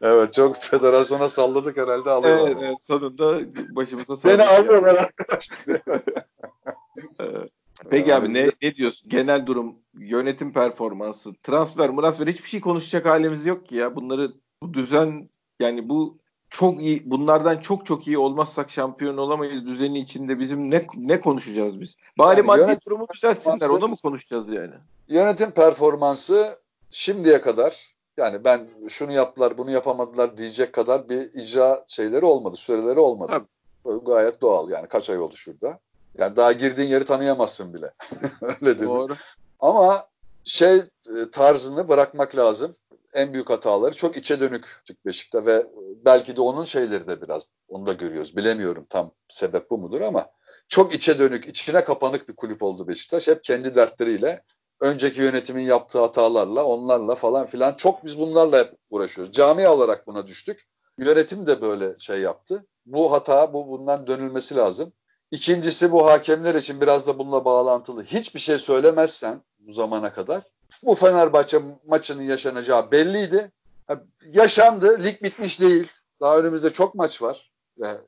evet 0.00 0.32
çok 0.32 0.56
federasyona 0.56 1.28
salladık 1.28 1.76
herhalde 1.76 2.10
alıyorlar. 2.10 2.46
Evet, 2.46 2.58
evet 2.62 2.82
sonunda 2.82 3.40
başımıza 3.76 4.16
salladık. 4.16 4.40
Beni 4.40 4.48
alıyorlar 4.48 4.94
arkadaşlar. 4.94 5.58
Peki 7.90 8.14
abi 8.14 8.34
ne, 8.34 8.46
ne 8.62 8.76
diyorsun? 8.76 9.08
Genel 9.08 9.46
durum, 9.46 9.76
yönetim 9.94 10.52
performansı, 10.52 11.34
transfer, 11.42 11.88
transfer 11.88 12.26
hiçbir 12.26 12.48
şey 12.48 12.60
konuşacak 12.60 13.06
halimiz 13.06 13.46
yok 13.46 13.66
ki 13.66 13.76
ya. 13.76 13.96
Bunları 13.96 14.32
bu 14.62 14.74
düzen 14.74 15.28
yani 15.60 15.88
bu 15.88 16.21
çok 16.52 16.80
iyi 16.80 17.02
bunlardan 17.10 17.58
çok 17.58 17.86
çok 17.86 18.06
iyi 18.06 18.18
olmazsak 18.18 18.70
şampiyon 18.70 19.16
olamayız 19.16 19.66
düzeni 19.66 19.98
içinde 19.98 20.38
bizim 20.38 20.70
ne 20.70 20.86
ne 20.94 21.20
konuşacağız 21.20 21.80
biz? 21.80 21.96
Bari 22.18 22.38
yani 22.38 22.46
maddi 22.46 22.78
durumu 22.86 23.06
düzeltsinler 23.14 23.68
onu 23.68 23.88
mu 23.88 23.96
konuşacağız 23.96 24.48
yani? 24.48 24.74
Yönetim 25.08 25.50
performansı 25.50 26.58
şimdiye 26.90 27.40
kadar 27.40 27.94
yani 28.16 28.44
ben 28.44 28.68
şunu 28.88 29.12
yaptılar 29.12 29.58
bunu 29.58 29.70
yapamadılar 29.70 30.36
diyecek 30.36 30.72
kadar 30.72 31.08
bir 31.08 31.34
icra 31.34 31.84
şeyleri 31.86 32.24
olmadı 32.24 32.56
süreleri 32.56 33.00
olmadı. 33.00 33.32
Tabii. 33.84 34.04
Gayet 34.04 34.40
doğal 34.40 34.70
yani 34.70 34.88
kaç 34.88 35.10
ay 35.10 35.18
oldu 35.18 35.36
şurada. 35.36 35.78
Yani 36.18 36.36
daha 36.36 36.52
girdiğin 36.52 36.88
yeri 36.88 37.04
tanıyamazsın 37.04 37.74
bile. 37.74 37.92
Öyle 38.42 38.78
değil 38.78 38.90
Doğru. 38.90 39.12
Mi? 39.12 39.18
Ama 39.60 40.06
şey 40.44 40.76
e, 40.76 41.30
tarzını 41.32 41.88
bırakmak 41.88 42.36
lazım 42.36 42.76
en 43.14 43.32
büyük 43.32 43.50
hataları 43.50 43.94
çok 43.94 44.16
içe 44.16 44.40
dönük 44.40 44.82
Beşik'te 45.06 45.46
ve 45.46 45.66
belki 46.04 46.36
de 46.36 46.40
onun 46.40 46.64
şeyleri 46.64 47.08
de 47.08 47.22
biraz 47.22 47.48
onu 47.68 47.86
da 47.86 47.92
görüyoruz. 47.92 48.36
Bilemiyorum 48.36 48.86
tam 48.90 49.12
sebep 49.28 49.70
bu 49.70 49.78
mudur 49.78 50.00
ama 50.00 50.30
çok 50.68 50.94
içe 50.94 51.18
dönük, 51.18 51.46
içine 51.46 51.84
kapanık 51.84 52.28
bir 52.28 52.36
kulüp 52.36 52.62
oldu 52.62 52.88
Beşiktaş. 52.88 53.28
Hep 53.28 53.44
kendi 53.44 53.74
dertleriyle, 53.74 54.42
önceki 54.80 55.20
yönetimin 55.20 55.62
yaptığı 55.62 56.00
hatalarla, 56.00 56.64
onlarla 56.64 57.14
falan 57.14 57.46
filan 57.46 57.74
çok 57.74 58.04
biz 58.04 58.18
bunlarla 58.18 58.58
hep 58.58 58.74
uğraşıyoruz. 58.90 59.32
Camia 59.32 59.74
olarak 59.74 60.06
buna 60.06 60.26
düştük. 60.26 60.66
Yönetim 60.98 61.46
de 61.46 61.60
böyle 61.60 61.98
şey 61.98 62.20
yaptı. 62.20 62.66
Bu 62.86 63.12
hata, 63.12 63.52
bu 63.52 63.68
bundan 63.68 64.06
dönülmesi 64.06 64.56
lazım. 64.56 64.92
İkincisi 65.30 65.92
bu 65.92 66.06
hakemler 66.06 66.54
için 66.54 66.80
biraz 66.80 67.06
da 67.06 67.18
bununla 67.18 67.44
bağlantılı. 67.44 68.02
Hiçbir 68.02 68.40
şey 68.40 68.58
söylemezsen 68.58 69.42
bu 69.58 69.72
zamana 69.72 70.12
kadar 70.12 70.42
bu 70.82 70.94
Fenerbahçe 70.94 71.62
maçının 71.86 72.22
yaşanacağı 72.22 72.90
belliydi. 72.90 73.50
Yaşandı. 74.26 75.04
Lig 75.04 75.22
bitmiş 75.22 75.60
değil. 75.60 75.88
Daha 76.20 76.38
önümüzde 76.38 76.72
çok 76.72 76.94
maç 76.94 77.22
var. 77.22 77.52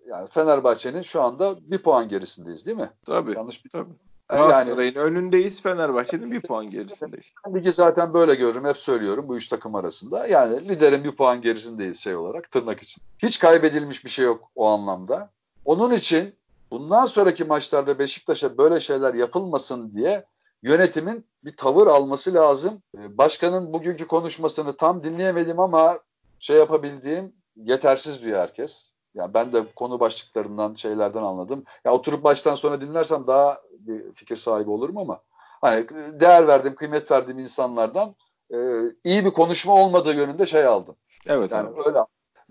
Yani 0.06 0.28
Fenerbahçe'nin 0.30 1.02
şu 1.02 1.22
anda 1.22 1.56
bir 1.60 1.78
puan 1.78 2.08
gerisindeyiz 2.08 2.66
değil 2.66 2.76
mi? 2.76 2.90
Tabii. 3.06 3.34
Yanlış 3.34 3.64
bir 3.64 3.70
tabii. 3.70 3.92
Galatasaray'ın 4.28 4.94
yani, 4.94 5.04
önündeyiz. 5.04 5.62
Fenerbahçe'nin 5.62 6.30
bir 6.30 6.40
puan 6.40 6.70
gerisindeyiz. 6.70 7.32
Ligi 7.54 7.72
zaten 7.72 8.14
böyle 8.14 8.34
görürüm. 8.34 8.64
Hep 8.64 8.78
söylüyorum 8.78 9.28
bu 9.28 9.36
üç 9.36 9.48
takım 9.48 9.74
arasında. 9.74 10.26
Yani 10.26 10.68
liderin 10.68 11.04
bir 11.04 11.16
puan 11.16 11.40
gerisindeyiz 11.40 12.00
şey 12.00 12.16
olarak 12.16 12.50
tırnak 12.50 12.82
için. 12.82 13.02
Hiç 13.18 13.38
kaybedilmiş 13.38 14.04
bir 14.04 14.10
şey 14.10 14.24
yok 14.24 14.50
o 14.54 14.66
anlamda. 14.66 15.30
Onun 15.64 15.90
için 15.90 16.34
bundan 16.70 17.04
sonraki 17.04 17.44
maçlarda 17.44 17.98
Beşiktaş'a 17.98 18.58
böyle 18.58 18.80
şeyler 18.80 19.14
yapılmasın 19.14 19.94
diye 19.94 20.24
yönetimin 20.62 21.26
bir 21.44 21.56
tavır 21.56 21.86
alması 21.86 22.34
lazım. 22.34 22.82
Ee, 22.98 23.18
başkanın 23.18 23.72
bugünkü 23.72 24.06
konuşmasını 24.06 24.76
tam 24.76 25.04
dinleyemedim 25.04 25.60
ama 25.60 25.98
şey 26.38 26.56
yapabildiğim 26.56 27.32
yetersiz 27.56 28.22
diyor 28.22 28.40
herkes. 28.40 28.92
Yani 29.14 29.34
ben 29.34 29.52
de 29.52 29.64
konu 29.76 30.00
başlıklarından 30.00 30.74
şeylerden 30.74 31.22
anladım. 31.22 31.64
Ya 31.84 31.92
oturup 31.92 32.24
baştan 32.24 32.54
sonra 32.54 32.80
dinlersem 32.80 33.26
daha 33.26 33.60
bir 33.78 34.12
fikir 34.14 34.36
sahibi 34.36 34.70
olurum 34.70 34.98
ama 34.98 35.20
hani 35.60 35.86
değer 36.20 36.48
verdiğim, 36.48 36.74
kıymet 36.74 37.10
verdiğim 37.10 37.38
insanlardan 37.38 38.14
e, 38.54 38.58
iyi 39.04 39.24
bir 39.24 39.30
konuşma 39.30 39.74
olmadığı 39.74 40.14
yönünde 40.14 40.46
şey 40.46 40.64
aldım. 40.64 40.96
Evet. 41.26 41.52
Yani 41.52 41.68
evet. 41.74 41.86
öyle. 41.86 41.98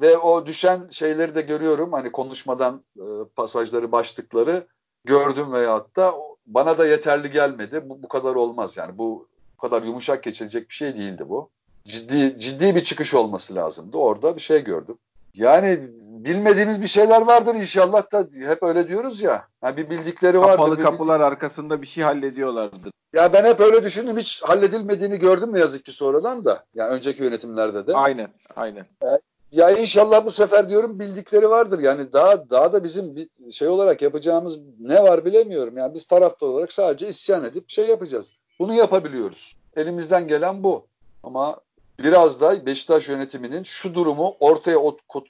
Ve 0.01 0.17
o 0.17 0.45
düşen 0.45 0.87
şeyleri 0.91 1.35
de 1.35 1.41
görüyorum. 1.41 1.93
Hani 1.93 2.11
konuşmadan 2.11 2.83
e, 2.97 3.05
pasajları, 3.35 3.91
başlıkları 3.91 4.67
gördüm 5.05 5.53
veyahut 5.53 5.95
da 5.95 6.13
bana 6.45 6.77
da 6.77 6.87
yeterli 6.87 7.31
gelmedi. 7.31 7.89
Bu, 7.89 8.03
bu 8.03 8.07
kadar 8.07 8.35
olmaz 8.35 8.77
yani. 8.77 8.97
Bu, 8.97 9.27
bu 9.57 9.61
kadar 9.61 9.83
yumuşak 9.83 10.23
geçilecek 10.23 10.69
bir 10.69 10.73
şey 10.73 10.95
değildi 10.95 11.29
bu. 11.29 11.49
Ciddi 11.85 12.39
ciddi 12.39 12.75
bir 12.75 12.81
çıkış 12.81 13.13
olması 13.13 13.55
lazımdı. 13.55 13.97
Orada 13.97 14.35
bir 14.35 14.41
şey 14.41 14.63
gördüm. 14.63 14.97
Yani 15.33 15.79
bilmediğimiz 16.07 16.81
bir 16.81 16.87
şeyler 16.87 17.21
vardır 17.21 17.55
inşallah 17.55 18.11
da 18.11 18.27
hep 18.49 18.63
öyle 18.63 18.87
diyoruz 18.87 19.21
ya. 19.21 19.47
Yani 19.63 19.77
bir 19.77 19.89
bildikleri 19.89 20.39
vardır. 20.41 20.57
Kapalı 20.57 20.81
kapılar 20.81 21.19
bildik... 21.19 21.31
arkasında 21.31 21.81
bir 21.81 21.87
şey 21.87 22.03
hallediyorlardır. 22.03 22.91
Ya 23.13 23.33
ben 23.33 23.45
hep 23.45 23.59
öyle 23.59 23.83
düşündüm. 23.83 24.17
Hiç 24.17 24.41
halledilmediğini 24.43 25.19
gördüm 25.19 25.53
ne 25.53 25.59
yazık 25.59 25.85
ki 25.85 25.91
sonradan 25.91 26.45
da. 26.45 26.63
Yani 26.75 26.89
önceki 26.89 27.23
yönetimlerde 27.23 27.87
de. 27.87 27.93
Aynen, 27.93 28.27
aynen. 28.55 28.85
Ya 29.53 29.71
inşallah 29.71 30.25
bu 30.25 30.31
sefer 30.31 30.69
diyorum 30.69 30.99
bildikleri 30.99 31.49
vardır. 31.49 31.79
Yani 31.79 32.13
daha 32.13 32.49
daha 32.49 32.73
da 32.73 32.83
bizim 32.83 33.15
bir 33.15 33.29
şey 33.51 33.67
olarak 33.67 34.01
yapacağımız 34.01 34.59
ne 34.79 35.03
var 35.03 35.25
bilemiyorum. 35.25 35.77
Yani 35.77 35.93
biz 35.93 36.05
taraftar 36.05 36.47
olarak 36.47 36.73
sadece 36.73 37.07
isyan 37.07 37.45
edip 37.45 37.69
şey 37.69 37.87
yapacağız. 37.87 38.31
Bunu 38.59 38.73
yapabiliyoruz. 38.73 39.55
Elimizden 39.75 40.27
gelen 40.27 40.63
bu. 40.63 40.85
Ama 41.23 41.57
biraz 42.03 42.41
da 42.41 42.65
Beşiktaş 42.65 43.07
yönetiminin 43.07 43.63
şu 43.63 43.95
durumu 43.95 44.35
ortaya 44.39 44.79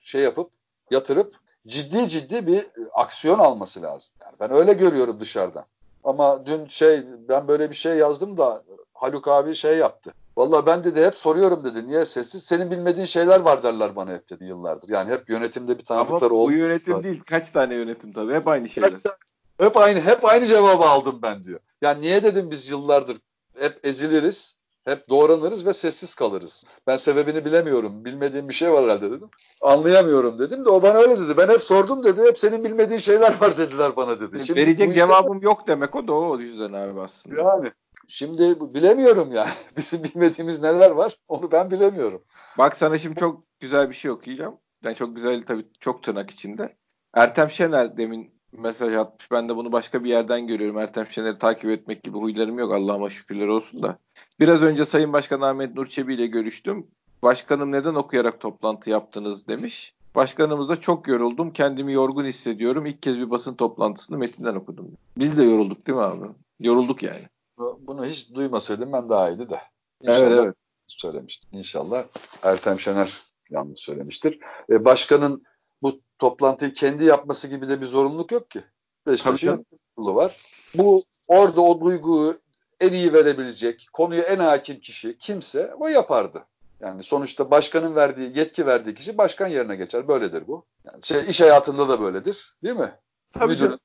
şey 0.01 0.21
yapıp 0.21 0.49
yatırıp 0.91 1.35
ciddi 1.67 2.09
ciddi 2.09 2.47
bir 2.47 2.65
aksiyon 2.93 3.39
alması 3.39 3.81
lazım. 3.81 4.13
Yani 4.21 4.35
ben 4.39 4.53
öyle 4.53 4.73
görüyorum 4.73 5.19
dışarıdan. 5.19 5.65
Ama 6.03 6.45
dün 6.45 6.67
şey 6.67 7.01
ben 7.29 7.47
böyle 7.47 7.69
bir 7.69 7.75
şey 7.75 7.97
yazdım 7.97 8.37
da 8.37 8.63
Haluk 8.93 9.27
abi 9.27 9.55
şey 9.55 9.77
yaptı. 9.77 10.13
Valla 10.37 10.65
ben 10.65 10.83
de 10.83 11.05
hep 11.05 11.15
soruyorum 11.15 11.63
dedi. 11.63 11.87
Niye 11.87 12.05
sessiz? 12.05 12.43
Senin 12.43 12.71
bilmediğin 12.71 13.05
şeyler 13.05 13.39
var 13.39 13.63
derler 13.63 13.95
bana 13.95 14.13
hep 14.13 14.29
dedi 14.29 14.43
yıllardır. 14.43 14.89
Yani 14.89 15.11
hep 15.11 15.29
yönetimde 15.29 15.77
bir 15.79 15.83
tanıdıklar 15.83 16.31
oldu. 16.31 16.43
Ama 16.43 16.47
bu 16.47 16.51
yönetim 16.51 16.93
var. 16.93 17.03
değil. 17.03 17.21
Kaç 17.25 17.49
tane 17.49 17.75
yönetim 17.75 18.13
tabii. 18.13 18.33
Hep 18.33 18.47
aynı 18.47 18.69
şeyler. 18.69 18.93
Hep 19.59 19.77
aynı 19.77 20.01
hep 20.01 20.25
aynı 20.25 20.45
cevabı 20.45 20.83
aldım 20.83 21.19
ben 21.21 21.43
diyor. 21.43 21.59
Yani 21.81 22.01
niye 22.01 22.23
dedim 22.23 22.51
biz 22.51 22.69
yıllardır 22.69 23.17
hep 23.59 23.79
eziliriz. 23.83 24.63
Hep 24.85 25.09
doğranırız 25.09 25.65
ve 25.65 25.73
sessiz 25.73 26.15
kalırız. 26.15 26.63
Ben 26.87 26.97
sebebini 26.97 27.45
bilemiyorum. 27.45 28.05
Bilmediğim 28.05 28.49
bir 28.49 28.53
şey 28.53 28.71
var 28.71 28.83
herhalde 28.83 29.11
dedim. 29.11 29.29
Anlayamıyorum 29.61 30.39
dedim 30.39 30.65
de 30.65 30.69
o 30.69 30.83
bana 30.83 30.97
öyle 30.97 31.19
dedi. 31.19 31.37
Ben 31.37 31.49
hep 31.49 31.61
sordum 31.61 32.03
dedi. 32.03 32.21
Hep 32.21 32.37
senin 32.37 32.63
bilmediğin 32.63 32.99
şeyler 32.99 33.41
var 33.41 33.57
dediler 33.57 33.95
bana 33.95 34.19
dedi. 34.19 34.45
Şimdi 34.45 34.61
Verecek 34.61 34.95
cevabım 34.95 35.41
yok 35.41 35.67
demek 35.67 35.95
o 35.95 36.07
da 36.07 36.13
o 36.13 36.39
yüzden 36.39 36.73
abi 36.73 37.01
aslında. 37.01 37.41
Yani 37.41 37.71
Şimdi 38.07 38.73
bilemiyorum 38.73 39.31
yani. 39.31 39.51
Bizim 39.77 40.03
bilmediğimiz 40.03 40.61
neler 40.61 40.91
var 40.91 41.17
onu 41.27 41.51
ben 41.51 41.71
bilemiyorum. 41.71 42.23
Bak 42.57 42.77
sana 42.77 42.97
şimdi 42.97 43.19
çok 43.19 43.43
güzel 43.59 43.89
bir 43.89 43.95
şey 43.95 44.11
okuyacağım. 44.11 44.57
Yani 44.83 44.95
çok 44.95 45.15
güzel 45.15 45.41
tabii 45.41 45.65
çok 45.79 46.03
tırnak 46.03 46.31
içinde. 46.31 46.75
Ertem 47.13 47.49
Şener 47.49 47.97
demin 47.97 48.33
mesaj 48.51 48.95
atmış. 48.95 49.31
Ben 49.31 49.49
de 49.49 49.55
bunu 49.55 49.71
başka 49.71 50.03
bir 50.03 50.09
yerden 50.09 50.47
görüyorum. 50.47 50.77
Ertem 50.77 51.07
Şener'i 51.07 51.37
takip 51.37 51.69
etmek 51.69 52.03
gibi 52.03 52.17
huylarım 52.17 52.59
yok. 52.59 52.73
Allah'ıma 52.73 53.09
şükürler 53.09 53.47
olsun 53.47 53.83
da. 53.83 53.97
Biraz 54.39 54.61
önce 54.61 54.85
Sayın 54.85 55.13
Başkan 55.13 55.41
Ahmet 55.41 55.75
Nur 55.75 55.85
Çebi 55.85 56.13
ile 56.13 56.27
görüştüm. 56.27 56.87
Başkanım 57.23 57.71
neden 57.71 57.95
okuyarak 57.95 58.39
toplantı 58.39 58.89
yaptınız 58.89 59.47
demiş. 59.47 59.93
Başkanımız 60.15 60.69
da 60.69 60.81
çok 60.81 61.07
yoruldum. 61.07 61.53
Kendimi 61.53 61.93
yorgun 61.93 62.25
hissediyorum. 62.25 62.85
İlk 62.85 63.01
kez 63.01 63.17
bir 63.17 63.29
basın 63.29 63.55
toplantısını 63.55 64.17
metinden 64.17 64.55
okudum. 64.55 64.91
Biz 65.17 65.37
de 65.37 65.43
yorulduk 65.43 65.87
değil 65.87 65.97
mi 65.97 66.03
abi? 66.03 66.27
Yorulduk 66.59 67.03
yani. 67.03 67.32
Bunu 67.57 68.05
hiç 68.05 68.33
duymasaydım 68.33 68.93
ben 68.93 69.09
daha 69.09 69.29
iyiydi 69.29 69.49
de. 69.49 69.61
İnşallah 70.01 70.21
evet 70.21 70.39
evet. 70.43 70.55
Söylemiştim. 70.87 71.49
İnşallah 71.53 72.05
Ertem 72.43 72.79
Şener 72.79 73.21
yanlış 73.49 73.79
söylemiştir. 73.79 74.39
E, 74.69 74.85
başkanın 74.85 75.43
bu 75.81 75.99
toplantıyı 76.19 76.73
kendi 76.73 77.03
yapması 77.03 77.47
gibi 77.47 77.69
de 77.69 77.81
bir 77.81 77.85
zorunluluk 77.85 78.31
yok 78.31 78.51
ki. 78.51 78.63
Beşiktaş'ın 79.07 79.65
var. 79.97 80.37
Bu 80.75 81.03
orada 81.27 81.61
o 81.61 81.81
duyguyu 81.81 82.41
en 82.79 82.93
iyi 82.93 83.13
verebilecek, 83.13 83.87
konuya 83.93 84.23
en 84.23 84.39
hakim 84.39 84.79
kişi 84.79 85.17
kimse 85.17 85.73
o 85.79 85.87
yapardı. 85.87 86.45
Yani 86.79 87.03
sonuçta 87.03 87.51
başkanın 87.51 87.95
verdiği, 87.95 88.37
yetki 88.37 88.65
verdiği 88.65 88.95
kişi 88.95 89.17
başkan 89.17 89.47
yerine 89.47 89.75
geçer. 89.75 90.07
Böyledir 90.07 90.47
bu. 90.47 90.65
Yani 90.85 91.03
şey, 91.03 91.29
iş 91.29 91.41
hayatında 91.41 91.89
da 91.89 92.01
böyledir. 92.01 92.55
Değil 92.63 92.75
mi? 92.75 92.99
Tabii 93.33 93.53
Müdür, 93.53 93.77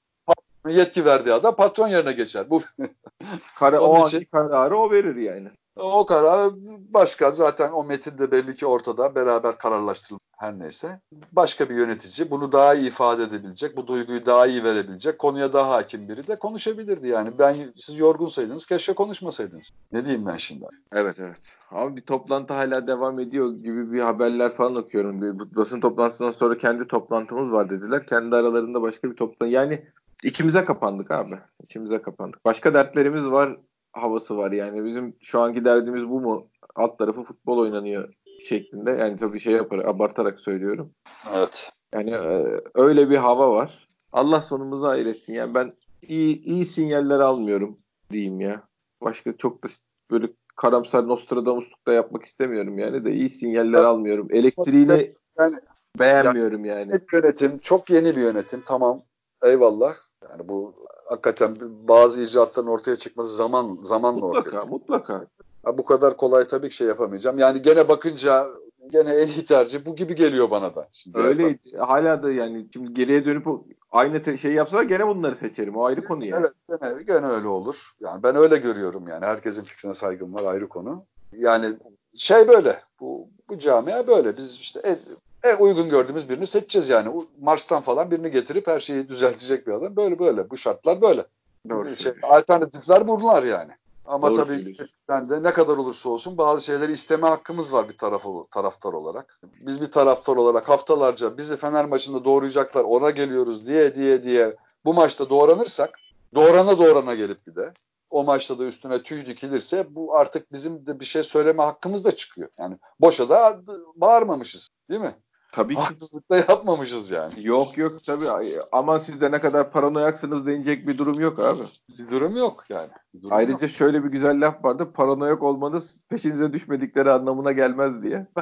yetki 0.68 1.04
verdiği 1.04 1.32
adam 1.32 1.56
patron 1.56 1.88
yerine 1.88 2.12
geçer. 2.12 2.50
Bu 2.50 2.62
Kara, 3.58 3.80
o 3.80 4.06
için, 4.06 4.24
kararı 4.32 4.76
o 4.76 4.90
verir 4.90 5.16
yani. 5.16 5.48
O 5.76 6.06
karar 6.06 6.52
başka 6.90 7.30
zaten 7.30 7.72
o 7.72 7.84
metinde 7.84 8.30
belli 8.30 8.56
ki 8.56 8.66
ortada 8.66 9.14
beraber 9.14 9.58
kararlaştırılmış 9.58 10.28
her 10.38 10.58
neyse. 10.58 11.00
Başka 11.32 11.70
bir 11.70 11.74
yönetici 11.74 12.30
bunu 12.30 12.52
daha 12.52 12.74
iyi 12.74 12.88
ifade 12.88 13.22
edebilecek, 13.22 13.76
bu 13.76 13.86
duyguyu 13.86 14.26
daha 14.26 14.46
iyi 14.46 14.64
verebilecek, 14.64 15.18
konuya 15.18 15.52
daha 15.52 15.70
hakim 15.70 16.08
biri 16.08 16.26
de 16.26 16.38
konuşabilirdi 16.38 17.08
yani. 17.08 17.38
Ben 17.38 17.72
siz 17.76 17.98
yorgunsaydınız 17.98 18.66
keşke 18.66 18.92
konuşmasaydınız. 18.92 19.70
Ne 19.92 20.04
diyeyim 20.04 20.26
ben 20.26 20.36
şimdi? 20.36 20.66
Evet 20.92 21.16
evet. 21.18 21.52
Ama 21.70 21.96
bir 21.96 22.02
toplantı 22.02 22.54
hala 22.54 22.86
devam 22.86 23.20
ediyor 23.20 23.52
gibi 23.52 23.92
bir 23.92 24.00
haberler 24.00 24.50
falan 24.50 24.76
okuyorum. 24.76 25.22
Bir 25.22 25.56
basın 25.56 25.80
toplantısından 25.80 26.30
sonra 26.30 26.58
kendi 26.58 26.86
toplantımız 26.86 27.52
var 27.52 27.70
dediler. 27.70 28.06
Kendi 28.06 28.36
aralarında 28.36 28.82
başka 28.82 29.10
bir 29.10 29.16
toplantı. 29.16 29.52
Yani 29.52 29.84
İkimize 30.24 30.64
kapandık 30.64 31.10
abi. 31.10 31.34
İkimize 31.62 32.02
kapandık. 32.02 32.44
Başka 32.44 32.74
dertlerimiz 32.74 33.26
var 33.26 33.56
havası 33.92 34.36
var 34.36 34.52
yani. 34.52 34.84
Bizim 34.84 35.16
şu 35.22 35.40
anki 35.40 35.64
derdimiz 35.64 36.08
bu 36.08 36.20
mu? 36.20 36.50
Alt 36.74 36.98
tarafı 36.98 37.22
futbol 37.22 37.58
oynanıyor 37.58 38.14
şeklinde. 38.44 38.90
Yani 38.90 39.16
tabii 39.16 39.40
şey 39.40 39.52
yapar, 39.52 39.78
abartarak 39.78 40.40
söylüyorum. 40.40 40.94
Evet. 41.36 41.70
Yani 41.94 42.10
e, 42.10 42.60
öyle 42.74 43.10
bir 43.10 43.16
hava 43.16 43.50
var. 43.50 43.88
Allah 44.12 44.42
sonumuzu 44.42 44.86
hayretsin. 44.86 45.32
Yani 45.32 45.54
ben 45.54 45.72
iyi, 46.02 46.42
iyi 46.42 46.64
sinyaller 46.64 47.20
almıyorum 47.20 47.78
diyeyim 48.10 48.40
ya. 48.40 48.62
Başka 49.02 49.36
çok 49.36 49.64
da 49.64 49.68
böyle 50.10 50.28
karamsar 50.56 51.08
Nostradamusluk 51.08 51.86
da 51.86 51.92
yapmak 51.92 52.24
istemiyorum 52.24 52.78
yani 52.78 53.04
de 53.04 53.12
iyi 53.12 53.30
sinyaller 53.30 53.84
almıyorum. 53.84 54.28
Elektriğini 54.30 55.14
yani, 55.38 55.56
beğenmiyorum 55.98 56.64
yani. 56.64 56.90
yani. 56.90 57.00
Yönetim 57.12 57.58
çok 57.58 57.90
yeni 57.90 58.16
bir 58.16 58.20
yönetim 58.20 58.62
tamam 58.66 59.00
eyvallah 59.42 59.94
yani 60.30 60.48
bu 60.48 60.74
hakikaten 61.04 61.56
bazı 61.88 62.20
icraatların 62.20 62.66
ortaya 62.66 62.96
çıkması 62.96 63.36
zaman 63.36 63.78
zamanla 63.82 64.26
mutlaka, 64.26 64.48
ortaya. 64.48 64.64
Mutlaka. 64.64 65.26
Ha, 65.62 65.78
bu 65.78 65.84
kadar 65.84 66.16
kolay 66.16 66.46
tabii 66.46 66.68
ki 66.68 66.74
şey 66.74 66.86
yapamayacağım. 66.86 67.38
Yani 67.38 67.62
gene 67.62 67.88
bakınca 67.88 68.46
gene 68.88 69.14
en 69.14 69.28
iyi 69.28 69.46
tercih 69.46 69.86
bu 69.86 69.96
gibi 69.96 70.14
geliyor 70.14 70.50
bana 70.50 70.74
da. 70.74 70.88
Şimdi 70.92 71.18
Öyle 71.18 71.58
hala 71.78 72.22
da 72.22 72.32
yani 72.32 72.66
şimdi 72.72 72.94
geriye 72.94 73.24
dönüp 73.24 73.46
aynı 73.90 74.38
şey 74.38 74.52
yapsalar 74.52 74.82
gene 74.82 75.06
bunları 75.06 75.36
seçerim. 75.36 75.76
O 75.76 75.84
ayrı 75.84 76.04
konu 76.04 76.24
yani. 76.24 76.46
Evet 76.68 76.80
gene, 76.80 77.02
gene 77.02 77.26
öyle 77.26 77.48
olur. 77.48 77.92
Yani 78.00 78.22
ben 78.22 78.36
öyle 78.36 78.56
görüyorum 78.56 79.04
yani. 79.08 79.24
Herkesin 79.24 79.62
fikrine 79.62 79.94
saygım 79.94 80.34
var 80.34 80.44
ayrı 80.44 80.68
konu. 80.68 81.04
Yani 81.32 81.66
şey 82.14 82.48
böyle. 82.48 82.82
Bu, 83.00 83.28
bu 83.48 83.58
camia 83.58 84.06
böyle. 84.06 84.36
Biz 84.36 84.54
işte 84.54 84.80
el, 84.84 84.98
e, 85.44 85.54
uygun 85.54 85.90
gördüğümüz 85.90 86.28
birini 86.28 86.46
seçeceğiz 86.46 86.88
yani. 86.88 87.26
Mars'tan 87.40 87.82
falan 87.82 88.10
birini 88.10 88.30
getirip 88.30 88.66
her 88.66 88.80
şeyi 88.80 89.08
düzeltecek 89.08 89.66
bir 89.66 89.72
adam. 89.72 89.96
Böyle 89.96 90.18
böyle. 90.18 90.50
Bu 90.50 90.56
şartlar 90.56 91.00
böyle. 91.00 91.26
Doğru 91.68 91.96
şey, 91.96 92.12
alternatifler 92.22 93.08
bunlar 93.08 93.42
yani. 93.42 93.72
Ama 94.08 94.30
Doğru 94.30 94.36
tabii 94.36 94.76
ben 95.08 95.30
de 95.30 95.42
ne 95.42 95.52
kadar 95.52 95.76
olursa 95.76 96.08
olsun 96.08 96.38
bazı 96.38 96.64
şeyleri 96.64 96.92
isteme 96.92 97.28
hakkımız 97.28 97.72
var 97.72 97.88
bir 97.88 97.96
tarafı, 97.96 98.28
taraftar 98.50 98.92
olarak. 98.92 99.40
Biz 99.66 99.80
bir 99.80 99.90
taraftar 99.90 100.36
olarak 100.36 100.68
haftalarca 100.68 101.36
bizi 101.38 101.56
Fener 101.56 101.84
maçında 101.84 102.24
doğrayacaklar 102.24 102.84
ona 102.84 103.10
geliyoruz 103.10 103.66
diye 103.66 103.94
diye 103.94 104.24
diye 104.24 104.56
bu 104.84 104.94
maçta 104.94 105.30
doğranırsak 105.30 105.98
doğrana 106.34 106.78
doğrana 106.78 107.14
gelip 107.14 107.46
bir 107.46 107.56
de 107.56 107.72
o 108.10 108.24
maçta 108.24 108.58
da 108.58 108.64
üstüne 108.64 109.02
tüy 109.02 109.26
dikilirse 109.26 109.94
bu 109.94 110.16
artık 110.16 110.52
bizim 110.52 110.86
de 110.86 111.00
bir 111.00 111.04
şey 111.04 111.22
söyleme 111.22 111.62
hakkımız 111.62 112.04
da 112.04 112.16
çıkıyor. 112.16 112.48
Yani 112.58 112.78
boşa 113.00 113.28
da 113.28 113.60
bağırmamışız 113.94 114.68
değil 114.90 115.00
mi? 115.00 115.14
Tabii 115.52 115.74
ki. 115.74 115.80
Haksızlık 115.80 116.30
da 116.30 116.36
yapmamışız 116.36 117.10
yani. 117.10 117.34
Yok 117.38 117.78
yok 117.78 118.04
tabii. 118.04 118.28
Aman 118.72 118.98
siz 118.98 119.20
de 119.20 119.30
ne 119.30 119.40
kadar 119.40 119.72
paranoyaksınız 119.72 120.46
denecek 120.46 120.86
bir 120.86 120.98
durum 120.98 121.20
yok 121.20 121.38
abi. 121.38 121.62
Bir 121.88 122.10
durum 122.10 122.36
yok 122.36 122.64
yani. 122.68 122.90
Durum 123.22 123.36
Ayrıca 123.36 123.66
yok. 123.66 123.70
şöyle 123.70 124.04
bir 124.04 124.08
güzel 124.08 124.46
laf 124.46 124.64
vardı. 124.64 124.92
Paranoyak 124.94 125.42
olmanız 125.42 126.04
peşinize 126.08 126.52
düşmedikleri 126.52 127.10
anlamına 127.10 127.52
gelmez 127.52 128.02
diye. 128.02 128.26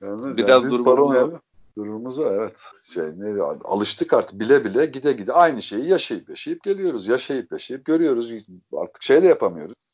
yani, 0.00 0.36
Biraz 0.36 0.62
yani 0.62 0.70
durumumuz 0.70 1.40
Durumumuz 1.78 2.18
o 2.18 2.32
evet. 2.32 2.60
Şey, 2.82 3.04
ne, 3.04 3.42
alıştık 3.42 4.12
artık 4.12 4.40
bile 4.40 4.64
bile 4.64 4.86
gide 4.86 5.12
gide 5.12 5.32
aynı 5.32 5.62
şeyi 5.62 5.88
yaşayıp 5.88 6.28
yaşayıp 6.28 6.62
geliyoruz. 6.62 7.08
Yaşayıp 7.08 7.52
yaşayıp 7.52 7.84
görüyoruz. 7.84 8.32
Artık 8.72 9.02
şey 9.02 9.22
de 9.22 9.26
yapamıyoruz. 9.26 9.87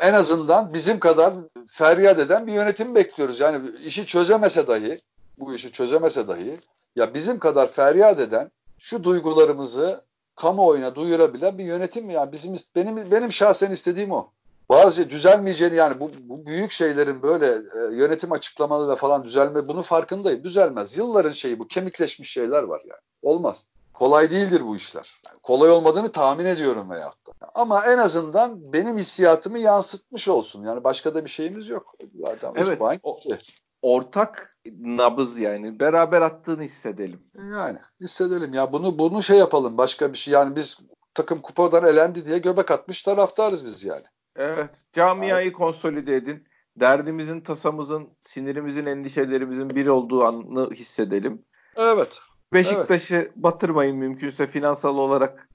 En 0.00 0.14
azından 0.14 0.74
bizim 0.74 1.00
kadar 1.00 1.32
feryat 1.72 2.18
eden 2.18 2.46
bir 2.46 2.52
yönetim 2.52 2.94
bekliyoruz. 2.94 3.40
Yani 3.40 3.70
işi 3.84 4.06
çözemese 4.06 4.66
dahi, 4.66 4.98
bu 5.38 5.54
işi 5.54 5.72
çözemese 5.72 6.28
dahi 6.28 6.56
ya 6.96 7.14
bizim 7.14 7.38
kadar 7.38 7.72
feryat 7.72 8.20
eden 8.20 8.50
şu 8.78 9.04
duygularımızı 9.04 10.04
kamuoyuna 10.36 10.94
duyurabilen 10.94 11.58
bir 11.58 11.64
yönetim 11.64 12.10
yani 12.10 12.32
bizim 12.32 12.54
benim 12.76 13.10
benim 13.10 13.32
şahsen 13.32 13.70
istediğim 13.70 14.12
o. 14.12 14.30
Bazı 14.68 15.10
düzelmeyeceğini 15.10 15.76
yani 15.76 16.00
bu, 16.00 16.10
bu 16.20 16.46
büyük 16.46 16.70
şeylerin 16.70 17.22
böyle 17.22 17.46
e, 17.46 17.96
yönetim 17.96 18.32
açıklamalarıyla 18.32 18.96
falan 18.96 19.24
düzelme 19.24 19.68
bunun 19.68 19.82
farkındayım. 19.82 20.44
Düzelmez. 20.44 20.96
Yılların 20.96 21.32
şeyi 21.32 21.58
bu 21.58 21.68
kemikleşmiş 21.68 22.30
şeyler 22.30 22.62
var 22.62 22.80
yani. 22.80 23.00
Olmaz. 23.22 23.66
Kolay 23.94 24.30
değildir 24.30 24.62
bu 24.66 24.76
işler. 24.76 25.20
Yani 25.26 25.38
kolay 25.42 25.70
olmadığını 25.70 26.12
tahmin 26.12 26.44
ediyorum 26.44 26.90
veyahut 26.90 27.26
da. 27.26 27.32
Ama 27.54 27.86
en 27.86 27.98
azından 27.98 28.72
benim 28.72 28.98
hissiyatımı 28.98 29.58
yansıtmış 29.58 30.28
olsun. 30.28 30.64
Yani 30.64 30.84
başka 30.84 31.14
da 31.14 31.24
bir 31.24 31.30
şeyimiz 31.30 31.68
yok. 31.68 31.94
Zaten 32.14 32.52
evet. 32.56 32.80
O, 33.02 33.20
ortak 33.82 34.56
nabız 34.80 35.38
yani. 35.38 35.80
Beraber 35.80 36.22
attığını 36.22 36.62
hissedelim. 36.62 37.20
Yani 37.34 37.78
hissedelim. 38.00 38.54
Ya 38.54 38.72
bunu 38.72 38.98
bunu 38.98 39.22
şey 39.22 39.38
yapalım. 39.38 39.78
Başka 39.78 40.12
bir 40.12 40.18
şey. 40.18 40.34
Yani 40.34 40.56
biz 40.56 40.78
takım 41.14 41.40
kupadan 41.40 41.84
elendi 41.84 42.24
diye 42.24 42.38
göbek 42.38 42.70
atmış 42.70 43.02
taraftarız 43.02 43.64
biz 43.64 43.84
yani. 43.84 44.04
Evet. 44.36 44.70
Camiayı 44.92 45.46
Abi. 45.48 45.52
konsolide 45.52 46.16
edin. 46.16 46.44
Derdimizin, 46.76 47.40
tasamızın, 47.40 48.08
sinirimizin, 48.20 48.86
endişelerimizin 48.86 49.70
bir 49.70 49.86
olduğu 49.86 50.24
anı 50.24 50.70
hissedelim. 50.70 51.44
Evet. 51.76 52.20
Beşiktaş'ı 52.52 53.14
evet. 53.14 53.36
batırmayın 53.36 53.96
mümkünse 53.96 54.46
finansal 54.46 54.98
olarak 54.98 55.48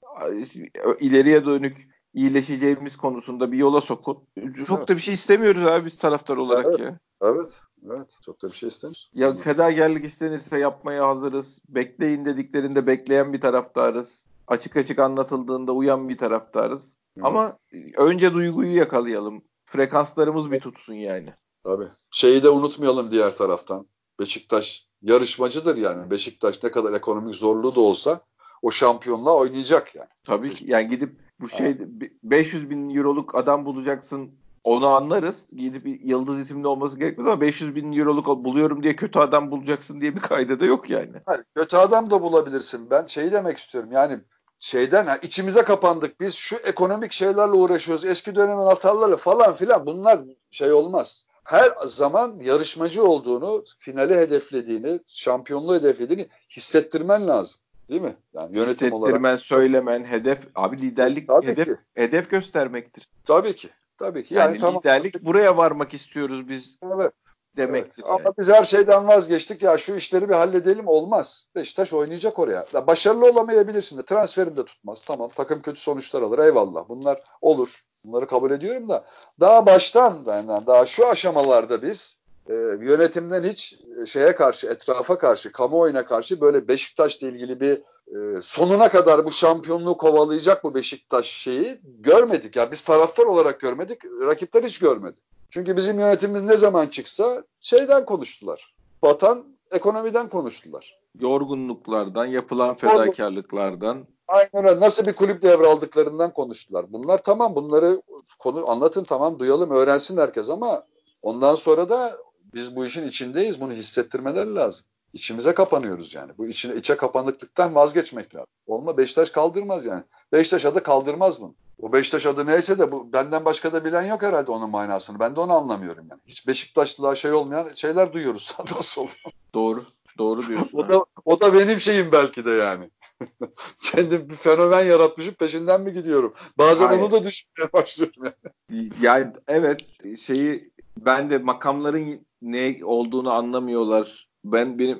ileriye 1.00 1.46
dönük 1.46 1.88
iyileşeceğimiz 2.14 2.96
konusunda 2.96 3.52
bir 3.52 3.58
yola 3.58 3.80
sokun. 3.80 4.18
Çok 4.66 4.78
evet. 4.78 4.88
da 4.88 4.96
bir 4.96 5.00
şey 5.00 5.14
istemiyoruz 5.14 5.66
abi 5.66 5.86
biz 5.86 5.98
taraftar 5.98 6.36
olarak 6.36 6.66
evet. 6.66 6.80
ya. 6.80 6.98
Evet. 7.22 7.60
Evet. 7.86 8.18
Çok 8.24 8.42
da 8.42 8.48
bir 8.48 8.52
şey 8.52 8.68
istemiyoruz. 8.68 9.10
Ya 9.14 9.36
fedakarlık 9.36 10.04
istenirse 10.04 10.58
yapmaya 10.58 11.08
hazırız. 11.08 11.60
Bekleyin 11.68 12.24
dediklerinde 12.24 12.86
bekleyen 12.86 13.32
bir 13.32 13.40
taraftarız. 13.40 14.26
Açık 14.46 14.76
açık 14.76 14.98
anlatıldığında 14.98 15.72
uyan 15.72 16.08
bir 16.08 16.18
taraftarız. 16.18 16.96
Evet. 17.16 17.26
Ama 17.26 17.58
önce 17.96 18.32
duyguyu 18.32 18.76
yakalayalım. 18.76 19.42
Frekanslarımız 19.64 20.50
bir 20.50 20.60
tutsun 20.60 20.94
yani. 20.94 21.34
Tabii. 21.64 21.88
Şeyi 22.10 22.42
de 22.42 22.48
unutmayalım 22.48 23.10
diğer 23.10 23.36
taraftan. 23.36 23.86
Beşiktaş 24.20 24.86
yarışmacıdır 25.02 25.76
yani. 25.76 26.10
Beşiktaş 26.10 26.62
ne 26.62 26.70
kadar 26.70 26.92
ekonomik 26.92 27.34
zorluğu 27.34 27.74
da 27.74 27.80
olsa 27.80 28.20
o 28.62 28.70
şampiyonluğa 28.70 29.36
oynayacak 29.36 29.94
yani. 29.94 30.08
Tabii 30.24 30.54
ki 30.54 30.64
yani 30.68 30.88
gidip 30.88 31.16
bu 31.40 31.48
şey 31.48 31.76
500 32.22 32.70
bin 32.70 32.96
euroluk 32.96 33.34
adam 33.34 33.66
bulacaksın 33.66 34.30
onu 34.64 34.86
anlarız. 34.86 35.46
Gidip 35.52 35.86
Yıldız 36.04 36.38
isimli 36.38 36.66
olması 36.66 36.98
gerekmez 36.98 37.26
ama 37.26 37.40
500 37.40 37.74
bin 37.74 37.92
euroluk 37.92 38.26
buluyorum 38.26 38.82
diye 38.82 38.96
kötü 38.96 39.18
adam 39.18 39.50
bulacaksın 39.50 40.00
diye 40.00 40.16
bir 40.16 40.20
kayda 40.20 40.60
da 40.60 40.64
yok 40.64 40.90
yani. 40.90 41.12
Hayır, 41.26 41.44
kötü 41.56 41.76
adam 41.76 42.10
da 42.10 42.22
bulabilirsin. 42.22 42.90
Ben 42.90 43.06
şeyi 43.06 43.32
demek 43.32 43.58
istiyorum 43.58 43.92
yani 43.92 44.18
şeyden 44.58 45.18
içimize 45.22 45.62
kapandık 45.62 46.20
biz 46.20 46.34
şu 46.34 46.56
ekonomik 46.56 47.12
şeylerle 47.12 47.52
uğraşıyoruz 47.52 48.04
eski 48.04 48.34
dönemin 48.34 48.66
hatalarla 48.66 49.16
falan 49.16 49.54
filan 49.54 49.86
bunlar 49.86 50.20
şey 50.50 50.72
olmaz 50.72 51.27
her 51.48 51.72
zaman 51.86 52.36
yarışmacı 52.42 53.04
olduğunu, 53.04 53.64
finali 53.78 54.14
hedeflediğini, 54.14 55.00
şampiyonluğu 55.06 55.74
hedeflediğini 55.74 56.28
hissettirmen 56.50 57.28
lazım. 57.28 57.60
Değil 57.90 58.02
mi? 58.02 58.14
Yani 58.32 58.56
yönetim 58.56 58.72
Hissettirmen, 58.72 59.20
olarak. 59.22 59.40
söylemen, 59.40 60.04
hedef, 60.04 60.38
abi 60.54 60.80
liderlik 60.80 61.28
Tabii 61.28 61.46
hedef 61.46 61.66
ki. 61.66 61.76
hedef 61.94 62.30
göstermektir. 62.30 63.08
Tabii 63.24 63.56
ki. 63.56 63.68
Tabii 63.98 64.24
ki. 64.24 64.34
Yani, 64.34 64.58
yani 64.62 64.78
liderlik 64.78 65.12
tamam. 65.12 65.26
buraya 65.26 65.56
varmak 65.56 65.94
istiyoruz 65.94 66.48
biz. 66.48 66.78
Evet. 66.94 67.12
Demektir. 67.56 68.02
Evet. 68.02 68.08
Yani. 68.08 68.20
Ama 68.20 68.32
biz 68.38 68.48
her 68.48 68.64
şeyden 68.64 69.08
vazgeçtik 69.08 69.62
ya 69.62 69.78
şu 69.78 69.96
işleri 69.96 70.28
bir 70.28 70.34
halledelim 70.34 70.86
olmaz. 70.88 71.48
Beşiktaş 71.54 71.92
oynayacak 71.92 72.38
oraya. 72.38 72.66
Ya 72.74 72.86
başarılı 72.86 73.26
olamayabilirsin 73.26 73.98
de 73.98 74.02
transferin 74.02 74.56
de 74.56 74.64
tutmaz. 74.64 75.02
Tamam 75.06 75.30
takım 75.34 75.62
kötü 75.62 75.80
sonuçlar 75.80 76.22
alır 76.22 76.38
eyvallah. 76.38 76.88
Bunlar 76.88 77.20
olur. 77.40 77.82
Bunları 78.04 78.26
kabul 78.26 78.50
ediyorum 78.50 78.88
da 78.88 79.04
daha 79.40 79.66
baştan 79.66 80.24
yani 80.26 80.66
daha 80.66 80.86
şu 80.86 81.08
aşamalarda 81.08 81.82
biz 81.82 82.20
e, 82.48 82.54
yönetimden 82.80 83.44
hiç 83.44 83.80
e, 84.02 84.06
şeye 84.06 84.34
karşı, 84.34 84.66
etrafa 84.66 85.18
karşı, 85.18 85.52
kamuoyuna 85.52 86.04
karşı 86.04 86.40
böyle 86.40 86.68
Beşiktaş'la 86.68 87.28
ilgili 87.28 87.60
bir 87.60 87.82
e, 88.16 88.42
sonuna 88.42 88.88
kadar 88.88 89.24
bu 89.24 89.30
şampiyonluğu 89.30 89.96
kovalayacak 89.96 90.64
bu 90.64 90.74
Beşiktaş 90.74 91.26
şeyi 91.26 91.80
görmedik. 91.84 92.56
Ya 92.56 92.62
yani 92.62 92.72
biz 92.72 92.82
taraftar 92.82 93.24
olarak 93.24 93.60
görmedik, 93.60 94.04
rakipler 94.04 94.62
hiç 94.62 94.78
görmedi. 94.78 95.20
Çünkü 95.50 95.76
bizim 95.76 95.98
yönetimimiz 95.98 96.42
ne 96.42 96.56
zaman 96.56 96.86
çıksa 96.86 97.44
şeyden 97.60 98.04
konuştular. 98.04 98.74
Vatan 99.02 99.44
ekonomiden 99.70 100.28
konuştular. 100.28 100.98
Yorgunluklardan, 101.20 102.26
yapılan 102.26 102.74
fedakarlıklardan. 102.74 104.06
Aynen 104.28 104.48
öyle. 104.54 104.80
Nasıl 104.80 105.06
bir 105.06 105.12
kulüp 105.12 105.42
devraldıklarından 105.42 106.32
konuştular. 106.32 106.92
Bunlar 106.92 107.22
tamam 107.22 107.54
bunları 107.54 108.02
konu 108.38 108.70
anlatın 108.70 109.04
tamam 109.04 109.38
duyalım 109.38 109.70
öğrensin 109.70 110.16
herkes 110.18 110.50
ama 110.50 110.82
ondan 111.22 111.54
sonra 111.54 111.88
da 111.88 112.18
biz 112.54 112.76
bu 112.76 112.86
işin 112.86 113.08
içindeyiz. 113.08 113.60
Bunu 113.60 113.72
hissettirmeleri 113.72 114.54
lazım. 114.54 114.86
İçimize 115.12 115.54
kapanıyoruz 115.54 116.14
yani. 116.14 116.32
Bu 116.38 116.46
içine, 116.46 116.74
içe 116.76 116.96
kapanıklıktan 116.96 117.74
vazgeçmek 117.74 118.34
lazım. 118.34 118.48
Olma 118.66 118.98
Beşiktaş 118.98 119.30
kaldırmaz 119.30 119.84
yani. 119.84 120.02
Beşiktaş 120.32 120.64
adı 120.64 120.82
kaldırmaz 120.82 121.40
bunu. 121.40 121.54
O 121.82 121.92
Beşiktaş 121.92 122.26
adı 122.26 122.46
neyse 122.46 122.78
de 122.78 122.92
bu 122.92 123.12
benden 123.12 123.44
başka 123.44 123.72
da 123.72 123.84
bilen 123.84 124.02
yok 124.06 124.22
herhalde 124.22 124.50
onun 124.50 124.70
manasını. 124.70 125.20
Ben 125.20 125.36
de 125.36 125.40
onu 125.40 125.52
anlamıyorum 125.52 126.06
yani. 126.10 126.20
Hiç 126.26 126.46
Beşiktaşlılığa 126.46 127.14
şey 127.14 127.32
olmayan 127.32 127.68
şeyler 127.74 128.12
duyuyoruz 128.12 128.42
sağda 128.56 128.82
solda. 128.82 129.12
Doğru. 129.54 129.84
Doğru 130.18 130.46
diyorsun. 130.46 130.70
o 130.72 130.88
da 130.88 131.04
o 131.24 131.40
da 131.40 131.54
benim 131.54 131.80
şeyim 131.80 132.12
belki 132.12 132.44
de 132.44 132.50
yani. 132.50 132.90
Kendim 133.82 134.30
bir 134.30 134.36
fenomen 134.36 134.84
yaratmışım 134.84 135.34
peşinden 135.34 135.80
mi 135.80 135.92
gidiyorum? 135.92 136.34
Bazen 136.58 136.86
Hayır. 136.86 137.00
onu 137.00 137.10
da 137.10 137.24
düşünmeye 137.24 137.72
başlıyorum. 137.72 138.22
Yani. 138.70 138.90
yani 139.00 139.32
evet 139.48 139.80
şeyi 140.18 140.70
ben 140.98 141.30
de 141.30 141.38
makamların 141.38 142.20
ne 142.42 142.78
olduğunu 142.82 143.32
anlamıyorlar. 143.32 144.28
Ben 144.44 144.78
benim 144.78 144.98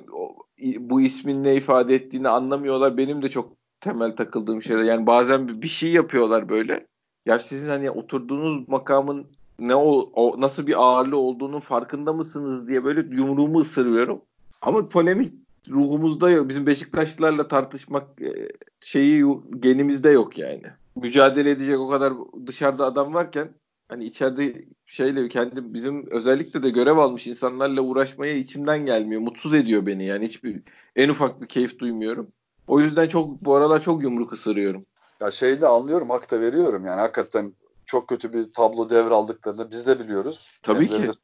bu 0.79 1.01
ismin 1.01 1.43
ne 1.43 1.55
ifade 1.55 1.95
ettiğini 1.95 2.29
anlamıyorlar. 2.29 2.97
Benim 2.97 3.21
de 3.21 3.29
çok 3.29 3.53
temel 3.81 4.15
takıldığım 4.15 4.63
şeyler. 4.63 4.83
Yani 4.83 5.07
bazen 5.07 5.61
bir 5.61 5.67
şey 5.67 5.91
yapıyorlar 5.91 6.49
böyle. 6.49 6.87
Ya 7.25 7.39
sizin 7.39 7.69
hani 7.69 7.91
oturduğunuz 7.91 8.67
makamın 8.69 9.27
ne 9.59 9.75
o, 9.75 10.09
o 10.13 10.41
nasıl 10.41 10.67
bir 10.67 10.83
ağırlığı 10.83 11.17
olduğunun 11.17 11.59
farkında 11.59 12.13
mısınız 12.13 12.67
diye 12.67 12.83
böyle 12.83 13.15
yumruğumu 13.15 13.59
ısırıyorum. 13.59 14.21
Ama 14.61 14.89
polemik 14.89 15.33
ruhumuzda 15.69 16.29
yok. 16.29 16.49
Bizim 16.49 16.65
Beşiktaşlılarla 16.65 17.47
tartışmak 17.47 18.21
e, 18.21 18.49
şeyi 18.81 19.25
genimizde 19.59 20.09
yok 20.09 20.37
yani. 20.37 20.63
Mücadele 20.95 21.51
edecek 21.51 21.79
o 21.79 21.89
kadar 21.89 22.13
dışarıda 22.47 22.85
adam 22.85 23.13
varken 23.13 23.49
hani 23.87 24.05
içeride 24.05 24.65
şeyle 24.85 25.29
kendim 25.29 25.73
bizim 25.73 26.11
özellikle 26.11 26.63
de 26.63 26.69
görev 26.69 26.97
almış 26.97 27.27
insanlarla 27.27 27.81
uğraşmaya 27.81 28.33
içimden 28.33 28.85
gelmiyor. 28.85 29.21
Mutsuz 29.21 29.53
ediyor 29.53 29.85
beni 29.85 30.05
yani 30.05 30.27
hiçbir 30.27 30.61
en 30.95 31.09
ufak 31.09 31.41
bir 31.41 31.47
keyif 31.47 31.79
duymuyorum. 31.79 32.27
O 32.67 32.79
yüzden 32.79 33.07
çok 33.07 33.41
bu 33.41 33.55
aralar 33.55 33.81
çok 33.81 34.03
yumruk 34.03 34.33
ısırıyorum. 34.33 34.85
Ya 35.21 35.31
şeyi 35.31 35.61
de 35.61 35.67
anlıyorum, 35.67 36.09
hak 36.09 36.31
da 36.31 36.41
veriyorum 36.41 36.85
yani 36.85 36.99
hakikaten 36.99 37.53
çok 37.85 38.07
kötü 38.07 38.33
bir 38.33 38.53
tablo 38.53 38.89
devraldıklarını 38.89 39.71
biz 39.71 39.87
de 39.87 39.99
biliyoruz. 39.99 40.59
Tabii 40.61 40.87
Kendileri 40.87 41.11
ki. 41.11 41.17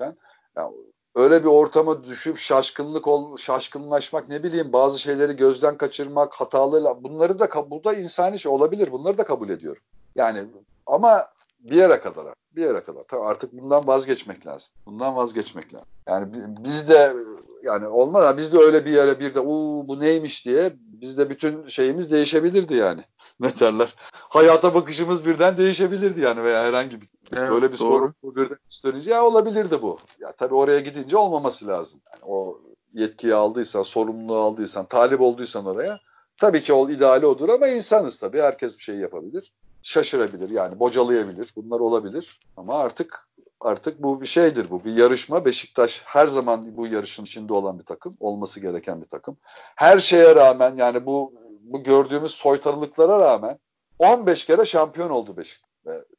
De, 0.00 0.14
yani 0.56 0.74
öyle 1.14 1.42
bir 1.42 1.48
ortama 1.48 2.04
düşüp 2.04 2.38
şaşkınlık 2.38 3.08
ol, 3.08 3.36
şaşkınlaşmak 3.36 4.28
ne 4.28 4.42
bileyim 4.42 4.72
bazı 4.72 4.98
şeyleri 4.98 5.36
gözden 5.36 5.76
kaçırmak 5.76 6.34
hatalı 6.34 6.96
bunları 7.00 7.38
da 7.38 7.70
bu 7.70 7.84
da 7.84 7.94
insani 7.94 8.40
şey 8.40 8.52
olabilir. 8.52 8.92
Bunları 8.92 9.18
da 9.18 9.24
kabul 9.24 9.48
ediyorum. 9.48 9.82
Yani 10.16 10.44
ama 10.86 11.28
bir 11.60 11.76
yere 11.76 12.00
kadar 12.00 12.34
bir 12.56 12.62
yere 12.62 12.80
kadar. 12.80 13.04
Tabii 13.08 13.24
artık 13.24 13.52
bundan 13.52 13.86
vazgeçmek 13.86 14.46
lazım. 14.46 14.72
Bundan 14.86 15.16
vazgeçmek 15.16 15.74
lazım. 15.74 15.88
Yani 16.08 16.28
biz 16.64 16.88
de 16.88 17.16
yani 17.62 17.86
olmaz 17.86 18.38
biz 18.38 18.52
de 18.52 18.58
öyle 18.58 18.84
bir 18.84 18.90
yere 18.90 19.20
bir 19.20 19.34
de 19.34 19.40
uuu 19.40 19.88
bu 19.88 20.00
neymiş 20.00 20.46
diye 20.46 20.72
bizde 20.76 21.30
bütün 21.30 21.66
şeyimiz 21.66 22.10
değişebilirdi 22.10 22.74
yani. 22.74 23.04
Ne 23.40 23.58
derler? 23.60 23.94
Hayata 24.12 24.74
bakışımız 24.74 25.26
birden 25.26 25.56
değişebilirdi 25.56 26.20
yani 26.20 26.44
veya 26.44 26.64
herhangi 26.64 27.00
bir 27.00 27.08
evet, 27.32 27.50
böyle 27.50 27.72
bir 27.72 27.78
doğru. 27.78 28.12
sorun 28.22 28.36
birden 28.36 28.56
üstlenince 28.70 29.10
ya 29.10 29.24
olabilirdi 29.24 29.82
bu. 29.82 29.98
Ya 30.20 30.32
tabii 30.32 30.54
oraya 30.54 30.80
gidince 30.80 31.16
olmaması 31.16 31.66
lazım. 31.66 32.00
Yani 32.12 32.32
o 32.32 32.60
yetkiyi 32.94 33.34
aldıysan, 33.34 33.82
sorumluluğu 33.82 34.36
aldıysan, 34.36 34.86
talip 34.86 35.20
olduysan 35.20 35.66
oraya 35.66 36.00
tabii 36.40 36.62
ki 36.62 36.72
o 36.72 36.90
ideali 36.90 37.26
odur 37.26 37.48
ama 37.48 37.68
insanız 37.68 38.18
tabii. 38.18 38.40
Herkes 38.40 38.78
bir 38.78 38.82
şey 38.82 38.96
yapabilir. 38.96 39.52
Şaşırabilir 39.82 40.50
yani 40.50 40.80
bocalayabilir. 40.80 41.52
Bunlar 41.56 41.80
olabilir. 41.80 42.40
Ama 42.56 42.74
artık 42.74 43.28
artık 43.60 44.02
bu 44.02 44.20
bir 44.20 44.26
şeydir 44.26 44.70
bu. 44.70 44.84
Bir 44.84 44.96
yarışma. 44.96 45.44
Beşiktaş 45.44 46.02
her 46.04 46.26
zaman 46.26 46.76
bu 46.76 46.86
yarışın 46.86 47.24
içinde 47.24 47.52
olan 47.52 47.78
bir 47.78 47.84
takım. 47.84 48.16
Olması 48.20 48.60
gereken 48.60 49.00
bir 49.00 49.08
takım. 49.08 49.36
Her 49.76 49.98
şeye 49.98 50.34
rağmen 50.34 50.76
yani 50.76 51.06
bu 51.06 51.32
bu 51.60 51.82
gördüğümüz 51.82 52.32
soytarılıklara 52.32 53.18
rağmen 53.18 53.58
15 53.98 54.44
kere 54.44 54.64
şampiyon 54.64 55.10
oldu 55.10 55.36
Beşiktaş. 55.36 55.73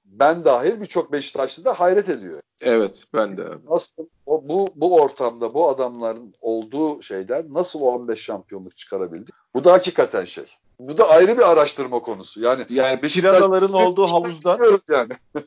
Ben 0.06 0.46
dahil 0.46 0.82
birçok 0.82 1.12
Beşiktaşlı 1.12 1.66
da 1.66 1.80
hayret 1.80 2.10
ediyor. 2.10 2.42
Evet 2.62 3.04
ben 3.14 3.38
de. 3.38 3.48
Nasıl 3.70 4.06
o, 4.26 4.50
bu 4.50 4.68
bu 4.76 4.96
ortamda 4.96 5.54
bu 5.54 5.70
adamların 5.70 6.34
olduğu 6.42 7.02
şeyden 7.02 7.54
nasıl 7.54 7.82
15 7.82 8.22
şampiyonluk 8.22 8.78
çıkarabildi? 8.78 9.32
Bu 9.54 9.64
da 9.64 9.74
hakikaten 9.74 10.26
şey. 10.26 10.46
Bu 10.80 10.98
da 10.98 11.10
ayrı 11.10 11.38
bir 11.38 11.52
araştırma 11.52 12.00
konusu. 12.00 12.42
Yani 12.42 12.66
yani 12.70 13.02
piranaların 13.02 13.74
olduğu 13.74 14.08
havuzdan 14.08 14.80
yani. 14.90 15.14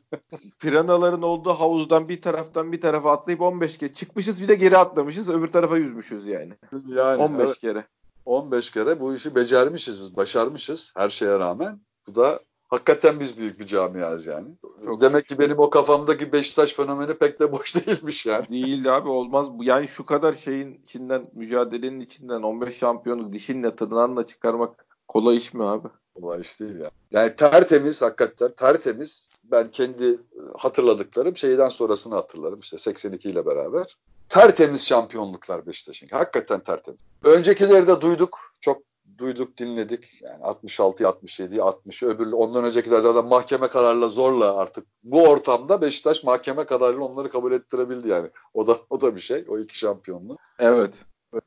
piranaların 0.60 1.22
olduğu 1.22 1.50
havuzdan 1.50 2.08
bir 2.08 2.22
taraftan 2.22 2.72
bir 2.72 2.80
tarafa 2.80 3.12
atlayıp 3.12 3.40
15 3.40 3.78
kere 3.78 3.92
çıkmışız 3.92 4.42
bir 4.42 4.48
de 4.48 4.54
geri 4.54 4.78
atlamışız 4.78 5.30
öbür 5.30 5.52
tarafa 5.52 5.76
yüzmüşüz 5.76 6.26
yani. 6.26 6.52
Yani 6.86 7.22
15 7.22 7.46
evet. 7.46 7.58
kere. 7.58 7.84
15 8.24 8.70
kere 8.70 9.00
bu 9.00 9.14
işi 9.14 9.34
becermişiz 9.34 10.00
biz, 10.00 10.16
başarmışız 10.16 10.92
her 10.96 11.10
şeye 11.10 11.38
rağmen. 11.38 11.80
Bu 12.06 12.14
da 12.14 12.40
hakikaten 12.68 13.20
biz 13.20 13.38
büyük 13.38 13.60
bir 13.60 13.66
camiayız 13.66 14.26
yani. 14.26 14.48
Çok 14.84 15.00
Demek 15.00 15.26
ki 15.26 15.38
benim 15.38 15.58
o 15.58 15.70
kafamdaki 15.70 16.32
Beşiktaş 16.32 16.72
fenomeni 16.72 17.14
pek 17.14 17.40
de 17.40 17.52
boş 17.52 17.74
değilmiş 17.86 18.26
yani. 18.26 18.48
Değil 18.48 18.96
abi 18.96 19.08
olmaz. 19.08 19.46
Yani 19.60 19.88
şu 19.88 20.06
kadar 20.06 20.32
şeyin 20.32 20.80
içinden, 20.84 21.26
mücadelenin 21.32 22.00
içinden 22.00 22.42
15 22.42 22.76
şampiyonu 22.76 23.32
dişinle 23.32 23.76
tırnağınla 23.76 24.26
çıkarmak 24.26 24.86
kolay 25.08 25.36
iş 25.36 25.54
mi 25.54 25.64
abi? 25.64 25.88
Kolay 26.14 26.40
iş 26.40 26.60
değil 26.60 26.80
ya. 26.80 26.90
Yani 27.10 27.36
tertemiz 27.36 28.02
hakikaten 28.02 28.52
tertemiz. 28.56 29.30
Ben 29.44 29.68
kendi 29.68 30.18
hatırladıklarım 30.56 31.36
şeyden 31.36 31.68
sonrasını 31.68 32.14
hatırlarım. 32.14 32.60
İşte 32.60 32.78
82 32.78 33.30
ile 33.30 33.46
beraber 33.46 33.96
tertemiz 34.28 34.86
şampiyonluklar 34.86 35.66
Beşiktaş'ın. 35.66 36.08
Hakikaten 36.08 36.60
tertemiz. 36.60 37.00
Öncekileri 37.24 37.86
de 37.86 38.00
duyduk. 38.00 38.38
Çok 38.60 38.82
duyduk, 39.18 39.58
dinledik. 39.58 40.22
Yani 40.22 40.44
66, 40.44 41.08
67, 41.08 41.62
60 41.62 42.02
öbür 42.02 42.32
ondan 42.32 42.64
öncekiler 42.64 43.00
zaten 43.00 43.24
mahkeme 43.24 43.68
kararıyla 43.68 44.08
zorla 44.08 44.56
artık 44.56 44.86
bu 45.02 45.22
ortamda 45.22 45.80
Beşiktaş 45.80 46.24
mahkeme 46.24 46.64
kararıyla 46.64 47.04
onları 47.04 47.30
kabul 47.30 47.52
ettirebildi 47.52 48.08
yani. 48.08 48.30
O 48.54 48.66
da 48.66 48.78
o 48.90 49.00
da 49.00 49.16
bir 49.16 49.20
şey. 49.20 49.44
O 49.48 49.58
iki 49.58 49.78
şampiyonlu. 49.78 50.36
Evet. 50.58 50.94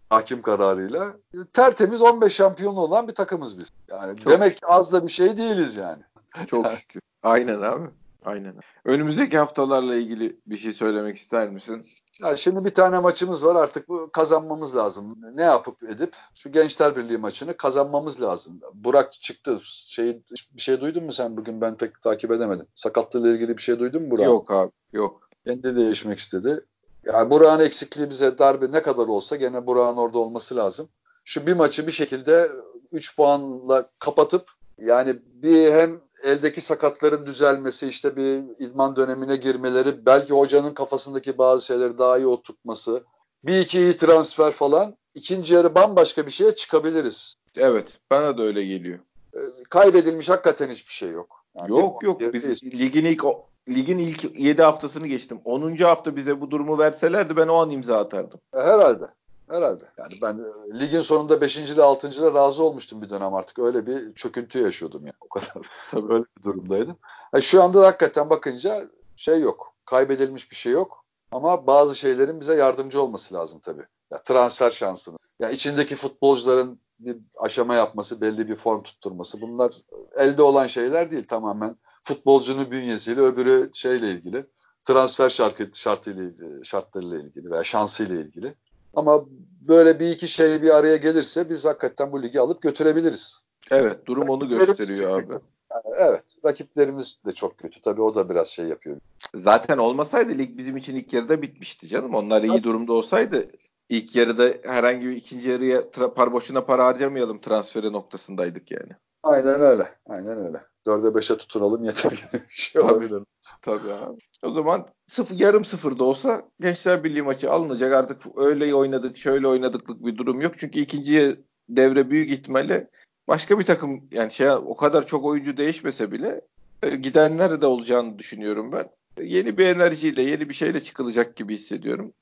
Hakim 0.10 0.42
kararıyla 0.42 1.14
tertemiz 1.54 2.02
15 2.02 2.34
şampiyon 2.34 2.76
olan 2.76 3.08
bir 3.08 3.16
takımız 3.16 3.60
biz. 3.60 3.70
Yani 3.90 4.18
Çok 4.18 4.34
demek 4.34 4.58
ki 4.58 4.66
az 4.66 4.92
da 4.92 5.04
bir 5.08 5.12
şey 5.12 5.38
değiliz 5.38 5.76
yani. 5.76 6.04
Çok 6.48 6.72
şükür. 6.72 7.02
Aynen 7.24 7.62
abi. 7.62 7.90
Aynen. 8.26 8.56
Önümüzdeki 8.86 9.38
haftalarla 9.38 9.96
ilgili 9.96 10.40
bir 10.46 10.58
şey 10.58 10.74
söylemek 10.74 11.18
ister 11.18 11.50
misin? 11.50 11.86
Ya 12.22 12.38
şimdi 12.38 12.66
bir 12.66 12.74
tane 12.74 13.00
maçımız 13.00 13.46
var 13.46 13.56
artık 13.56 13.90
bu 13.90 14.10
kazanmamız 14.14 14.76
lazım. 14.76 15.18
Ne 15.34 15.42
yapıp 15.42 15.84
edip 15.84 16.16
şu 16.36 16.52
Gençler 16.52 16.96
Birliği 16.96 17.18
maçını 17.18 17.58
kazanmamız 17.58 18.22
lazım. 18.22 18.62
Burak 18.74 19.14
çıktı. 19.14 19.60
Şey, 19.64 20.22
bir 20.52 20.62
şey 20.62 20.82
duydun 20.82 21.04
mu 21.04 21.12
sen 21.12 21.38
bugün? 21.38 21.62
Ben 21.62 21.78
pek 21.78 22.02
takip 22.02 22.32
edemedim. 22.32 22.66
Sakatlığıyla 22.76 23.30
ilgili 23.30 23.58
bir 23.58 23.62
şey 23.62 23.80
duydun 23.80 24.04
mu 24.04 24.12
Burak? 24.12 24.26
Yok 24.26 24.52
abi 24.52 24.72
yok. 24.94 25.30
Kendi 25.46 25.76
değişmek 25.76 26.20
istedi. 26.20 26.66
Yani 27.06 27.30
Burak'ın 27.30 27.66
eksikliği 27.66 28.10
bize 28.10 28.38
darbe 28.38 28.72
ne 28.72 28.82
kadar 28.82 29.08
olsa 29.08 29.36
gene 29.36 29.68
Burak'ın 29.68 29.98
orada 29.98 30.18
olması 30.18 30.56
lazım. 30.56 30.90
Şu 31.26 31.48
bir 31.48 31.54
maçı 31.54 31.88
bir 31.88 31.92
şekilde 31.92 32.52
3 32.92 33.16
puanla 33.16 33.90
kapatıp 34.00 34.52
yani 34.78 35.16
bir 35.26 35.74
hem 35.74 36.02
eldeki 36.24 36.62
sakatların 36.62 37.26
düzelmesi, 37.26 37.88
işte 37.88 38.16
bir 38.16 38.44
idman 38.60 38.96
dönemine 38.96 39.36
girmeleri, 39.36 40.06
belki 40.06 40.34
hocanın 40.34 40.74
kafasındaki 40.74 41.38
bazı 41.38 41.66
şeyleri 41.66 41.98
daha 41.98 42.18
iyi 42.18 42.28
oturtması, 42.28 43.04
bir 43.44 43.60
iki 43.60 43.80
iyi 43.80 43.98
transfer 43.98 44.52
falan 44.52 44.96
ikinci 45.16 45.54
yarı 45.54 45.76
bambaşka 45.76 46.26
bir 46.26 46.32
şeye 46.32 46.56
çıkabiliriz. 46.56 47.36
Evet, 47.58 48.00
bana 48.12 48.38
da 48.38 48.44
öyle 48.44 48.66
geliyor. 48.66 49.00
Ee, 49.36 49.40
kaybedilmiş 49.70 50.30
hakikaten 50.30 50.70
hiçbir 50.70 50.94
şey 50.94 51.10
yok. 51.10 51.46
Yani 51.58 51.70
yok 51.70 52.04
yok 52.04 52.22
biz 52.34 52.64
ligin 52.64 53.06
ilk 53.06 53.26
ligin 53.70 53.98
ilk 53.98 54.40
7 54.40 54.62
haftasını 54.62 55.08
geçtim. 55.08 55.42
10. 55.46 55.76
hafta 55.76 56.16
bize 56.16 56.42
bu 56.42 56.52
durumu 56.52 56.80
verselerdi 56.80 57.36
ben 57.36 57.48
o 57.48 57.56
an 57.56 57.70
imza 57.70 58.00
atardım. 58.00 58.40
Herhalde. 58.54 59.06
Herhalde. 59.52 59.84
Yani 59.98 60.14
ben 60.22 60.40
e, 60.40 60.80
ligin 60.80 61.02
sonunda 61.02 61.42
5. 61.42 61.58
ile 61.58 61.84
6. 61.84 62.10
ile 62.10 62.34
razı 62.34 62.64
olmuştum 62.64 63.02
bir 63.02 63.10
dönem 63.10 63.34
artık. 63.34 63.60
Öyle 63.60 63.88
bir 63.88 64.14
çöküntü 64.14 64.60
yaşıyordum 64.60 65.02
yani. 65.06 65.16
O 65.22 65.30
kadar. 65.30 65.68
Tabii 65.92 66.14
öyle 66.14 66.26
bir 66.38 66.44
durumdaydım. 66.44 66.98
Yani 67.34 67.44
şu 67.44 67.64
anda 67.64 67.82
da 67.82 67.88
hakikaten 67.88 68.30
bakınca 68.30 68.90
şey 69.16 69.42
yok. 69.42 69.74
Kaybedilmiş 69.86 70.52
bir 70.52 70.56
şey 70.56 70.72
yok. 70.72 71.06
Ama 71.32 71.68
bazı 71.68 71.96
şeylerin 71.96 72.40
bize 72.40 72.56
yardımcı 72.56 73.02
olması 73.02 73.36
lazım 73.36 73.60
tabii. 73.60 73.86
Ya 74.12 74.24
transfer 74.24 74.72
şansını. 74.72 75.18
Ya 75.40 75.50
içindeki 75.50 75.96
futbolcuların 75.96 76.80
bir 77.00 77.18
aşama 77.38 77.76
yapması, 77.76 78.22
belli 78.22 78.50
bir 78.50 78.56
form 78.56 78.84
tutturması. 78.84 79.42
Bunlar 79.42 79.72
elde 80.18 80.42
olan 80.42 80.68
şeyler 80.68 81.12
değil 81.12 81.28
tamamen. 81.28 81.76
Futbolcunun 82.04 82.72
bünyesiyle 82.72 83.22
öbürü 83.22 83.70
şeyle 83.74 84.12
ilgili. 84.12 84.46
Transfer 84.84 85.30
şartı, 85.30 85.70
şartıyla 85.74 86.24
ilgili, 86.24 86.66
şartlarıyla 86.66 87.20
ilgili 87.20 87.52
veya 87.52 87.64
şansıyla 87.64 88.16
ilgili. 88.16 88.56
Ama 88.94 89.26
böyle 89.62 90.00
bir 90.00 90.12
iki 90.12 90.28
şey 90.28 90.62
bir 90.62 90.70
araya 90.70 90.98
gelirse 90.98 91.50
biz 91.50 91.66
hakikaten 91.66 92.12
bu 92.12 92.24
ligi 92.24 92.40
alıp 92.40 92.62
götürebiliriz. 92.62 93.42
Evet 93.72 94.06
durum 94.06 94.30
onu 94.30 94.50
gösteriyor 94.50 95.20
abi. 95.20 95.34
Yani 95.72 95.96
evet 95.98 96.24
rakiplerimiz 96.46 97.20
de 97.26 97.32
çok 97.32 97.58
kötü. 97.58 97.82
Tabii 97.82 98.02
o 98.02 98.16
da 98.16 98.30
biraz 98.30 98.48
şey 98.48 98.66
yapıyor. 98.66 98.98
Zaten 99.36 99.78
olmasaydı 99.78 100.38
lig 100.38 100.58
bizim 100.58 100.78
için 100.78 100.96
ilk 100.96 101.14
yarıda 101.14 101.42
bitmişti 101.42 101.88
canım. 101.88 102.16
Onlar 102.16 102.44
iyi 102.44 102.64
durumda 102.64 102.94
olsaydı 102.94 103.50
ilk 103.90 104.16
yarıda 104.16 104.54
herhangi 104.64 105.06
bir 105.06 105.16
ikinci 105.16 105.50
yarıya 105.50 105.80
tra- 105.80 106.14
par 106.14 106.34
boşuna 106.34 106.66
para 106.66 106.86
harcamayalım 106.86 107.42
transferi 107.42 107.94
noktasındaydık 107.94 108.72
yani. 108.72 108.92
Aynen 109.24 109.62
öyle. 109.62 109.96
Aynen 110.10 110.46
öyle. 110.46 110.62
Dörde 110.86 111.16
beşe 111.16 111.38
tutunalım 111.38 111.84
yeter. 111.84 112.30
şey 112.50 112.82
Tabii. 112.82 112.94
olabilir. 112.94 113.24
Tabii 113.62 113.94
abi. 113.94 114.22
O 114.44 114.52
zaman 114.52 114.88
sıfır, 115.08 115.40
yarım 115.40 115.66
sıfır 115.66 116.00
da 116.00 116.04
olsa 116.04 116.50
Gençler 116.60 117.04
Birliği 117.04 117.22
maçı 117.22 117.52
alınacak. 117.52 117.94
Artık 117.94 118.22
öyle 118.38 118.76
oynadık, 118.76 119.18
şöyle 119.18 119.48
oynadıklık 119.48 120.06
bir 120.06 120.18
durum 120.18 120.42
yok. 120.42 120.54
Çünkü 120.58 120.80
ikinci 120.80 121.40
devre 121.70 122.10
büyük 122.10 122.32
ihtimalle 122.32 122.90
başka 123.28 123.60
bir 123.60 123.64
takım 123.64 124.08
yani 124.12 124.32
şey 124.32 124.52
o 124.52 124.78
kadar 124.78 125.08
çok 125.08 125.26
oyuncu 125.26 125.58
değişmese 125.58 126.12
bile 126.12 126.42
e, 126.84 126.90
gidenler 126.90 127.62
de 127.62 127.66
olacağını 127.66 128.20
düşünüyorum 128.20 128.72
ben. 128.72 128.90
Yeni 129.24 129.58
bir 129.58 129.68
enerjiyle, 129.68 130.22
yeni 130.22 130.50
bir 130.50 130.54
şeyle 130.54 130.84
çıkılacak 130.84 131.36
gibi 131.36 131.54
hissediyorum. 131.54 132.14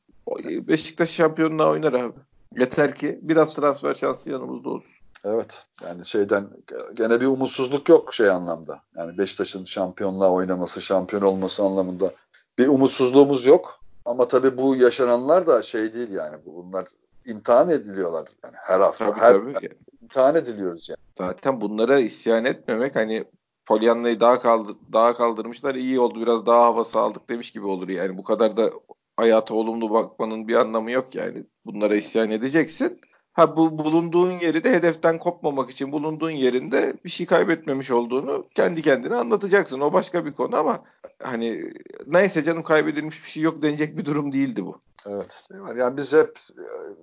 Beşiktaş 0.46 1.10
şampiyonluğa 1.10 1.72
oynar 1.72 1.94
abi. 1.94 2.20
Yeter 2.58 2.96
ki 2.96 3.20
biraz 3.22 3.56
transfer 3.56 3.94
şansı 3.94 4.32
yanımızda 4.32 4.70
olsun. 4.70 4.99
Evet. 5.26 5.66
Yani 5.84 6.06
şeyden 6.06 6.50
gene 6.94 7.22
bir 7.22 7.26
umutsuzluk 7.26 7.90
yok 7.90 8.14
şey 8.14 8.30
anlamda. 8.30 8.82
Yani 8.98 9.18
Beşiktaş'ın 9.18 9.66
şampiyonluğa 9.66 10.32
oynaması, 10.32 10.82
şampiyon 10.82 11.22
olması 11.22 11.64
anlamında 11.64 12.12
bir 12.58 12.68
umutsuzluğumuz 12.68 13.46
yok. 13.46 13.80
Ama 14.06 14.28
tabii 14.28 14.58
bu 14.58 14.76
yaşananlar 14.76 15.48
da 15.48 15.62
şey 15.62 15.94
değil 15.94 16.12
yani. 16.12 16.38
Bunlar 16.46 16.86
imtihan 17.26 17.70
ediliyorlar. 17.70 18.30
Yani 18.44 18.56
her 18.58 18.80
hafta. 18.80 19.06
Tabii, 19.06 19.20
her 19.20 19.34
tabii. 19.34 19.70
imtihan 20.02 20.36
ediliyoruz 20.36 20.90
yani. 20.90 21.00
Zaten 21.18 21.62
bunlara 21.62 22.00
isyan 22.00 22.46
etmemek 22.46 22.96
hani 22.96 23.26
Polyanla'yı 23.66 24.20
daha 24.20 24.42
kaldı 24.42 24.76
daha 24.94 25.18
kaldırmışlar 25.18 25.76
iyi 25.76 26.00
oldu 26.00 26.22
biraz 26.22 26.46
daha 26.46 26.66
havası 26.66 27.00
aldık 27.00 27.30
demiş 27.30 27.52
gibi 27.52 27.66
olur 27.66 27.90
yani 27.90 28.18
bu 28.18 28.24
kadar 28.24 28.58
da 28.58 28.72
hayata 29.18 29.54
olumlu 29.54 29.90
bakmanın 29.92 30.48
bir 30.48 30.56
anlamı 30.56 30.92
yok 30.92 31.16
yani 31.16 31.44
bunlara 31.66 31.96
isyan 31.96 32.32
edeceksin 32.32 33.02
Ha 33.40 33.56
bu 33.56 33.78
bulunduğun 33.78 34.32
yeri 34.32 34.64
de 34.64 34.72
hedeften 34.72 35.20
kopmamak 35.20 35.70
için 35.70 35.92
bulunduğun 35.92 36.30
yerinde 36.30 36.94
bir 37.06 37.10
şey 37.10 37.26
kaybetmemiş 37.26 37.92
olduğunu 37.92 38.46
kendi 38.56 38.82
kendine 38.82 39.16
anlatacaksın. 39.16 39.80
O 39.80 39.94
başka 39.94 40.26
bir 40.26 40.34
konu 40.34 40.56
ama 40.56 40.84
hani 41.24 41.72
neyse 42.08 42.44
canım 42.44 42.64
kaybedilmiş 42.64 43.24
bir 43.24 43.30
şey 43.30 43.44
yok 43.44 43.62
denecek 43.62 43.98
bir 43.98 44.06
durum 44.06 44.32
değildi 44.32 44.66
bu. 44.66 44.78
Evet. 45.08 45.44
Yani 45.78 45.98
biz 45.98 46.14
hep 46.14 46.40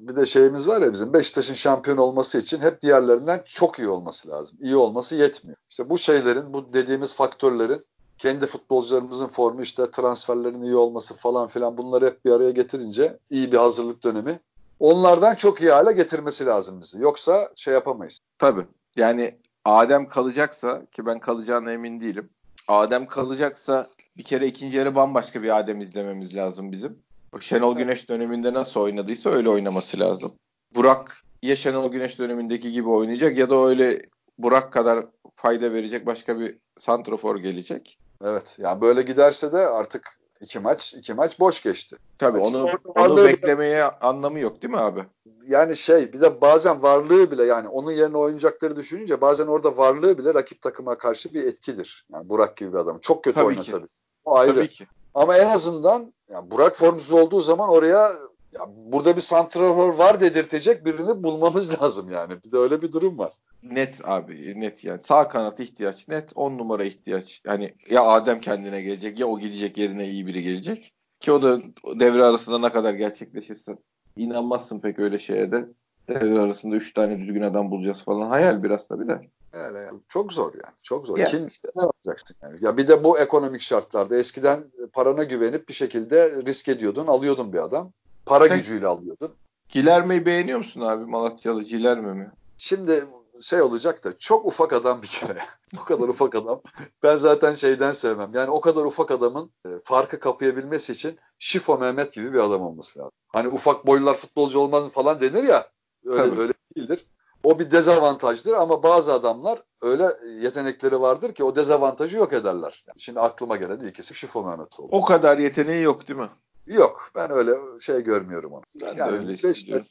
bir 0.01 0.17
de 0.17 0.27
şeyimiz 0.27 0.69
var 0.69 0.83
ya 0.83 0.93
bizim 0.93 1.13
Beşiktaş'ın 1.13 1.55
şampiyon 1.55 1.97
olması 1.97 2.39
için 2.39 2.61
hep 2.61 2.83
diğerlerinden 2.83 3.43
çok 3.47 3.79
iyi 3.79 3.89
olması 3.89 4.29
lazım. 4.29 4.59
İyi 4.61 4.77
olması 4.77 5.17
yetmiyor. 5.17 5.57
İşte 5.71 5.91
bu 5.91 5.99
şeylerin, 5.99 6.53
bu 6.53 6.73
dediğimiz 6.73 7.15
faktörlerin 7.15 7.85
kendi 8.19 8.47
futbolcularımızın 8.47 9.29
formu 9.29 9.63
işte 9.63 9.91
transferlerin 9.91 10.63
iyi 10.63 10.77
olması 10.77 11.15
falan 11.15 11.49
filan 11.49 11.79
bunları 11.79 12.07
hep 12.07 12.25
bir 12.25 12.31
araya 12.31 12.51
getirince 12.51 13.19
iyi 13.31 13.53
bir 13.53 13.57
hazırlık 13.57 14.03
dönemi 14.03 14.41
onlardan 14.81 15.35
çok 15.35 15.61
iyi 15.61 15.71
hale 15.71 15.93
getirmesi 15.93 16.47
lazım 16.47 16.81
bizi. 16.81 17.01
Yoksa 17.01 17.51
şey 17.57 17.75
yapamayız. 17.75 18.19
Tabii. 18.39 18.67
Yani 18.97 19.39
Adem 19.65 20.09
kalacaksa 20.09 20.87
ki 20.93 21.07
ben 21.07 21.19
kalacağına 21.19 21.73
emin 21.73 22.01
değilim. 22.01 22.31
Adem 22.69 23.07
kalacaksa 23.07 23.87
bir 24.17 24.23
kere 24.23 24.47
ikinci 24.47 24.77
yarı 24.77 24.95
bambaşka 24.95 25.43
bir 25.43 25.59
Adem 25.59 25.81
izlememiz 25.81 26.37
lazım 26.37 26.73
bizim. 26.73 26.99
Şenol 27.41 27.77
Güneş 27.77 28.09
döneminde 28.09 28.53
nasıl 28.53 28.81
oynadıysa 28.81 29.31
öyle 29.31 29.49
oynaması 29.49 30.01
lazım. 30.01 30.33
Burak 30.75 31.23
ya 31.43 31.57
Şenol 31.57 31.91
Güneş 31.91 32.19
dönemindeki 32.19 32.73
gibi 32.73 32.89
oynayacak 32.89 33.39
ya 33.39 33.51
da 33.51 33.67
öyle 33.67 34.03
Burak 34.39 34.73
kadar 34.73 35.07
fayda 35.37 35.73
verecek 35.73 36.07
başka 36.07 36.41
bir 36.41 36.59
santrofor 36.79 37.37
gelecek. 37.39 37.99
Evet. 38.25 38.57
Yani 38.59 38.81
böyle 38.81 39.03
giderse 39.03 39.53
de 39.53 39.59
artık 39.59 40.16
iki 40.41 40.59
maç 40.59 40.95
iki 40.95 41.15
maç 41.15 41.41
boş 41.41 41.63
geçti. 41.63 41.97
Tabii 42.19 42.39
onu 42.39 42.71
onu 42.85 43.17
beklemeye 43.17 43.85
anlamı 43.85 44.39
yok 44.39 44.63
değil 44.63 44.75
mi 44.75 44.81
abi? 44.81 45.01
Yani 45.47 45.77
şey 45.77 46.13
bir 46.13 46.21
de 46.21 46.41
bazen 46.41 46.83
varlığı 46.83 47.31
bile 47.31 47.45
yani 47.45 47.69
onun 47.69 47.93
yerine 47.93 48.17
oynayacakları 48.17 48.77
düşününce 48.77 49.21
bazen 49.21 49.47
orada 49.47 49.77
varlığı 49.77 50.19
bile 50.19 50.35
rakip 50.35 50.63
takıma 50.63 50.99
karşı 50.99 51.35
bir 51.35 51.45
etkidir. 51.45 52.07
Yani 52.13 52.29
Burak 52.29 52.57
gibi 52.57 52.73
bir 52.73 52.79
adam. 52.79 52.99
Çok 52.99 53.25
kötü 53.25 53.35
Tabii 53.35 53.47
oynasa 53.47 53.79
ki. 53.79 53.87
O 54.25 54.37
ayrı. 54.37 54.55
Tabii 54.55 54.69
ki. 54.69 54.87
Ama 55.15 55.37
en 55.37 55.49
azından 55.49 56.13
yani 56.29 56.51
Burak 56.51 56.77
formsuz 56.77 57.13
olduğu 57.13 57.41
zaman 57.41 57.69
oraya 57.69 58.13
ya 58.53 58.67
burada 58.69 59.17
bir 59.17 59.21
santrafor 59.21 59.95
var 59.95 60.21
dedirtecek 60.21 60.85
birini 60.85 61.23
bulmamız 61.23 61.81
lazım 61.83 62.13
yani. 62.13 62.43
Bir 62.45 62.53
de 62.53 62.59
öyle 62.59 62.83
bir 62.83 62.93
durum 62.93 63.19
var. 63.19 63.33
Net 63.63 64.09
abi 64.09 64.61
net 64.61 64.85
yani. 64.85 65.03
Sağ 65.03 65.29
kanat 65.29 65.61
ihtiyaç 65.61 66.09
net. 66.09 66.33
10 66.35 66.59
numara 66.59 66.85
ihtiyaç. 66.85 67.43
Yani 67.45 67.75
ya 67.91 68.03
Adem 68.03 68.41
kendine 68.41 68.83
gelecek 68.83 69.21
ya 69.21 69.27
o 69.27 69.39
gidecek 69.39 69.79
yerine 69.79 70.09
iyi 70.09 70.27
biri 70.27 70.43
gelecek. 70.43 70.93
Ki 71.21 71.33
o 71.33 71.43
da 71.43 71.59
devre 72.01 72.25
arasında 72.25 72.59
ne 72.59 72.71
kadar 72.71 72.95
gerçekleşirse 72.95 73.77
inanmazsın 74.17 74.81
pek 74.81 74.99
öyle 74.99 75.19
şeye 75.19 75.53
de. 75.53 75.69
Devre 76.09 76.41
arasında 76.41 76.77
3 76.77 76.95
tane 76.95 77.19
düzgün 77.19 77.43
adam 77.43 77.71
bulacağız 77.71 78.05
falan. 78.05 78.29
Hayal 78.29 78.63
biraz 78.63 78.89
tabii 78.89 79.09
de. 79.09 79.21
Yani, 79.55 79.79
yani 79.79 80.01
çok 80.09 80.33
zor 80.33 80.53
yani. 80.53 80.75
Çok 80.83 81.07
zor. 81.07 81.19
Yani, 81.19 81.31
Kim 81.31 81.47
işte. 81.47 81.69
ne 81.77 81.83
yapacaksın 81.83 82.37
yani? 82.43 82.57
Ya 82.61 82.77
bir 82.77 82.89
de 82.89 83.05
bu 83.05 83.19
ekonomik 83.19 83.61
şartlarda 83.61 84.17
eskiden 84.17 84.65
parana 84.93 85.25
güvenip 85.25 85.69
bir 85.69 85.75
şekilde 85.75 86.31
risk 86.47 86.69
ediyordun, 86.69 87.07
alıyordun 87.07 87.53
bir 87.53 87.65
adam. 87.65 87.93
Para 88.27 88.49
Sen, 88.49 88.59
gücüyle 88.59 88.87
alıyordun. 88.87 89.35
Cilerme'yi 89.69 90.27
beğeniyor 90.27 90.59
musun 90.59 90.81
abi 90.81 91.05
Malatyalı 91.05 91.65
Cilerme 91.65 92.13
mi? 92.13 92.31
Şimdi 92.59 93.05
şey 93.41 93.63
olacak 93.63 94.05
da 94.05 94.19
çok 94.19 94.47
ufak 94.47 94.73
adam 94.73 95.03
bir 95.03 95.07
kere. 95.07 95.43
o 95.81 95.85
kadar 95.85 96.09
ufak 96.09 96.35
adam. 96.35 96.61
Ben 97.03 97.17
zaten 97.17 97.55
şeyden 97.55 97.93
sevmem. 97.93 98.31
Yani 98.35 98.51
o 98.51 98.61
kadar 98.61 98.85
ufak 98.85 99.11
adamın 99.11 99.51
e, 99.67 99.69
farkı 99.85 100.21
kapayabilmesi 100.21 100.93
için 100.93 101.19
Şifo 101.39 101.79
Mehmet 101.79 102.13
gibi 102.13 102.33
bir 102.33 102.39
adam 102.39 102.63
olması 102.63 102.99
lazım. 102.99 103.13
Hani 103.29 103.49
ufak 103.49 103.87
boylular 103.87 104.15
futbolcu 104.15 104.59
olmaz 104.59 104.85
mı 104.85 104.91
falan 104.91 105.21
denir 105.21 105.43
ya. 105.43 105.71
Öyle 106.05 106.31
Tabii. 106.31 106.41
öyle 106.41 106.53
değildir. 106.77 107.07
O 107.45 107.59
bir 107.59 107.71
dezavantajdır 107.71 108.53
ama 108.53 108.83
bazı 108.83 109.13
adamlar 109.13 109.63
öyle 109.83 110.17
yetenekleri 110.41 111.01
vardır 111.01 111.35
ki 111.35 111.45
o 111.45 111.57
dezavantajı 111.57 112.17
yok 112.17 112.33
ederler. 112.33 112.85
Yani 112.87 113.01
şimdi 113.01 113.21
aklıma 113.21 113.57
gelen 113.57 113.89
ikisi 113.89 114.15
Şifo 114.15 114.45
Mehmet 114.45 114.81
oldu. 114.81 114.89
O 114.93 115.05
kadar 115.05 115.39
yeteneği 115.39 115.83
yok 115.83 116.09
değil 116.09 116.21
mi? 116.21 116.29
Yok 116.67 117.11
ben 117.15 117.31
öyle 117.31 117.53
şey 117.81 118.01
görmüyorum 118.01 118.53
onu. 118.53 118.63
Ben 118.83 118.97
yani 118.97 119.13
de 119.13 119.17
öyle 119.17 119.29
Beşiktaş, 119.29 119.83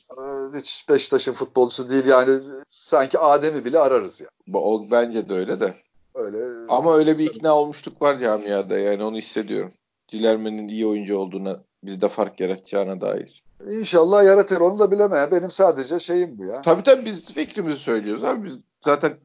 hiç 0.55 0.89
Beşiktaş'ın 0.89 1.34
futbolcusu 1.34 1.89
değil 1.89 2.05
yani 2.05 2.39
sanki 2.69 3.19
Adem'i 3.19 3.65
bile 3.65 3.80
ararız 3.80 4.21
ya. 4.21 4.28
Yani. 4.47 4.57
O 4.57 4.91
bence 4.91 5.30
de 5.30 5.34
öyle 5.34 5.59
de. 5.59 5.73
Öyle. 6.15 6.38
Ama 6.69 6.95
öyle 6.97 7.17
bir 7.17 7.26
ikna 7.26 7.55
olmuştuk 7.55 8.01
var 8.01 8.17
camiada 8.17 8.78
yani 8.78 9.03
onu 9.03 9.17
hissediyorum. 9.17 9.71
Cilerme'nin 10.07 10.67
iyi 10.67 10.88
oyuncu 10.88 11.17
olduğuna 11.17 11.63
bizde 11.84 12.07
fark 12.07 12.39
yaratacağına 12.39 13.01
dair. 13.01 13.43
İnşallah 13.69 14.23
yaratır 14.23 14.61
onu 14.61 14.80
da 14.80 14.91
bilemem. 14.91 15.32
Benim 15.32 15.51
sadece 15.51 15.99
şeyim 15.99 16.38
bu 16.38 16.45
ya. 16.45 16.61
Tabii 16.61 16.84
tabii 16.84 17.05
biz 17.05 17.34
fikrimizi 17.34 17.78
söylüyoruz 17.78 18.23
abi. 18.23 18.47
Biz 18.47 18.53
zaten 18.86 19.17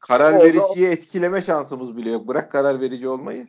karar 0.00 0.40
vericiye 0.40 0.90
etkileme 0.90 1.42
şansımız 1.42 1.96
bile 1.96 2.10
yok. 2.10 2.28
Bırak 2.28 2.52
karar 2.52 2.80
verici 2.80 3.08
olmayı. 3.08 3.46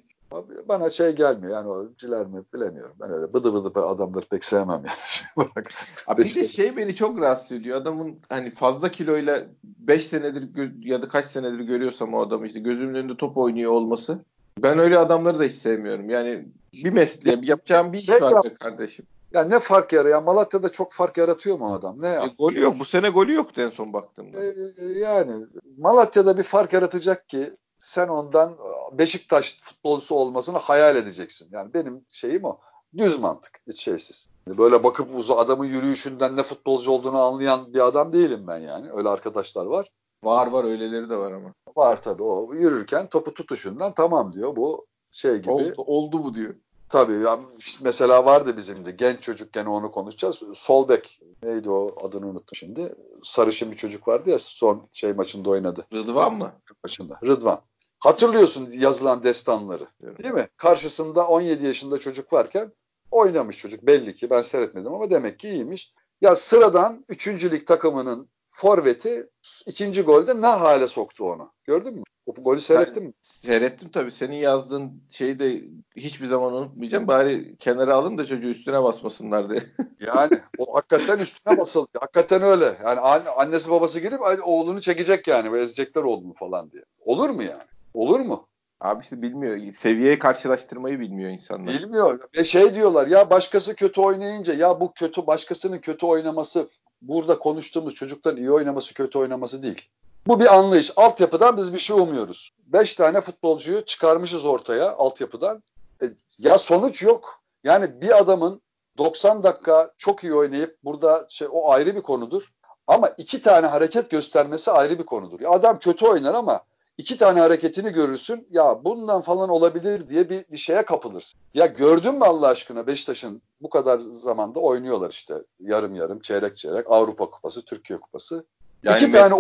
Bana 0.69 0.89
şey 0.89 1.15
gelmiyor 1.15 1.53
yani 1.53 1.69
o 1.69 1.88
ciler 1.97 2.25
mi 2.25 2.43
bilemiyorum. 2.53 2.95
Ben 2.99 3.11
öyle 3.11 3.33
bıdı 3.33 3.53
bıdı 3.53 3.86
adamları 3.86 4.25
pek 4.25 4.43
sevmem 4.45 4.83
yani. 4.86 5.47
Abi 6.07 6.23
bir 6.23 6.36
de 6.36 6.47
şey 6.47 6.77
beni 6.77 6.95
çok 6.95 7.21
rahatsız 7.21 7.51
ediyor. 7.51 7.81
Adamın 7.81 8.19
hani 8.29 8.51
fazla 8.51 8.91
kiloyla 8.91 9.43
5 9.63 10.07
senedir 10.07 10.71
ya 10.86 11.01
da 11.01 11.07
kaç 11.07 11.25
senedir 11.25 11.59
görüyorsam 11.59 12.13
o 12.13 12.21
adamı 12.21 12.47
işte 12.47 12.59
gözümün 12.59 12.95
önünde 12.95 13.17
top 13.17 13.38
oynuyor 13.38 13.71
olması. 13.71 14.19
Ben 14.59 14.79
öyle 14.79 14.97
adamları 14.97 15.39
da 15.39 15.43
hiç 15.43 15.55
sevmiyorum. 15.55 16.09
Yani 16.09 16.45
bir 16.73 16.93
mesleğim 16.93 17.43
yapacağım 17.43 17.93
bir 17.93 17.97
iş 17.97 18.05
şey 18.05 18.21
var 18.21 18.43
be 18.43 18.53
kardeşim. 18.53 19.05
Ya 19.33 19.43
ne 19.43 19.59
fark 19.59 19.93
yarıyor? 19.93 20.23
Malatya'da 20.23 20.69
çok 20.71 20.93
fark 20.93 21.17
yaratıyor 21.17 21.59
mu 21.59 21.73
adam? 21.73 22.01
Ne 22.01 22.07
e, 22.07 22.29
golü 22.39 22.59
yok. 22.59 22.75
Bu 22.79 22.86
sene 22.86 23.09
golü 23.09 23.33
yoktu 23.33 23.61
en 23.61 23.69
son 23.69 23.93
baktığımda. 23.93 24.43
E, 24.43 24.47
e, 24.77 24.99
yani 24.99 25.45
Malatya'da 25.77 26.38
bir 26.38 26.43
fark 26.43 26.73
yaratacak 26.73 27.29
ki 27.29 27.53
sen 27.80 28.07
ondan 28.07 28.51
e, 28.51 28.97
Beşiktaş 28.97 29.59
futbolcusu 29.61 30.15
olmasını 30.15 30.57
hayal 30.57 30.95
edeceksin. 30.95 31.49
Yani 31.51 31.73
benim 31.73 32.05
şeyim 32.09 32.43
o. 32.43 32.59
Düz 32.97 33.19
mantık. 33.19 33.59
Hiç 33.67 33.84
şeysiz. 33.84 34.30
Böyle 34.47 34.84
bakıp 34.84 35.15
uzu 35.15 35.34
adamın 35.34 35.65
yürüyüşünden 35.65 36.38
ne 36.38 36.43
futbolcu 36.43 36.91
olduğunu 36.91 37.19
anlayan 37.19 37.73
bir 37.73 37.88
adam 37.88 38.13
değilim 38.13 38.47
ben 38.47 38.57
yani. 38.57 38.91
Öyle 38.91 39.09
arkadaşlar 39.09 39.65
var. 39.65 39.89
Var 40.23 40.47
var 40.47 40.63
öyleleri 40.63 41.09
de 41.09 41.17
var 41.17 41.32
ama. 41.32 41.53
Var 41.76 42.01
tabii 42.01 42.23
o 42.23 42.53
yürürken 42.53 43.07
topu 43.07 43.34
tutuşundan 43.34 43.93
tamam 43.93 44.34
diyor 44.34 44.55
bu 44.55 44.86
şey 45.11 45.38
gibi. 45.38 45.51
Oldu, 45.51 45.73
oldu 45.78 46.23
bu 46.23 46.36
diyor. 46.36 46.55
Tabii 46.89 47.23
ya 47.23 47.39
mesela 47.81 48.25
vardı 48.25 48.57
bizim 48.57 48.86
de 48.86 48.91
genç 48.91 49.21
çocukken 49.21 49.65
onu 49.65 49.91
konuşacağız. 49.91 50.41
Sol 50.53 50.89
bek 50.89 51.19
neydi 51.43 51.69
o 51.69 51.95
adını 52.07 52.27
unuttum 52.27 52.55
şimdi. 52.55 52.95
Sarışın 53.23 53.71
bir 53.71 53.77
çocuk 53.77 54.07
vardı 54.07 54.29
ya 54.29 54.39
son 54.39 54.89
şey 54.93 55.13
maçında 55.13 55.49
oynadı. 55.49 55.88
Rıdvan 55.93 56.33
mı? 56.33 56.53
Maçında. 56.83 57.19
Rıdvan. 57.23 57.61
Hatırlıyorsun 57.99 58.69
yazılan 58.71 59.23
destanları. 59.23 59.88
Evet. 60.03 60.23
Değil 60.23 60.33
mi? 60.33 60.47
Karşısında 60.57 61.27
17 61.27 61.65
yaşında 61.65 61.99
çocuk 61.99 62.33
varken 62.33 62.71
oynamış 63.11 63.57
çocuk 63.57 63.86
belli 63.88 64.15
ki 64.15 64.29
ben 64.29 64.41
seyretmedim 64.41 64.93
ama 64.93 65.09
demek 65.09 65.39
ki 65.39 65.49
iyiymiş. 65.49 65.93
Ya 66.21 66.36
sıradan 66.36 67.05
3. 67.09 67.27
lig 67.27 67.67
takımının 67.67 68.29
forveti 68.49 69.29
ikinci 69.65 70.01
golde 70.01 70.41
ne 70.41 70.47
hale 70.47 70.88
soktu 70.88 71.31
onu. 71.31 71.51
Gördün 71.63 71.93
mü? 71.93 72.03
O 72.26 72.34
golü 72.34 72.61
seyrettin 72.61 73.03
mi? 73.03 73.13
Seyrettim 73.21 73.89
tabii. 73.89 74.11
Senin 74.11 74.36
yazdığın 74.36 75.03
şeyi 75.09 75.39
de 75.39 75.61
hiçbir 75.95 76.26
zaman 76.26 76.53
unutmayacağım. 76.53 77.07
Bari 77.07 77.55
kenara 77.57 77.95
alın 77.95 78.17
da 78.17 78.26
çocuğu 78.26 78.49
üstüne 78.49 78.84
basmasınlar 78.84 79.49
diye. 79.49 79.63
yani 80.07 80.41
o 80.57 80.76
hakikaten 80.76 81.19
üstüne 81.19 81.57
basıldı. 81.57 81.89
Hakikaten 81.99 82.41
öyle. 82.41 82.76
Yani 82.84 82.99
annesi 83.30 83.71
babası 83.71 83.99
gelip 83.99 84.21
oğlunu 84.43 84.82
çekecek 84.82 85.28
yani 85.28 85.51
ve 85.51 85.61
ezecekler 85.61 86.03
oğlunu 86.03 86.34
falan 86.34 86.71
diye. 86.71 86.84
Olur 87.05 87.30
mu 87.30 87.43
yani? 87.43 87.63
Olur 87.93 88.19
mu? 88.19 88.47
Abi 88.82 89.03
işte 89.03 89.21
bilmiyor. 89.21 89.71
Seviyeyi 89.71 90.19
karşılaştırmayı 90.19 90.99
bilmiyor 90.99 91.30
insanlar. 91.30 91.73
Bilmiyor. 91.73 92.19
Ve 92.38 92.43
şey 92.43 92.76
diyorlar 92.76 93.07
ya 93.07 93.30
başkası 93.30 93.76
kötü 93.76 94.01
oynayınca 94.01 94.53
ya 94.53 94.80
bu 94.80 94.93
kötü 94.93 95.28
başkasının 95.28 95.80
kötü 95.80 96.05
oynaması 96.05 96.69
burada 97.01 97.39
konuştuğumuz 97.39 97.95
çocukların 97.95 98.38
iyi 98.38 98.51
oynaması 98.51 98.93
kötü 98.93 99.19
oynaması 99.19 99.63
değil. 99.63 99.89
Bu 100.28 100.39
bir 100.39 100.55
anlayış. 100.55 100.91
Altyapıdan 100.95 101.57
biz 101.57 101.73
bir 101.73 101.80
şey 101.80 101.99
umuyoruz. 101.99 102.51
Beş 102.67 102.93
tane 102.93 103.21
futbolcuyu 103.21 103.86
çıkarmışız 103.86 104.45
ortaya 104.45 104.95
altyapıdan. 104.95 105.63
E, 106.01 106.05
ya 106.38 106.57
sonuç 106.57 107.03
yok. 107.03 107.41
Yani 107.63 108.01
bir 108.01 108.17
adamın 108.17 108.61
90 108.97 109.43
dakika 109.43 109.91
çok 109.97 110.23
iyi 110.23 110.34
oynayıp 110.34 110.78
burada 110.84 111.26
şey 111.30 111.47
o 111.51 111.71
ayrı 111.71 111.95
bir 111.95 112.01
konudur. 112.01 112.51
Ama 112.88 113.07
iki 113.07 113.41
tane 113.41 113.67
hareket 113.67 114.09
göstermesi 114.09 114.71
ayrı 114.71 114.99
bir 114.99 115.05
konudur. 115.05 115.39
Ya 115.39 115.49
adam 115.49 115.80
kötü 115.80 116.05
oynar 116.05 116.34
ama 116.34 116.61
iki 116.97 117.17
tane 117.17 117.39
hareketini 117.39 117.91
görürsün. 117.91 118.47
Ya 118.51 118.84
bundan 118.84 119.21
falan 119.21 119.49
olabilir 119.49 120.09
diye 120.09 120.30
bir, 120.30 120.45
bir 120.51 120.57
şeye 120.57 120.86
kapılırsın. 120.86 121.39
Ya 121.53 121.65
gördün 121.65 122.15
mü 122.15 122.26
Allah 122.26 122.47
aşkına 122.47 122.88
Beşiktaş'ın 122.88 123.41
bu 123.61 123.69
kadar 123.69 123.99
zamanda 123.99 124.59
oynuyorlar 124.59 125.09
işte 125.09 125.36
yarım 125.59 125.95
yarım, 125.95 126.19
çeyrek 126.19 126.57
çeyrek, 126.57 126.86
Avrupa 126.89 127.30
Kupası, 127.30 127.65
Türkiye 127.65 127.99
Kupası. 127.99 128.45
Yani 128.84 128.97
İki 128.97 129.11
tane 129.11 129.34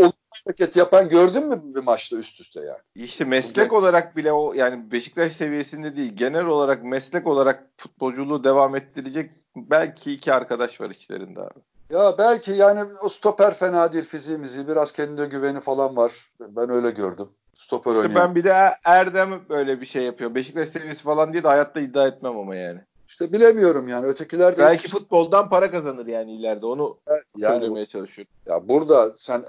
hareket 0.45 0.75
yapan 0.75 1.09
gördün 1.09 1.47
mü 1.47 1.61
bir 1.63 1.83
maçta 1.83 2.17
üst 2.17 2.41
üste 2.41 2.59
yani? 2.59 2.79
İşte 2.95 3.25
meslek 3.25 3.69
Bugün... 3.69 3.81
olarak 3.81 4.17
bile 4.17 4.31
o 4.31 4.53
yani 4.53 4.91
Beşiktaş 4.91 5.33
seviyesinde 5.33 5.95
değil 5.95 6.13
genel 6.15 6.45
olarak 6.45 6.83
meslek 6.83 7.27
olarak 7.27 7.63
futbolculuğu 7.77 8.43
devam 8.43 8.75
ettirecek 8.75 9.31
belki 9.55 10.11
iki 10.11 10.33
arkadaş 10.33 10.81
var 10.81 10.89
içlerinde 10.89 11.41
abi. 11.41 11.59
Ya 11.89 12.17
belki 12.17 12.51
yani 12.51 12.83
o 13.01 13.09
stoper 13.09 13.53
fena 13.53 13.93
değil 13.93 14.05
fiziğimizi 14.05 14.67
biraz 14.67 14.91
kendine 14.91 15.25
güveni 15.25 15.59
falan 15.59 15.95
var. 15.97 16.11
Ben 16.39 16.69
öyle 16.69 16.91
gördüm. 16.91 17.29
Stoper 17.55 17.91
işte 17.91 18.01
oynayan. 18.01 18.27
ben 18.27 18.35
bir 18.35 18.43
de 18.43 18.53
Erdem 18.83 19.39
böyle 19.49 19.81
bir 19.81 19.85
şey 19.85 20.03
yapıyor. 20.03 20.35
Beşiktaş 20.35 20.69
seviyesi 20.69 21.03
falan 21.03 21.33
diye 21.33 21.43
de 21.43 21.47
hayatta 21.47 21.79
iddia 21.79 22.07
etmem 22.07 22.37
ama 22.37 22.55
yani. 22.55 22.79
İşte 23.07 23.33
bilemiyorum 23.33 23.87
yani 23.87 24.05
ötekiler 24.05 24.57
de 24.57 24.61
belki 24.61 24.89
futboldan 24.89 25.49
para 25.49 25.71
kazanır 25.71 26.07
yani 26.07 26.35
ileride 26.35 26.65
onu 26.65 26.97
yani, 27.09 27.21
söylemeye 27.39 27.85
çalışıyorum. 27.85 28.33
Ya 28.45 28.67
burada 28.67 29.13
sen 29.17 29.45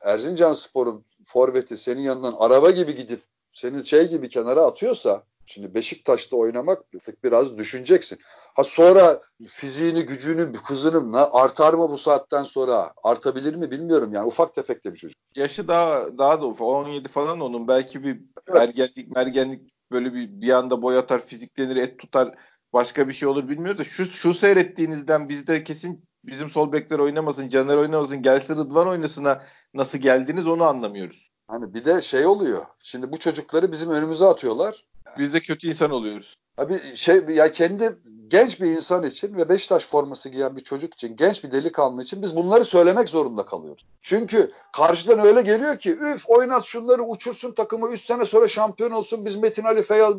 Erzincan 0.00 0.52
Spor'un 0.52 1.04
forveti 1.24 1.76
senin 1.76 2.02
yanından 2.02 2.34
araba 2.38 2.70
gibi 2.70 2.94
gidip 2.94 3.22
senin 3.52 3.82
şey 3.82 4.08
gibi 4.08 4.28
kenara 4.28 4.62
atıyorsa 4.62 5.24
Şimdi 5.50 5.74
Beşiktaş'ta 5.74 6.36
oynamak 6.36 6.84
biraz 7.24 7.58
düşüneceksin. 7.58 8.18
Ha 8.54 8.64
sonra 8.64 9.20
fiziğini, 9.48 10.02
gücünü, 10.02 10.52
hızını 10.64 11.32
artar 11.32 11.74
mı 11.74 11.90
bu 11.90 11.98
saatten 11.98 12.42
sonra? 12.42 12.92
Artabilir 13.02 13.54
mi 13.54 13.70
bilmiyorum 13.70 14.14
yani. 14.14 14.26
Ufak 14.26 14.54
tefek 14.54 14.84
de 14.84 14.92
bir 14.92 14.98
çocuk. 14.98 15.16
Yaşı 15.34 15.68
daha 15.68 16.18
daha 16.18 16.40
da 16.40 16.46
ufak. 16.46 16.66
17 16.66 17.08
falan 17.08 17.40
onun. 17.40 17.68
Belki 17.68 18.04
bir 18.04 18.20
evet. 18.48 18.62
ergenlik, 18.62 19.16
mergenlik 19.16 19.72
böyle 19.92 20.14
bir 20.14 20.40
bir 20.40 20.50
anda 20.50 20.82
boy 20.82 20.98
atar, 20.98 21.26
fiziklenir, 21.26 21.76
et 21.76 21.98
tutar. 21.98 22.34
Başka 22.72 23.08
bir 23.08 23.12
şey 23.12 23.28
olur 23.28 23.48
bilmiyor 23.48 23.78
da 23.78 23.84
şu 23.84 24.04
şu 24.04 24.34
seyrettiğinizden 24.34 25.28
bizde 25.28 25.64
kesin 25.64 26.04
bizim 26.24 26.50
sol 26.50 26.72
bekler 26.72 26.98
oynamasın, 26.98 27.48
Caner 27.48 27.76
oynamasın, 27.76 28.22
gelsin 28.22 28.56
Rıdvan 28.56 28.88
oynasına 28.88 29.42
nasıl 29.74 29.98
geldiniz 29.98 30.46
onu 30.46 30.64
anlamıyoruz. 30.64 31.30
Hani 31.48 31.74
bir 31.74 31.84
de 31.84 32.02
şey 32.02 32.26
oluyor. 32.26 32.66
Şimdi 32.80 33.12
bu 33.12 33.18
çocukları 33.18 33.72
bizim 33.72 33.90
önümüze 33.90 34.26
atıyorlar. 34.26 34.84
Biz 35.18 35.34
de 35.34 35.40
kötü 35.40 35.68
insan 35.68 35.90
oluyoruz. 35.90 36.36
Abi 36.58 36.80
şey 36.94 37.22
ya 37.28 37.52
kendi 37.52 37.98
genç 38.28 38.60
bir 38.60 38.66
insan 38.66 39.02
için 39.02 39.36
ve 39.36 39.48
Beşiktaş 39.48 39.86
forması 39.86 40.28
giyen 40.28 40.56
bir 40.56 40.60
çocuk 40.60 40.94
için, 40.94 41.16
genç 41.16 41.44
bir 41.44 41.50
delikanlı 41.50 42.02
için 42.02 42.22
biz 42.22 42.36
bunları 42.36 42.64
söylemek 42.64 43.08
zorunda 43.08 43.46
kalıyoruz. 43.46 43.86
Çünkü 44.02 44.52
karşıdan 44.72 45.18
öyle 45.18 45.42
geliyor 45.42 45.78
ki 45.78 45.90
üf 45.90 46.30
oynat 46.30 46.64
şunları 46.64 47.02
uçursun 47.02 47.52
takımı 47.52 47.90
3 47.90 48.00
sene 48.00 48.26
sonra 48.26 48.48
şampiyon 48.48 48.90
olsun 48.90 49.24
biz 49.24 49.36
Metin 49.36 49.64
Ali 49.64 49.82
Feyyaz 49.82 50.14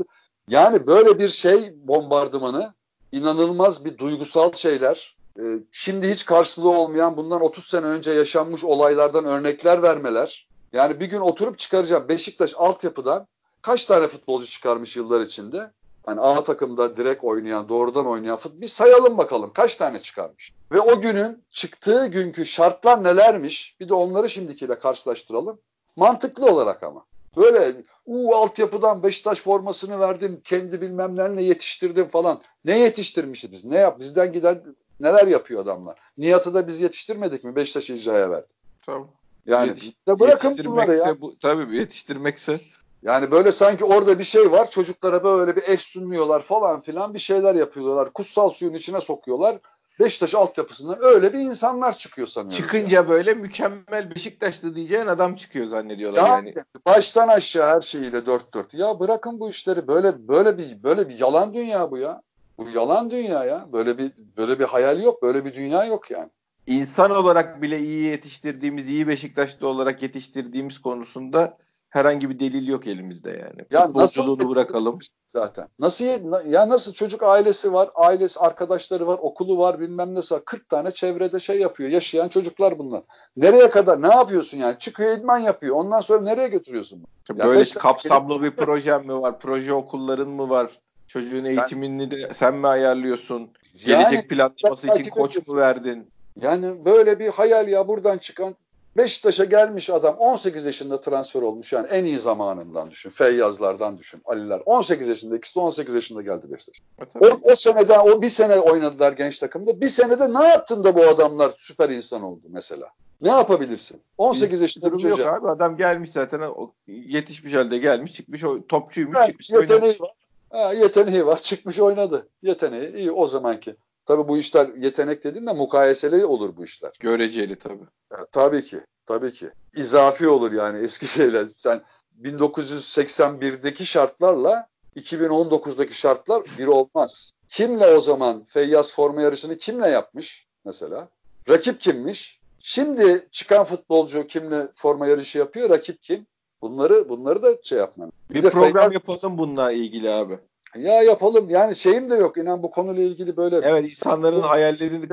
yani 0.48 0.88
böyle 0.88 1.20
bir 1.20 1.30
şey 1.30 1.74
bombardımanı 1.76 2.74
inanılmaz 3.12 3.86
bir 3.86 3.98
duygusal 3.98 4.54
şeyler. 4.54 5.16
Ee, 5.40 5.44
şimdi 5.72 6.12
hiç 6.12 6.26
karşılığı 6.26 6.70
olmayan 6.70 7.18
bundan 7.18 7.42
30 7.42 7.66
sene 7.68 7.86
önce 7.86 8.12
yaşanmış 8.12 8.64
olaylardan 8.64 9.26
örnekler 9.26 9.84
vermeler. 9.84 10.48
Yani 10.74 11.00
bir 11.00 11.06
gün 11.06 11.20
oturup 11.20 11.60
çıkaracağım 11.60 12.10
Beşiktaş 12.10 12.54
altyapıdan 12.58 13.28
kaç 13.62 13.86
tane 13.86 14.08
futbolcu 14.08 14.48
çıkarmış 14.48 14.96
yıllar 14.96 15.22
içinde? 15.22 15.72
Hani 16.06 16.22
A 16.22 16.44
takımda 16.44 16.98
direkt 16.98 17.24
oynayan, 17.24 17.70
doğrudan 17.70 18.06
oynayan 18.06 18.38
futbol 18.38 18.62
bir 18.62 18.68
sayalım 18.68 19.18
bakalım 19.18 19.52
kaç 19.54 19.76
tane 19.76 20.02
çıkarmış. 20.02 20.54
Ve 20.72 20.80
o 20.80 21.02
günün 21.02 21.44
çıktığı 21.52 22.08
günkü 22.08 22.46
şartlar 22.46 23.04
nelermiş? 23.04 23.76
Bir 23.80 23.90
de 23.90 23.94
onları 23.94 24.30
şimdikiyle 24.30 24.80
karşılaştıralım. 24.80 25.60
Mantıklı 25.96 26.46
olarak 26.46 26.84
ama. 26.84 27.06
Böyle 27.38 27.74
u 28.06 28.36
altyapıdan 28.36 29.04
Beşiktaş 29.04 29.42
formasını 29.42 30.00
verdim, 30.00 30.42
kendi 30.44 30.82
bilmem 30.82 31.16
nelerle 31.16 31.44
yetiştirdim 31.44 32.08
falan. 32.08 32.42
Ne 32.66 32.80
yetiştirmişiz 32.80 33.52
biz? 33.52 33.66
Ne 33.66 33.78
yap? 33.78 34.00
Bizden 34.00 34.32
giden 34.32 34.64
neler 35.02 35.28
yapıyor 35.28 35.62
adamlar? 35.62 36.00
Nihat'ı 36.18 36.54
da 36.54 36.68
biz 36.68 36.82
yetiştirmedik 36.82 37.44
mi? 37.44 37.56
Beşiktaş 37.56 37.90
icraya 37.90 38.30
verdi. 38.30 38.48
Tamam. 38.86 39.08
Yani 39.46 39.68
Yetiş, 39.68 40.08
bırakın 40.08 40.58
bunları 40.66 40.96
ya. 40.96 41.22
Bu, 41.22 41.38
tabii 41.40 41.76
yetiştirmekse 41.76 42.60
yani 43.04 43.32
böyle 43.32 43.52
sanki 43.52 43.86
orada 43.86 44.20
bir 44.20 44.24
şey 44.24 44.52
var. 44.52 44.72
Çocuklara 44.72 45.24
böyle 45.24 45.56
bir 45.56 45.64
eş 45.68 45.82
sunmuyorlar 45.82 46.42
falan 46.42 46.80
filan 46.80 47.14
bir 47.14 47.20
şeyler 47.20 47.56
yapıyorlar. 47.56 48.14
Kutsal 48.14 48.50
suyun 48.50 48.74
içine 48.74 49.02
sokuyorlar. 49.02 49.58
Beşiktaş 50.00 50.36
altyapısından 50.36 50.98
öyle 51.02 51.34
bir 51.34 51.40
insanlar 51.40 51.98
çıkıyor 51.98 52.28
sanıyorum. 52.28 52.58
Çıkınca 52.58 52.98
ya. 52.98 53.10
böyle 53.10 53.34
mükemmel 53.34 54.16
Beşiktaşlı 54.16 54.76
diyeceğin 54.76 55.08
adam 55.08 55.36
çıkıyor 55.36 55.68
zannediyorlar 55.68 56.24
ya, 56.24 56.28
yani. 56.28 56.56
Baştan 56.86 57.28
aşağı 57.28 57.76
her 57.76 57.82
şeyiyle 57.82 58.26
dört 58.26 58.54
dört. 58.54 58.74
Ya 58.74 59.00
bırakın 59.00 59.40
bu 59.40 59.50
işleri 59.50 59.88
böyle 59.88 60.28
böyle 60.28 60.58
bir 60.58 60.84
böyle 60.84 61.10
bir 61.10 61.20
yalan 61.20 61.54
dünya 61.54 61.92
bu 61.92 61.98
ya. 61.98 62.22
Bu 62.62 62.70
yalan 62.70 63.12
dünya 63.12 63.44
ya. 63.44 63.68
Böyle 63.74 63.98
bir 63.98 64.12
böyle 64.38 64.60
bir 64.60 64.66
hayal 64.66 65.04
yok, 65.04 65.22
böyle 65.24 65.46
bir 65.46 65.56
dünya 65.56 65.86
yok 65.86 66.12
yani. 66.12 66.30
İnsan 66.68 67.12
olarak 67.12 67.62
bile 67.62 67.80
iyi 67.80 68.04
yetiştirdiğimiz, 68.04 68.90
iyi 68.90 69.08
Beşiktaşlı 69.08 69.68
olarak 69.68 70.02
yetiştirdiğimiz 70.02 70.82
konusunda 70.82 71.58
herhangi 71.90 72.30
bir 72.30 72.40
delil 72.40 72.68
yok 72.68 72.88
elimizde 72.88 73.30
yani. 73.30 73.66
Ya 73.72 73.88
Futbolculuğunu 73.88 74.50
bırakalım. 74.50 75.00
Zaten. 75.28 75.68
Nasıl 75.80 76.06
ya 76.50 76.70
nasıl 76.70 76.94
çocuk 76.94 77.24
ailesi 77.24 77.74
var, 77.74 77.90
ailesi 77.96 78.40
arkadaşları 78.40 79.08
var, 79.08 79.20
okulu 79.22 79.58
var, 79.58 79.80
bilmem 79.80 80.16
ne 80.16 80.20
var. 80.20 80.46
40 80.46 80.70
tane 80.70 80.92
çevrede 80.92 81.40
şey 81.40 81.60
yapıyor. 81.60 81.90
Yaşayan 81.90 82.28
çocuklar 82.28 82.80
bunlar. 82.80 83.04
Nereye 83.38 83.70
kadar? 83.70 84.02
Ne 84.02 84.16
yapıyorsun 84.16 84.58
yani? 84.58 84.80
Çıkıyor 84.80 85.18
idman 85.18 85.38
yapıyor. 85.38 85.76
Ondan 85.76 86.02
sonra 86.02 86.22
nereye 86.22 86.48
götürüyorsun? 86.48 87.06
Yani 87.30 87.50
Böyle 87.50 87.64
kapsamlı 87.64 88.44
bir 88.44 88.52
projen 88.52 89.06
mi 89.06 89.22
var? 89.22 89.40
Proje 89.40 89.74
okulların 89.74 90.30
mı 90.30 90.50
var? 90.50 90.72
Çocuğun 91.12 91.46
eğitimini 91.46 92.12
de 92.12 92.30
sen 92.34 92.56
mi 92.56 92.68
ayarlıyorsun? 92.68 93.50
Gelecek 93.86 94.14
yani, 94.14 94.28
planlaması 94.28 94.88
için 94.88 95.10
koç 95.10 95.48
mu 95.48 95.56
verdin? 95.56 96.08
Yani 96.42 96.86
böyle 96.86 97.20
bir 97.20 97.28
hayal 97.28 97.68
ya 97.68 97.88
buradan 97.88 98.18
çıkan 98.18 98.56
Beşiktaş'a 98.98 99.46
gelmiş 99.46 99.90
adam 99.90 100.16
18 100.16 100.66
yaşında 100.66 101.02
transfer 101.02 101.42
olmuş 101.42 101.74
yani 101.74 101.88
en 101.88 102.06
iyi 102.06 102.20
zamanından 102.20 102.92
düşün. 102.92 103.10
Feyyazlardan 103.10 103.98
düşün. 103.98 104.22
Aliler 104.26 104.62
18 104.66 105.08
yaşında 105.08 105.38
ikisi 105.38 105.56
de 105.56 105.60
18 105.60 105.96
yaşında 105.96 106.22
geldi 106.22 106.52
Beşiktaş. 106.52 106.82
E, 107.22 107.28
o, 107.28 107.40
o 107.44 107.56
seneden 107.56 108.00
o 108.00 108.22
bir 108.22 108.30
sene 108.30 108.56
oynadılar 108.56 109.12
genç 109.12 109.40
takımda. 109.40 109.82
Bir 109.82 109.88
senede 109.88 110.34
ne 110.34 110.48
yaptın 110.48 110.84
da 110.84 110.96
bu 110.96 111.04
adamlar 111.04 111.54
süper 111.58 111.90
insan 111.90 112.24
oldu 112.24 112.42
mesela? 112.50 112.88
Ne 113.22 113.30
yapabilirsin? 113.30 114.02
18 114.18 114.54
Biz, 114.54 114.62
yaşında 114.62 114.86
durum 114.86 115.10
yok 115.10 115.20
abi. 115.20 115.48
Adam 115.48 115.78
gelmiş 115.78 116.12
zaten 116.12 116.42
yetişmiş 116.88 117.54
halde 117.54 117.78
gelmiş 117.78 118.14
çıkmış 118.14 118.42
topçuymuş 118.70 119.18
yani, 119.18 119.28
çıkmış 119.28 119.50
yeteneği 119.50 120.00
var. 120.00 120.12
Ha, 120.52 120.74
yeteneği 120.74 121.26
var 121.26 121.42
çıkmış 121.42 121.80
oynadı. 121.80 122.30
Yeteneği 122.42 122.96
iyi 122.96 123.12
o 123.12 123.28
zamanki. 123.28 123.76
Tabii 124.06 124.28
bu 124.28 124.38
işler 124.38 124.70
yetenek 124.78 125.24
dediğin 125.24 125.48
de 125.48 125.54
mukayeseli 125.54 126.26
olur 126.26 126.58
bu 126.58 126.64
işler. 126.64 126.92
Göreceli 127.00 127.56
tabii. 127.56 127.84
Ya, 128.12 128.26
tabii 128.32 128.64
ki. 128.64 128.80
Tabii 129.06 129.34
ki. 129.34 129.50
İzafi 129.76 130.28
olur 130.28 130.52
yani 130.52 130.80
eski 130.80 131.08
şeyler. 131.08 131.48
Sen 131.58 131.82
1981'deki 132.22 133.86
şartlarla 133.86 134.68
2019'daki 134.96 135.94
şartlar 135.94 136.44
bir 136.58 136.68
olmaz. 136.68 137.32
Kimle 137.50 137.86
o 137.86 138.00
zaman 138.00 138.46
Feyyaz 138.46 138.94
forma 138.94 139.22
yarışını 139.22 139.58
kimle 139.58 139.88
yapmış 139.88 140.48
mesela? 140.66 141.10
Rakip 141.50 141.82
kimmiş? 141.82 142.40
Şimdi 142.60 143.28
çıkan 143.32 143.64
futbolcu 143.64 144.28
kimle 144.28 144.68
forma 144.76 145.08
yarışı 145.08 145.38
yapıyor? 145.38 145.70
Rakip 145.70 146.04
kim? 146.04 146.28
Bunları 146.62 147.10
bunları 147.10 147.44
da 147.44 147.58
şey 147.64 147.78
yapman. 147.78 148.12
Bir, 148.30 148.44
bir 148.44 148.50
program 148.50 148.74
Feyyaz... 148.74 148.94
yapalım 148.94 149.38
bununla 149.38 149.72
ilgili 149.72 150.10
abi. 150.10 150.40
Ya 150.76 151.02
yapalım. 151.02 151.50
Yani 151.50 151.76
şeyim 151.76 152.10
de 152.10 152.16
yok. 152.16 152.38
İnan 152.38 152.64
bu 152.64 152.72
konuyla 152.72 153.04
ilgili 153.04 153.38
böyle. 153.38 153.56
Evet 153.64 153.84
insanların 153.84 154.42
hayallerini 154.42 155.08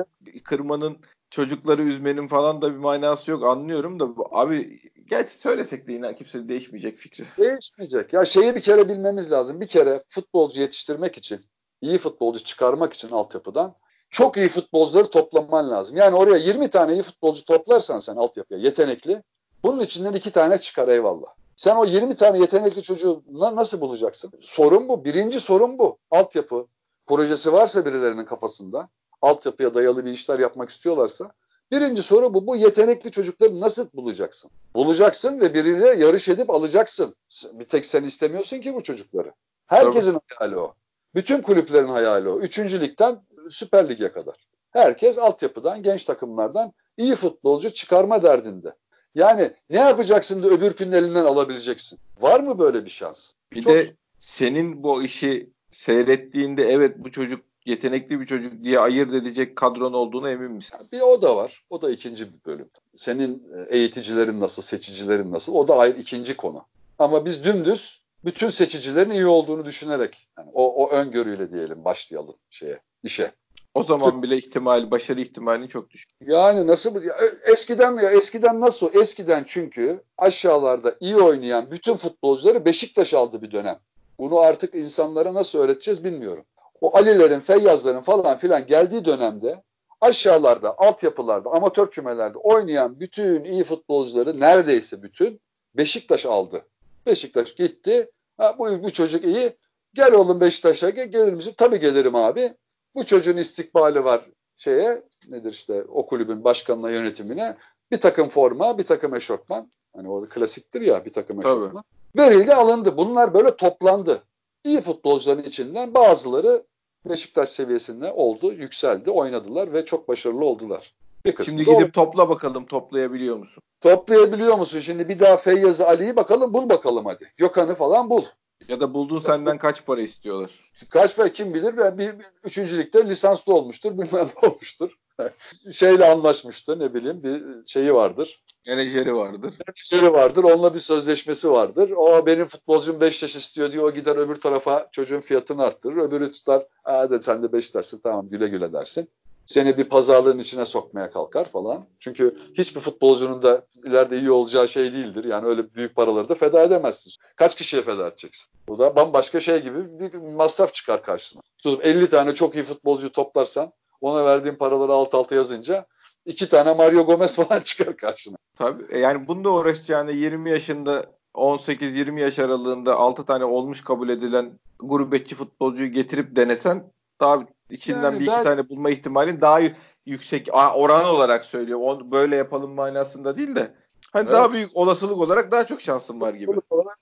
kırmanın 0.44 0.96
çocukları 1.30 1.82
üzmenin 1.82 2.28
falan 2.28 2.62
da 2.62 2.72
bir 2.72 2.78
manası 2.78 3.30
yok 3.30 3.44
anlıyorum 3.44 4.00
da 4.00 4.08
abi 4.30 4.78
gerçi 5.06 5.30
söylesek 5.30 5.88
de 5.88 5.92
yine 5.92 6.16
kimse 6.16 6.48
değişmeyecek 6.48 6.96
fikri. 6.96 7.24
Değişmeyecek. 7.38 8.12
Ya 8.12 8.24
şeyi 8.24 8.54
bir 8.54 8.60
kere 8.60 8.88
bilmemiz 8.88 9.32
lazım. 9.32 9.60
Bir 9.60 9.66
kere 9.66 10.02
futbolcu 10.08 10.60
yetiştirmek 10.60 11.18
için, 11.18 11.40
iyi 11.80 11.98
futbolcu 11.98 12.44
çıkarmak 12.44 12.92
için 12.92 13.10
altyapıdan 13.10 13.74
çok 14.10 14.36
iyi 14.36 14.48
futbolcuları 14.48 15.10
toplaman 15.10 15.70
lazım. 15.70 15.96
Yani 15.96 16.16
oraya 16.16 16.36
20 16.36 16.70
tane 16.70 16.92
iyi 16.92 17.02
futbolcu 17.02 17.44
toplarsan 17.44 18.00
sen 18.00 18.16
altyapıya 18.16 18.60
yetenekli. 18.60 19.22
Bunun 19.62 19.80
içinden 19.80 20.12
iki 20.12 20.30
tane 20.30 20.58
çıkar 20.58 20.88
eyvallah. 20.88 21.28
Sen 21.56 21.76
o 21.76 21.84
20 21.84 22.16
tane 22.16 22.38
yetenekli 22.38 22.82
çocuğu 22.82 23.22
nasıl 23.30 23.80
bulacaksın? 23.80 24.32
Sorun 24.40 24.88
bu. 24.88 25.04
Birinci 25.04 25.40
sorun 25.40 25.78
bu. 25.78 25.98
Altyapı 26.10 26.66
projesi 27.06 27.52
varsa 27.52 27.84
birilerinin 27.84 28.24
kafasında, 28.24 28.88
altyapıya 29.22 29.74
dayalı 29.74 30.04
bir 30.04 30.12
işler 30.12 30.38
yapmak 30.38 30.70
istiyorlarsa, 30.70 31.32
birinci 31.70 32.02
soru 32.02 32.34
bu. 32.34 32.46
Bu 32.46 32.56
yetenekli 32.56 33.10
çocukları 33.10 33.60
nasıl 33.60 33.88
bulacaksın? 33.94 34.50
Bulacaksın 34.74 35.40
ve 35.40 35.54
biriyle 35.54 35.88
yarış 35.88 36.28
edip 36.28 36.50
alacaksın. 36.50 37.14
Bir 37.52 37.64
tek 37.64 37.86
sen 37.86 38.04
istemiyorsun 38.04 38.60
ki 38.60 38.74
bu 38.74 38.82
çocukları. 38.82 39.32
Herkesin 39.66 40.12
Tabii. 40.12 40.22
hayali 40.34 40.58
o. 40.58 40.74
Bütün 41.14 41.42
kulüplerin 41.42 41.88
hayali 41.88 42.28
o. 42.28 42.38
Üçüncü 42.40 42.80
ligden 42.80 43.20
Süper 43.50 43.88
Lig'e 43.88 44.12
kadar. 44.12 44.36
Herkes 44.70 45.18
altyapıdan, 45.18 45.82
genç 45.82 46.04
takımlardan 46.04 46.72
iyi 46.96 47.14
futbolcu 47.14 47.72
çıkarma 47.72 48.22
derdinde. 48.22 48.74
Yani 49.14 49.52
ne 49.70 49.76
yapacaksın 49.76 50.42
da 50.42 50.48
öbürkünün 50.48 50.92
elinden 50.92 51.24
alabileceksin? 51.24 51.98
Var 52.20 52.40
mı 52.40 52.58
böyle 52.58 52.84
bir 52.84 52.90
şans? 52.90 53.32
Bir 53.52 53.62
Çok... 53.62 53.74
de 53.74 53.94
senin 54.18 54.82
bu 54.82 55.02
işi 55.02 55.50
seyrettiğinde 55.70 56.70
evet 56.70 56.98
bu 56.98 57.12
çocuk 57.12 57.40
yetenekli 57.66 58.20
bir 58.20 58.26
çocuk 58.26 58.64
diye 58.64 58.78
ayırt 58.78 59.14
edecek 59.14 59.56
kadron 59.56 59.92
olduğunu 59.92 60.30
emin 60.30 60.52
misin? 60.52 60.78
Bir 60.92 61.00
o 61.00 61.22
da 61.22 61.36
var. 61.36 61.64
O 61.70 61.82
da 61.82 61.90
ikinci 61.90 62.26
bir 62.26 62.44
bölüm. 62.46 62.70
Senin 62.96 63.42
e, 63.56 63.76
eğiticilerin 63.76 64.40
nasıl, 64.40 64.62
seçicilerin 64.62 65.32
nasıl? 65.32 65.54
O 65.54 65.68
da 65.68 65.76
ayrı 65.76 65.98
ikinci 65.98 66.36
konu. 66.36 66.64
Ama 66.98 67.24
biz 67.24 67.44
dümdüz 67.44 68.02
bütün 68.24 68.48
seçicilerin 68.48 69.10
iyi 69.10 69.26
olduğunu 69.26 69.64
düşünerek 69.64 70.28
yani 70.38 70.50
o, 70.54 70.84
o 70.84 70.90
öngörüyle 70.90 71.52
diyelim 71.52 71.84
başlayalım 71.84 72.34
şeye, 72.50 72.80
işe. 73.02 73.32
O 73.78 73.82
zaman 73.82 74.22
bile 74.22 74.36
ihtimal, 74.36 74.90
başarı 74.90 75.20
ihtimali 75.20 75.68
çok 75.68 75.90
düşük. 75.90 76.10
Yani 76.26 76.66
nasıl 76.66 77.02
ya 77.02 77.16
eskiden 77.46 77.96
ya 77.96 78.10
eskiden 78.10 78.60
nasıl? 78.60 78.94
Eskiden 78.94 79.44
çünkü 79.46 80.02
aşağılarda 80.18 80.94
iyi 81.00 81.16
oynayan 81.16 81.70
bütün 81.70 81.94
futbolcuları 81.94 82.64
Beşiktaş 82.64 83.14
aldı 83.14 83.42
bir 83.42 83.50
dönem. 83.50 83.78
Bunu 84.18 84.38
artık 84.38 84.74
insanlara 84.74 85.34
nasıl 85.34 85.58
öğreteceğiz 85.58 86.04
bilmiyorum. 86.04 86.44
o 86.80 86.96
Ali'lerin, 86.96 87.40
Feyyazların 87.40 88.00
falan 88.00 88.36
filan 88.36 88.66
geldiği 88.66 89.04
dönemde 89.04 89.62
aşağılarda, 90.00 90.78
altyapılarda, 90.78 91.50
amatör 91.50 91.90
kümelerde 91.90 92.38
oynayan 92.38 93.00
bütün 93.00 93.44
iyi 93.44 93.64
futbolcuları 93.64 94.40
neredeyse 94.40 95.02
bütün 95.02 95.40
Beşiktaş 95.74 96.26
aldı. 96.26 96.62
Beşiktaş 97.06 97.54
gitti. 97.54 98.10
Ha, 98.38 98.54
bu, 98.58 98.82
bu 98.82 98.90
çocuk 98.90 99.24
iyi. 99.24 99.56
Gel 99.94 100.12
oğlum 100.12 100.40
Beşiktaş'a 100.40 100.90
gel, 100.90 101.08
gelir 101.08 101.32
misin? 101.32 101.54
Tabii 101.56 101.80
gelirim 101.80 102.14
abi. 102.14 102.54
Bu 102.94 103.06
çocuğun 103.06 103.36
istikbali 103.36 104.04
var 104.04 104.28
şeye 104.56 105.02
nedir 105.28 105.52
işte 105.52 105.82
o 105.82 106.06
kulübün 106.06 106.44
başkanına 106.44 106.90
yönetimine 106.90 107.56
bir 107.90 108.00
takım 108.00 108.28
forma 108.28 108.78
bir 108.78 108.86
takım 108.86 109.14
eşofman 109.14 109.72
hani 109.96 110.08
o 110.10 110.24
klasiktir 110.24 110.80
ya 110.80 111.04
bir 111.04 111.12
takım 111.12 111.38
eşofman 111.38 111.84
verildi 112.16 112.54
alındı 112.54 112.96
bunlar 112.96 113.34
böyle 113.34 113.56
toplandı 113.56 114.22
iyi 114.64 114.80
futbolcuların 114.80 115.42
içinden 115.42 115.94
bazıları 115.94 116.64
Beşiktaş 117.04 117.48
seviyesinde 117.48 118.12
oldu 118.12 118.52
yükseldi 118.52 119.10
oynadılar 119.10 119.72
ve 119.72 119.84
çok 119.84 120.08
başarılı 120.08 120.44
oldular. 120.44 120.94
Bir 121.24 121.44
Şimdi 121.44 121.64
gidip 121.64 121.88
o... 121.88 121.92
topla 121.92 122.28
bakalım 122.28 122.66
toplayabiliyor 122.66 123.36
musun? 123.36 123.62
Toplayabiliyor 123.80 124.58
musun? 124.58 124.80
Şimdi 124.80 125.08
bir 125.08 125.20
daha 125.20 125.36
Feyyaz'ı 125.36 125.86
Ali'yi 125.86 126.16
bakalım 126.16 126.54
bul 126.54 126.68
bakalım 126.68 127.06
hadi. 127.06 127.32
Gökhan'ı 127.36 127.74
falan 127.74 128.10
bul. 128.10 128.24
Ya 128.68 128.80
da 128.80 128.94
buldun 128.94 129.20
senden 129.20 129.58
kaç 129.58 129.86
para 129.86 130.00
istiyorlar? 130.00 130.50
Kaç 130.90 131.16
para 131.16 131.32
kim 131.32 131.54
bilir? 131.54 131.76
Ben 131.76 131.98
bir, 131.98 132.18
bir 132.18 132.26
üçüncülükte 132.44 133.08
lisanslı 133.08 133.54
olmuştur, 133.54 133.92
bilmem 133.92 134.28
ne 134.42 134.48
olmuştur. 134.48 134.98
Şeyle 135.72 136.06
anlaşmıştır 136.06 136.80
ne 136.80 136.94
bileyim 136.94 137.22
bir 137.22 137.66
şeyi 137.66 137.94
vardır. 137.94 138.44
Menajeri 138.66 139.14
vardır. 139.14 139.54
Menajeri 139.66 140.12
vardır. 140.12 140.44
Onunla 140.44 140.74
bir 140.74 140.80
sözleşmesi 140.80 141.50
vardır. 141.50 141.90
O 141.96 142.26
benim 142.26 142.48
futbolcum 142.48 143.00
5 143.00 143.22
yaş 143.22 143.36
istiyor 143.36 143.72
diyor. 143.72 143.84
O 143.84 143.94
gider 143.94 144.16
öbür 144.16 144.36
tarafa 144.36 144.88
çocuğun 144.92 145.20
fiyatını 145.20 145.62
arttırır. 145.62 145.96
Öbürü 145.96 146.32
tutar. 146.32 146.66
Aa 146.84 147.10
de 147.10 147.22
sen 147.22 147.42
de 147.42 147.52
5 147.52 147.74
dersin 147.74 148.00
tamam 148.02 148.28
güle 148.30 148.48
güle 148.48 148.72
dersin 148.72 149.10
seni 149.48 149.78
bir 149.78 149.84
pazarlığın 149.84 150.38
içine 150.38 150.64
sokmaya 150.64 151.10
kalkar 151.10 151.48
falan. 151.48 151.86
Çünkü 152.00 152.36
hiçbir 152.54 152.80
futbolcunun 152.80 153.42
da 153.42 153.66
ileride 153.84 154.18
iyi 154.18 154.30
olacağı 154.30 154.68
şey 154.68 154.92
değildir. 154.92 155.24
Yani 155.24 155.46
öyle 155.46 155.74
büyük 155.74 155.96
paraları 155.96 156.28
da 156.28 156.34
feda 156.34 156.62
edemezsin. 156.62 157.12
Kaç 157.36 157.56
kişiye 157.56 157.82
feda 157.82 158.06
edeceksin? 158.06 158.52
Bu 158.68 158.78
da 158.78 158.96
bambaşka 158.96 159.40
şey 159.40 159.62
gibi 159.62 160.00
bir 160.00 160.14
masraf 160.14 160.74
çıkar 160.74 161.02
karşına. 161.02 161.42
Tutup 161.58 161.86
50 161.86 162.08
tane 162.08 162.34
çok 162.34 162.54
iyi 162.54 162.64
futbolcu 162.64 163.12
toplarsan 163.12 163.72
ona 164.00 164.24
verdiğin 164.24 164.54
paraları 164.54 164.92
alt 164.92 165.14
alta 165.14 165.34
yazınca 165.34 165.86
iki 166.26 166.48
tane 166.48 166.74
Mario 166.74 167.06
Gomez 167.06 167.36
falan 167.48 167.60
çıkar 167.60 167.96
karşına. 167.96 168.36
Tabii 168.56 168.84
e, 168.90 168.98
yani 168.98 169.28
bunda 169.28 169.52
uğraşacağını 169.52 170.12
20 170.12 170.50
yaşında 170.50 171.06
18-20 171.34 172.20
yaş 172.20 172.38
aralığında 172.38 172.96
6 172.96 173.24
tane 173.24 173.44
olmuş 173.44 173.84
kabul 173.84 174.08
edilen 174.08 174.58
gurbetçi 174.78 175.34
futbolcuyu 175.34 175.92
getirip 175.92 176.36
denesen 176.36 176.92
daha 177.20 177.46
içinden 177.70 178.02
yani 178.02 178.20
bir 178.20 178.24
iki 178.24 178.32
ben... 178.32 178.44
tane 178.44 178.68
bulma 178.68 178.90
ihtimalin 178.90 179.40
daha 179.40 179.60
yüksek 180.06 180.48
oran 180.54 181.04
olarak 181.04 181.44
söylüyor. 181.44 181.80
On, 181.82 182.10
böyle 182.12 182.36
yapalım 182.36 182.74
manasında 182.74 183.36
değil 183.36 183.56
de 183.56 183.74
hani 184.12 184.22
evet. 184.22 184.32
daha 184.32 184.52
büyük 184.52 184.76
olasılık 184.76 185.18
olarak 185.18 185.50
daha 185.50 185.66
çok 185.66 185.80
şansın 185.80 186.20
var 186.20 186.34
gibi. 186.34 186.52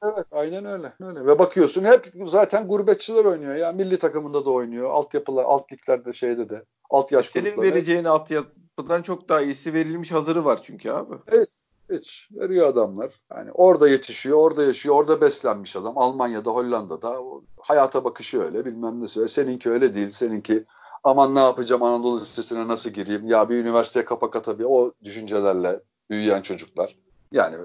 Evet, 0.02 0.26
aynen 0.32 0.64
öyle. 0.64 0.92
öyle. 1.00 1.26
Ve 1.26 1.38
bakıyorsun 1.38 1.84
hep 1.84 2.12
zaten 2.26 2.68
gurbetçiler 2.68 3.24
oynuyor 3.24 3.54
ya. 3.54 3.72
Milli 3.72 3.98
takımında 3.98 4.44
da 4.44 4.50
oynuyor. 4.50 4.90
Altyapılar, 4.90 5.44
alt 5.44 5.72
liglerde 5.72 6.12
şeyde 6.12 6.48
de. 6.48 6.64
Alt 6.90 7.12
yaş 7.12 7.26
Senin 7.26 7.44
grupları. 7.44 7.66
vereceğin 7.66 8.04
altyapıdan 8.04 9.02
çok 9.02 9.28
daha 9.28 9.40
iyisi 9.40 9.74
verilmiş 9.74 10.12
hazırı 10.12 10.44
var 10.44 10.60
çünkü 10.62 10.90
abi. 10.90 11.14
Evet. 11.28 11.65
Hiç 11.92 12.28
veriyor 12.32 12.68
adamlar. 12.68 13.12
Yani 13.36 13.52
orada 13.52 13.88
yetişiyor, 13.88 14.38
orada 14.38 14.62
yaşıyor, 14.62 14.94
orada 14.94 15.20
beslenmiş 15.20 15.76
adam. 15.76 15.98
Almanya'da, 15.98 16.50
Hollanda'da 16.50 17.20
hayata 17.60 18.04
bakışı 18.04 18.42
öyle, 18.42 18.64
bilmem 18.64 19.02
ne 19.02 19.08
söyle. 19.08 19.28
Seninki 19.28 19.70
öyle 19.70 19.94
değil. 19.94 20.12
Seninki 20.12 20.64
aman 21.04 21.34
ne 21.34 21.38
yapacağım 21.38 21.82
Anadolu 21.82 22.20
Lisesi'ne 22.20 22.68
nasıl 22.68 22.90
gireyim? 22.90 23.26
Ya 23.26 23.48
bir 23.48 23.56
üniversiteye 23.56 24.04
kapak 24.04 24.36
atabilir. 24.36 24.66
O 24.70 24.92
düşüncelerle 25.04 25.80
büyüyen 26.10 26.42
çocuklar. 26.42 26.96
Yani 27.32 27.56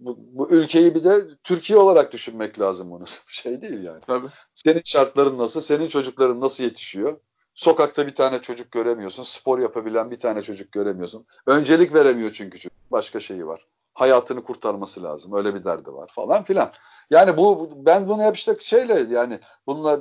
bu, 0.00 0.18
bu 0.20 0.50
ülkeyi 0.50 0.94
bir 0.94 1.04
de 1.04 1.22
Türkiye 1.44 1.78
olarak 1.78 2.12
düşünmek 2.12 2.60
lazım 2.60 2.90
bunu. 2.90 3.04
şey 3.30 3.60
değil 3.62 3.82
yani. 3.82 4.00
Tabii. 4.06 4.28
Senin 4.54 4.82
şartların 4.84 5.38
nasıl? 5.38 5.60
Senin 5.60 5.88
çocukların 5.88 6.40
nasıl 6.40 6.64
yetişiyor? 6.64 7.20
Sokakta 7.58 8.06
bir 8.06 8.14
tane 8.14 8.42
çocuk 8.42 8.72
göremiyorsun. 8.72 9.22
Spor 9.22 9.58
yapabilen 9.58 10.10
bir 10.10 10.20
tane 10.20 10.42
çocuk 10.42 10.72
göremiyorsun. 10.72 11.26
Öncelik 11.46 11.94
veremiyor 11.94 12.32
çünkü 12.32 12.58
çocuk. 12.58 12.78
Başka 12.90 13.20
şeyi 13.20 13.46
var. 13.46 13.66
Hayatını 13.94 14.44
kurtarması 14.44 15.02
lazım. 15.02 15.32
Öyle 15.32 15.54
bir 15.54 15.64
derdi 15.64 15.92
var 15.92 16.10
falan 16.14 16.44
filan. 16.44 16.72
Yani 17.10 17.36
bu 17.36 17.70
ben 17.76 18.08
bunu 18.08 18.22
hep 18.22 18.36
işte 18.36 18.56
şeyle 18.60 19.14
yani 19.14 19.40
bunlar 19.66 20.00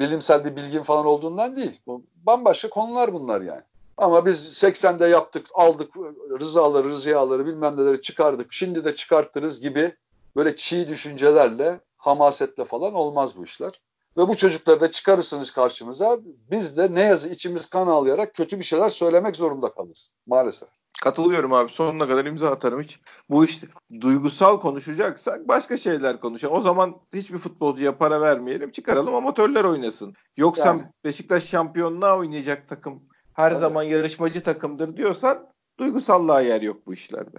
bilimsel 0.00 0.44
bir 0.44 0.56
bilgin 0.56 0.82
falan 0.82 1.06
olduğundan 1.06 1.56
değil. 1.56 1.80
Bu 1.86 2.04
bambaşka 2.14 2.68
konular 2.68 3.12
bunlar 3.12 3.40
yani. 3.40 3.62
Ama 3.96 4.26
biz 4.26 4.62
80'de 4.62 5.06
yaptık, 5.06 5.46
aldık 5.54 5.96
rızaları, 6.40 6.88
rıziyaları 6.88 7.46
bilmem 7.46 7.76
neleri 7.76 8.00
çıkardık. 8.02 8.52
Şimdi 8.52 8.84
de 8.84 8.94
çıkartırız 8.94 9.60
gibi 9.60 9.96
böyle 10.36 10.56
çiğ 10.56 10.88
düşüncelerle, 10.88 11.80
hamasetle 11.96 12.64
falan 12.64 12.94
olmaz 12.94 13.36
bu 13.36 13.44
işler. 13.44 13.80
Ve 14.16 14.28
bu 14.28 14.36
çocukları 14.36 14.80
da 14.80 14.90
çıkarırsınız 14.90 15.50
karşımıza. 15.50 16.18
Biz 16.50 16.76
de 16.76 16.94
ne 16.94 17.02
yazı 17.02 17.28
içimiz 17.28 17.66
kan 17.66 17.86
ağlayarak 17.86 18.34
kötü 18.34 18.58
bir 18.58 18.64
şeyler 18.64 18.90
söylemek 18.90 19.36
zorunda 19.36 19.72
kalırız. 19.72 20.14
Maalesef. 20.26 20.68
Katılıyorum 21.02 21.52
abi. 21.52 21.72
Sonuna 21.72 22.08
kadar 22.08 22.24
imza 22.24 22.50
atarım 22.50 22.82
hiç. 22.82 23.00
Bu 23.30 23.44
işte 23.44 23.66
duygusal 24.00 24.60
konuşacaksak 24.60 25.48
başka 25.48 25.76
şeyler 25.76 26.20
konuşalım. 26.20 26.56
O 26.56 26.60
zaman 26.60 26.96
hiçbir 27.14 27.38
futbolcuya 27.38 27.98
para 27.98 28.20
vermeyelim. 28.20 28.72
Çıkaralım 28.72 29.14
amatörler 29.14 29.64
oynasın. 29.64 30.14
Yoksa 30.36 30.66
yani. 30.66 30.82
Beşiktaş 31.04 31.44
şampiyonluğa 31.44 32.18
oynayacak 32.18 32.68
takım 32.68 33.02
her 33.34 33.50
evet. 33.50 33.60
zaman 33.60 33.82
yarışmacı 33.82 34.42
takımdır 34.42 34.96
diyorsan 34.96 35.46
duygusallığa 35.78 36.40
yer 36.40 36.62
yok 36.62 36.86
bu 36.86 36.94
işlerde. 36.94 37.38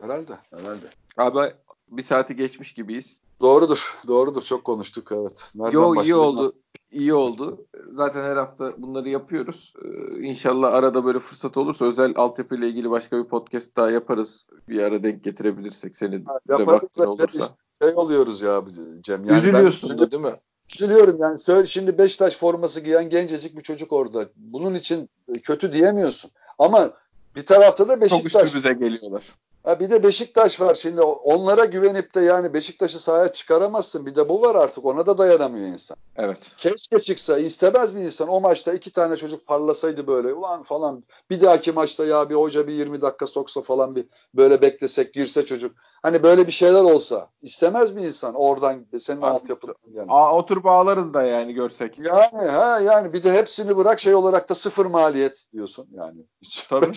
Herhalde. 0.00 0.32
Herhalde. 0.50 0.86
Abi 1.16 1.54
bir 1.88 2.02
saati 2.02 2.36
geçmiş 2.36 2.74
gibiyiz. 2.74 3.20
Doğrudur. 3.40 3.98
Doğrudur. 4.08 4.42
Çok 4.42 4.64
konuştuk 4.64 5.12
evet. 5.12 5.50
Nereden 5.54 5.72
Yo 5.72 6.02
iyi 6.02 6.14
oldu. 6.14 6.52
İyi 6.90 7.14
oldu. 7.14 7.66
Zaten 7.96 8.22
her 8.22 8.36
hafta 8.36 8.74
bunları 8.78 9.08
yapıyoruz. 9.08 9.74
Ee, 9.84 10.22
inşallah 10.22 10.72
arada 10.72 11.04
böyle 11.04 11.18
fırsat 11.18 11.56
olursa 11.56 11.84
özel 11.84 12.12
altyapı 12.16 12.54
ile 12.54 12.68
ilgili 12.68 12.90
başka 12.90 13.18
bir 13.18 13.24
podcast 13.24 13.76
daha 13.76 13.90
yaparız. 13.90 14.46
Bir 14.68 14.82
ara 14.82 15.02
denk 15.02 15.24
getirebilirsek 15.24 15.96
senin 15.96 16.24
ha, 16.24 16.38
de 16.48 16.66
vaktin 16.66 17.02
olursa. 17.02 17.38
Şey, 17.38 17.40
şey 17.82 17.94
oluyoruz 17.96 18.42
ya 18.42 18.64
Cem. 19.00 19.24
Yani 19.24 19.38
Üzülüyorsun 19.38 19.98
ben, 19.98 20.10
değil 20.10 20.22
mi? 20.22 20.34
Üzülüyorum 20.74 21.16
yani. 21.20 21.38
Söyle, 21.38 21.66
şimdi 21.66 21.98
Beşiktaş 21.98 22.36
forması 22.36 22.80
giyen 22.80 23.08
gencecik 23.10 23.56
bir 23.56 23.62
çocuk 23.62 23.92
orada. 23.92 24.26
Bunun 24.36 24.74
için 24.74 25.08
kötü 25.42 25.72
diyemiyorsun. 25.72 26.30
Ama 26.58 26.90
bir 27.36 27.46
tarafta 27.46 27.88
da 27.88 28.00
Beşiktaş. 28.00 28.32
Çok 28.32 28.44
üstümüze 28.44 28.72
geliyorlar. 28.72 29.22
Ha 29.66 29.80
bir 29.80 29.90
de 29.90 30.02
Beşiktaş 30.02 30.60
var 30.60 30.74
şimdi 30.74 31.00
onlara 31.00 31.64
güvenip 31.64 32.14
de 32.14 32.20
yani 32.20 32.54
Beşiktaş'ı 32.54 32.98
sahaya 32.98 33.32
çıkaramazsın. 33.32 34.06
Bir 34.06 34.14
de 34.14 34.28
bu 34.28 34.40
var 34.42 34.54
artık 34.54 34.84
ona 34.84 35.06
da 35.06 35.18
dayanamıyor 35.18 35.66
insan. 35.66 35.96
Evet. 36.16 36.38
Keşke 36.58 36.98
çıksa 36.98 37.38
istemez 37.38 37.94
mi 37.94 38.02
insan 38.02 38.28
o 38.28 38.40
maçta 38.40 38.72
iki 38.72 38.92
tane 38.92 39.16
çocuk 39.16 39.46
parlasaydı 39.46 40.06
böyle 40.06 40.32
ulan 40.32 40.62
falan. 40.62 41.02
Bir 41.30 41.40
dahaki 41.40 41.72
maçta 41.72 42.04
ya 42.04 42.30
bir 42.30 42.34
hoca 42.34 42.66
bir 42.66 42.72
20 42.72 43.00
dakika 43.00 43.26
soksa 43.26 43.62
falan 43.62 43.96
bir 43.96 44.06
böyle 44.34 44.62
beklesek 44.62 45.14
girse 45.14 45.44
çocuk. 45.44 45.76
Hani 46.02 46.22
böyle 46.22 46.46
bir 46.46 46.52
şeyler 46.52 46.82
olsa 46.82 47.30
istemez 47.42 47.94
mi 47.94 48.02
insan 48.02 48.34
oradan 48.34 48.86
senin 48.98 49.22
altyapın 49.22 49.74
yani. 49.92 50.06
Aa, 50.08 50.36
oturup 50.36 50.66
ağlarız 50.66 51.14
da 51.14 51.22
yani 51.22 51.54
görsek. 51.54 51.98
Yani 51.98 52.48
ha 52.48 52.80
yani 52.80 53.12
bir 53.12 53.22
de 53.22 53.32
hepsini 53.32 53.76
bırak 53.76 54.00
şey 54.00 54.14
olarak 54.14 54.48
da 54.48 54.54
sıfır 54.54 54.86
maliyet 54.86 55.46
diyorsun 55.52 55.88
yani. 55.92 56.20
Tabii. 56.68 56.92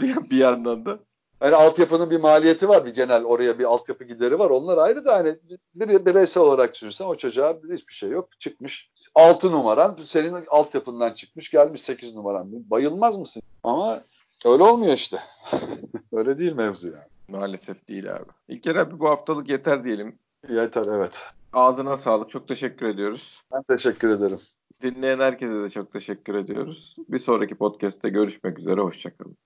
bir 0.30 0.38
yandan 0.38 0.86
da. 0.86 0.98
Hani 1.40 1.54
altyapının 1.54 2.10
bir 2.10 2.20
maliyeti 2.20 2.68
var 2.68 2.84
bir 2.84 2.94
genel 2.94 3.24
oraya 3.24 3.58
bir 3.58 3.64
altyapı 3.64 4.04
gideri 4.04 4.38
var. 4.38 4.50
Onlar 4.50 4.78
ayrı 4.78 5.04
da 5.04 5.14
hani 5.14 5.36
bir 5.74 6.06
bireysel 6.06 6.42
olarak 6.42 6.74
düşünsen 6.74 7.04
o 7.04 7.14
çocuğa 7.14 7.56
hiçbir 7.72 7.92
şey 7.92 8.10
yok. 8.10 8.40
Çıkmış 8.40 8.90
6 9.14 9.52
numaran 9.52 9.98
senin 10.04 10.34
altyapından 10.48 11.12
çıkmış 11.12 11.50
gelmiş 11.50 11.80
8 11.80 12.14
numaran. 12.14 12.70
Bayılmaz 12.70 13.16
mısın? 13.16 13.42
Ama 13.64 14.02
öyle 14.46 14.62
olmuyor 14.62 14.94
işte. 14.94 15.20
öyle 16.12 16.38
değil 16.38 16.52
mevzu 16.52 16.86
yani. 16.86 17.06
Maalesef 17.28 17.88
değil 17.88 18.16
abi. 18.16 18.24
İlker 18.48 18.76
abi 18.76 18.98
bu 19.00 19.08
haftalık 19.08 19.48
yeter 19.48 19.84
diyelim. 19.84 20.18
Yeter 20.48 20.86
evet. 20.86 21.22
Ağzına 21.52 21.96
sağlık. 21.96 22.30
Çok 22.30 22.48
teşekkür 22.48 22.86
ediyoruz. 22.86 23.40
Ben 23.52 23.62
teşekkür 23.62 24.10
ederim. 24.10 24.40
Dinleyen 24.82 25.20
herkese 25.20 25.62
de 25.62 25.70
çok 25.70 25.92
teşekkür 25.92 26.34
ediyoruz. 26.34 26.96
Bir 27.08 27.18
sonraki 27.18 27.54
podcast'te 27.54 28.08
görüşmek 28.08 28.58
üzere. 28.58 28.80
Hoşçakalın. 28.80 29.36